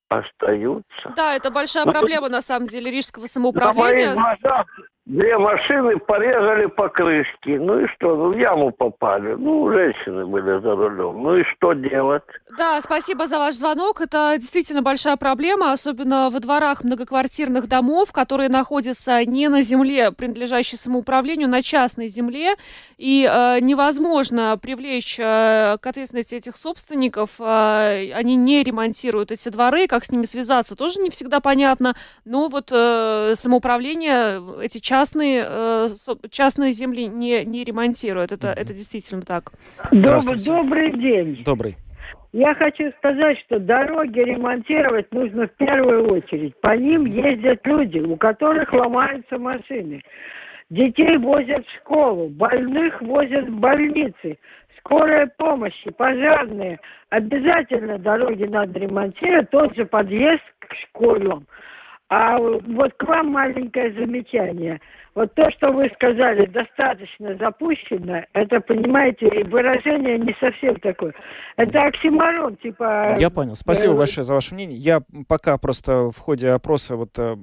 остаются. 0.08 1.12
Да, 1.14 1.34
это 1.34 1.50
большая 1.50 1.84
Ну, 1.84 1.92
проблема, 1.92 2.28
на 2.30 2.40
самом 2.40 2.66
деле, 2.68 2.90
рижского 2.90 3.22
На 3.22 3.28
самоуправления. 3.28 4.14
моих 4.14 4.14
глазах 4.14 4.66
две 5.08 5.38
машины 5.38 5.98
порезали 5.98 6.66
покрышки. 6.66 7.56
Ну 7.56 7.80
и 7.80 7.86
что, 7.88 8.14
ну 8.14 8.32
в 8.32 8.38
яму 8.38 8.70
попали. 8.70 9.34
Ну, 9.34 9.72
женщины 9.72 10.26
были 10.26 10.60
за 10.60 10.76
рулем. 10.76 11.22
Ну 11.22 11.36
и 11.36 11.44
что 11.44 11.72
делать? 11.72 12.22
Да, 12.56 12.80
спасибо 12.82 13.26
за 13.26 13.38
ваш 13.38 13.54
звонок. 13.54 14.02
Это 14.02 14.34
действительно 14.38 14.82
большая 14.82 15.16
проблема, 15.16 15.72
особенно 15.72 16.28
во 16.30 16.40
дворах 16.40 16.84
многоквартирных 16.84 17.68
домов, 17.68 18.12
которые 18.12 18.50
находятся 18.50 19.24
не 19.24 19.48
на 19.48 19.62
земле, 19.62 20.12
принадлежащей 20.12 20.76
самоуправлению, 20.76 21.48
на 21.48 21.62
частной 21.62 22.08
земле. 22.08 22.54
И 22.98 23.26
э, 23.28 23.60
невозможно 23.60 24.58
привлечь 24.60 25.18
э, 25.18 25.78
к 25.80 25.86
ответственности 25.86 26.34
этих 26.34 26.56
собственников. 26.56 27.30
Э, 27.40 28.12
они 28.12 28.36
не 28.36 28.62
ремонтируют 28.62 29.32
эти 29.32 29.48
дворы. 29.48 29.86
Как 29.86 30.04
с 30.04 30.12
ними 30.12 30.24
связаться, 30.24 30.76
тоже 30.76 31.00
не 31.00 31.08
всегда 31.08 31.40
понятно. 31.40 31.94
Но 32.26 32.48
вот 32.48 32.70
э, 32.72 33.32
самоуправление 33.34 34.42
эти 34.62 34.78
частные, 34.78 34.97
э, 35.46 35.88
со- 35.88 36.18
частные 36.30 36.72
земли 36.72 37.06
не, 37.06 37.44
не 37.44 37.64
ремонтирует. 37.64 38.32
Это, 38.32 38.48
это 38.48 38.72
действительно 38.74 39.22
так. 39.22 39.52
Добрый, 39.90 40.44
добрый 40.44 40.92
день. 40.92 41.42
Добрый. 41.44 41.76
Я 42.32 42.54
хочу 42.54 42.92
сказать, 42.98 43.38
что 43.46 43.58
дороги 43.58 44.20
ремонтировать 44.20 45.10
нужно 45.12 45.46
в 45.48 45.54
первую 45.56 46.12
очередь. 46.12 46.54
По 46.60 46.76
ним 46.76 47.06
ездят 47.06 47.66
люди, 47.66 47.98
у 48.00 48.16
которых 48.16 48.72
ломаются 48.72 49.38
машины. 49.38 50.02
Детей 50.68 51.16
возят 51.16 51.66
в 51.66 51.76
школу, 51.80 52.28
больных 52.28 53.00
возят 53.00 53.48
в 53.48 53.58
больницы, 53.58 54.38
скорая 54.78 55.30
помощь, 55.38 55.82
пожарные. 55.96 56.78
Обязательно 57.08 57.98
дороги 57.98 58.44
надо 58.44 58.78
ремонтировать, 58.78 59.48
тот 59.48 59.74
же 59.74 59.86
подъезд 59.86 60.42
к 60.58 60.74
школам. 60.74 61.46
А 62.10 62.38
вот 62.38 62.94
к 62.94 63.02
вам 63.04 63.32
маленькое 63.32 63.92
замечание. 63.92 64.80
Вот 65.18 65.34
то, 65.34 65.50
что 65.50 65.72
вы 65.72 65.90
сказали, 65.96 66.46
достаточно 66.46 67.36
запущено, 67.38 68.22
это, 68.34 68.60
понимаете, 68.60 69.42
выражение 69.46 70.16
не 70.16 70.32
совсем 70.38 70.76
такое. 70.76 71.12
Это 71.56 71.86
оксиморон, 71.86 72.56
типа... 72.58 73.16
Я 73.18 73.28
понял. 73.28 73.56
Спасибо 73.56 73.94
э, 73.94 73.96
большое 73.96 74.24
за 74.24 74.32
ваше 74.32 74.54
мнение. 74.54 74.78
Я 74.78 75.02
пока 75.26 75.58
просто 75.58 76.12
в 76.12 76.18
ходе 76.18 76.50
опроса 76.50 76.94
вот 76.94 77.18
э, 77.18 77.36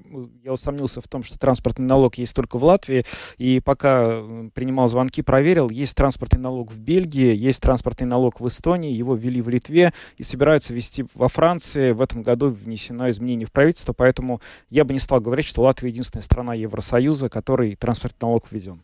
я 0.45 0.53
усомнился 0.53 1.01
в 1.01 1.09
том, 1.09 1.21
что 1.21 1.37
транспортный 1.37 1.85
налог 1.85 2.15
есть 2.15 2.33
только 2.33 2.57
в 2.57 2.63
Латвии, 2.63 3.03
и 3.37 3.59
пока 3.59 4.21
принимал 4.53 4.87
звонки, 4.87 5.21
проверил, 5.21 5.69
есть 5.69 5.97
транспортный 5.97 6.39
налог 6.39 6.71
в 6.71 6.79
Бельгии, 6.79 7.35
есть 7.35 7.61
транспортный 7.61 8.07
налог 8.07 8.39
в 8.39 8.47
Эстонии, 8.47 8.93
его 8.93 9.15
ввели 9.15 9.41
в 9.41 9.49
Литве 9.49 9.91
и 10.15 10.23
собираются 10.23 10.73
ввести 10.73 11.03
во 11.13 11.27
Франции. 11.27 11.91
В 11.91 12.01
этом 12.01 12.23
году 12.23 12.51
внесено 12.51 13.09
изменение 13.09 13.45
в 13.45 13.51
правительство, 13.51 13.91
поэтому 13.91 14.39
я 14.69 14.85
бы 14.85 14.93
не 14.93 14.99
стал 14.99 15.19
говорить, 15.19 15.45
что 15.45 15.63
Латвия 15.63 15.89
единственная 15.89 16.23
страна 16.23 16.53
Евросоюза, 16.53 17.27
которой 17.65 17.75
транспортный 17.75 18.27
налог 18.27 18.51
введен. 18.51 18.81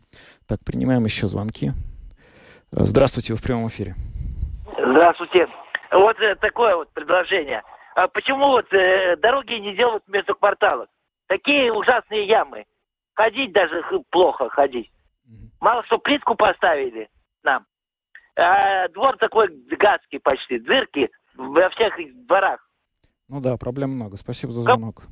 Так, 0.47 0.59
принимаем 0.63 1.05
еще 1.05 1.27
звонки. 1.27 1.71
Э, 2.71 2.83
Здравствуйте, 2.85 3.33
вы 3.33 3.39
в 3.39 3.43
прямом 3.43 3.67
эфире. 3.67 3.95
Здравствуйте. 4.77 5.47
Вот 5.91 6.19
э, 6.19 6.35
такое 6.35 6.75
вот 6.75 6.89
предложение. 6.93 7.61
А 7.95 8.07
почему 8.07 8.47
вот 8.47 8.71
э, 8.73 9.15
дороги 9.17 9.53
не 9.55 9.75
делают 9.75 10.03
между 10.07 10.35
кварталов? 10.35 10.87
Такие 11.27 11.71
ужасные 11.71 12.27
ямы. 12.27 12.65
Ходить 13.13 13.51
даже 13.51 13.83
плохо 14.09 14.49
ходить. 14.49 14.91
Мало 15.59 15.83
что 15.85 15.97
плитку 15.97 16.35
поставили 16.35 17.09
нам. 17.43 17.65
А 18.35 18.87
двор 18.89 19.17
такой 19.17 19.49
гадский 19.77 20.19
почти, 20.19 20.59
дырки 20.59 21.09
во 21.35 21.69
всех 21.69 21.93
дворах. 22.25 22.67
Ну 23.27 23.41
да, 23.41 23.57
проблем 23.57 23.91
много. 23.91 24.17
Спасибо 24.17 24.51
за 24.53 24.61
звонок. 24.61 25.03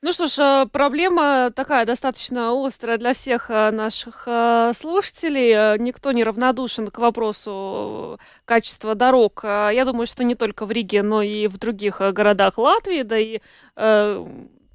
Ну 0.00 0.12
что 0.12 0.26
ж, 0.28 0.38
э, 0.38 0.66
проблема 0.70 1.50
такая 1.50 1.84
достаточно 1.84 2.52
острая 2.64 2.98
для 2.98 3.14
всех 3.14 3.50
э, 3.50 3.72
наших 3.72 4.28
э, 4.28 4.70
слушателей. 4.72 5.76
Никто 5.80 6.12
не 6.12 6.22
равнодушен 6.22 6.88
к 6.88 6.98
вопросу 6.98 8.20
качества 8.44 8.94
дорог. 8.94 9.42
Я 9.42 9.84
думаю, 9.84 10.06
что 10.06 10.22
не 10.22 10.36
только 10.36 10.66
в 10.66 10.70
Риге, 10.70 11.02
но 11.02 11.20
и 11.22 11.48
в 11.48 11.58
других 11.58 11.98
городах 11.98 12.58
Латвии, 12.58 13.02
да 13.02 13.18
и 13.18 13.40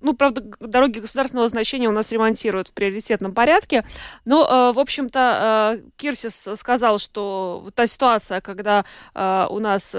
ну, 0.04 0.14
правда, 0.14 0.44
дороги 0.60 1.00
государственного 1.00 1.48
значения 1.48 1.88
у 1.88 1.94
нас 1.94 2.12
ремонтируют 2.12 2.68
в 2.68 2.74
приоритетном 2.74 3.34
порядке. 3.34 3.86
Но, 4.26 4.46
э, 4.46 4.74
в 4.74 4.80
общем-то, 4.80 5.80
э, 5.80 5.90
Кирсис 5.96 6.50
сказал, 6.56 7.00
что 7.00 7.62
вот 7.64 7.74
та 7.74 7.88
ситуация, 7.88 8.42
когда 8.42 8.84
э, 9.16 9.48
у 9.50 9.60
нас 9.60 9.96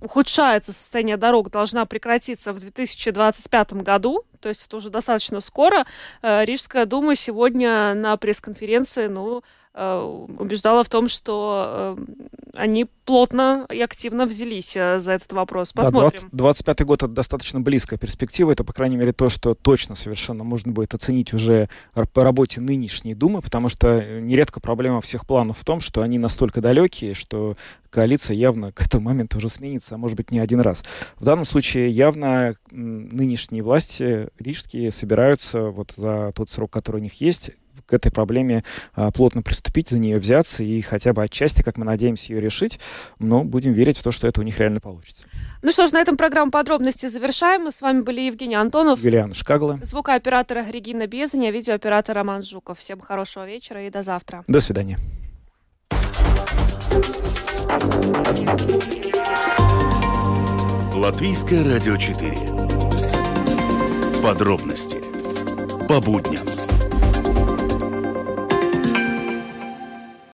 ухудшается 0.00 0.72
состояние 0.72 1.16
дорог, 1.16 1.50
должна 1.50 1.86
прекратиться 1.86 2.52
в 2.52 2.60
2025 2.60 3.72
году. 3.82 4.24
То 4.40 4.50
есть 4.50 4.66
это 4.66 4.76
уже 4.76 4.90
достаточно 4.90 5.40
скоро. 5.40 5.86
Рижская 6.22 6.84
дума 6.84 7.14
сегодня 7.14 7.94
на 7.94 8.16
пресс-конференции, 8.18 9.06
ну, 9.06 9.42
убеждала 9.74 10.84
в 10.84 10.88
том, 10.88 11.08
что 11.08 11.96
э, 11.98 12.04
они 12.52 12.86
плотно 13.04 13.66
и 13.72 13.80
активно 13.80 14.24
взялись 14.24 14.76
э, 14.76 15.00
за 15.00 15.12
этот 15.12 15.32
вопрос. 15.32 15.72
Да, 15.74 15.82
Посмотрим. 15.82 16.28
20 16.30 16.30
25 16.32 16.86
год 16.86 17.02
это 17.02 17.12
достаточно 17.12 17.60
близкая 17.60 17.98
перспектива. 17.98 18.52
Это, 18.52 18.62
по 18.62 18.72
крайней 18.72 18.96
мере, 18.96 19.12
то, 19.12 19.28
что 19.28 19.54
точно 19.56 19.96
совершенно 19.96 20.44
можно 20.44 20.70
будет 20.70 20.94
оценить 20.94 21.34
уже 21.34 21.68
по 22.12 22.22
работе 22.22 22.60
нынешней 22.60 23.14
Думы, 23.14 23.42
потому 23.42 23.68
что 23.68 23.88
э, 23.88 24.20
нередко 24.20 24.60
проблема 24.60 25.00
всех 25.00 25.26
планов 25.26 25.58
в 25.58 25.64
том, 25.64 25.80
что 25.80 26.02
они 26.02 26.18
настолько 26.18 26.60
далекие, 26.60 27.14
что 27.14 27.56
коалиция 27.90 28.36
явно 28.36 28.70
к 28.70 28.86
этому 28.86 29.06
моменту 29.06 29.38
уже 29.38 29.48
сменится, 29.48 29.96
а 29.96 29.98
может 29.98 30.16
быть 30.16 30.30
не 30.30 30.38
один 30.38 30.60
раз. 30.60 30.84
В 31.18 31.24
данном 31.24 31.44
случае 31.44 31.90
явно 31.90 32.54
нынешние 32.70 33.64
власти 33.64 34.28
рижские 34.38 34.92
собираются 34.92 35.62
вот 35.62 35.92
за 35.96 36.32
тот 36.36 36.48
срок, 36.48 36.70
который 36.70 36.98
у 36.98 37.02
них 37.02 37.20
есть, 37.20 37.50
к 37.86 37.92
этой 37.92 38.10
проблеме 38.10 38.62
а, 38.94 39.10
плотно 39.10 39.42
приступить, 39.42 39.88
за 39.88 39.98
нее 39.98 40.18
взяться 40.18 40.62
и 40.62 40.80
хотя 40.80 41.12
бы 41.12 41.22
отчасти, 41.22 41.62
как 41.62 41.76
мы 41.76 41.84
надеемся, 41.84 42.32
ее 42.32 42.40
решить, 42.40 42.80
но 43.18 43.44
будем 43.44 43.72
верить 43.72 43.98
в 43.98 44.02
то, 44.02 44.12
что 44.12 44.26
это 44.26 44.40
у 44.40 44.44
них 44.44 44.58
реально 44.58 44.80
получится. 44.80 45.24
Ну 45.62 45.70
что 45.72 45.86
ж, 45.86 45.92
на 45.92 46.00
этом 46.00 46.16
программу 46.16 46.50
подробности 46.50 47.06
завершаем. 47.06 47.62
Мы 47.64 47.72
с 47.72 47.80
вами 47.80 48.02
были 48.02 48.22
Евгений 48.22 48.54
Антонов, 48.56 49.02
Юлиана 49.02 49.34
Шкагла. 49.34 49.78
звукооператор 49.82 50.64
Регина 50.70 51.06
Безаня, 51.06 51.50
видеооператор 51.50 52.16
Роман 52.16 52.42
Жуков. 52.42 52.78
Всем 52.78 53.00
хорошего 53.00 53.46
вечера 53.46 53.86
и 53.86 53.90
до 53.90 54.02
завтра. 54.02 54.44
До 54.46 54.60
свидания. 54.60 54.98
Латвийское 60.94 61.64
радио 61.64 61.96
4. 61.96 62.36
Подробности 64.22 64.98
по 65.86 66.00
будням. 66.00 66.63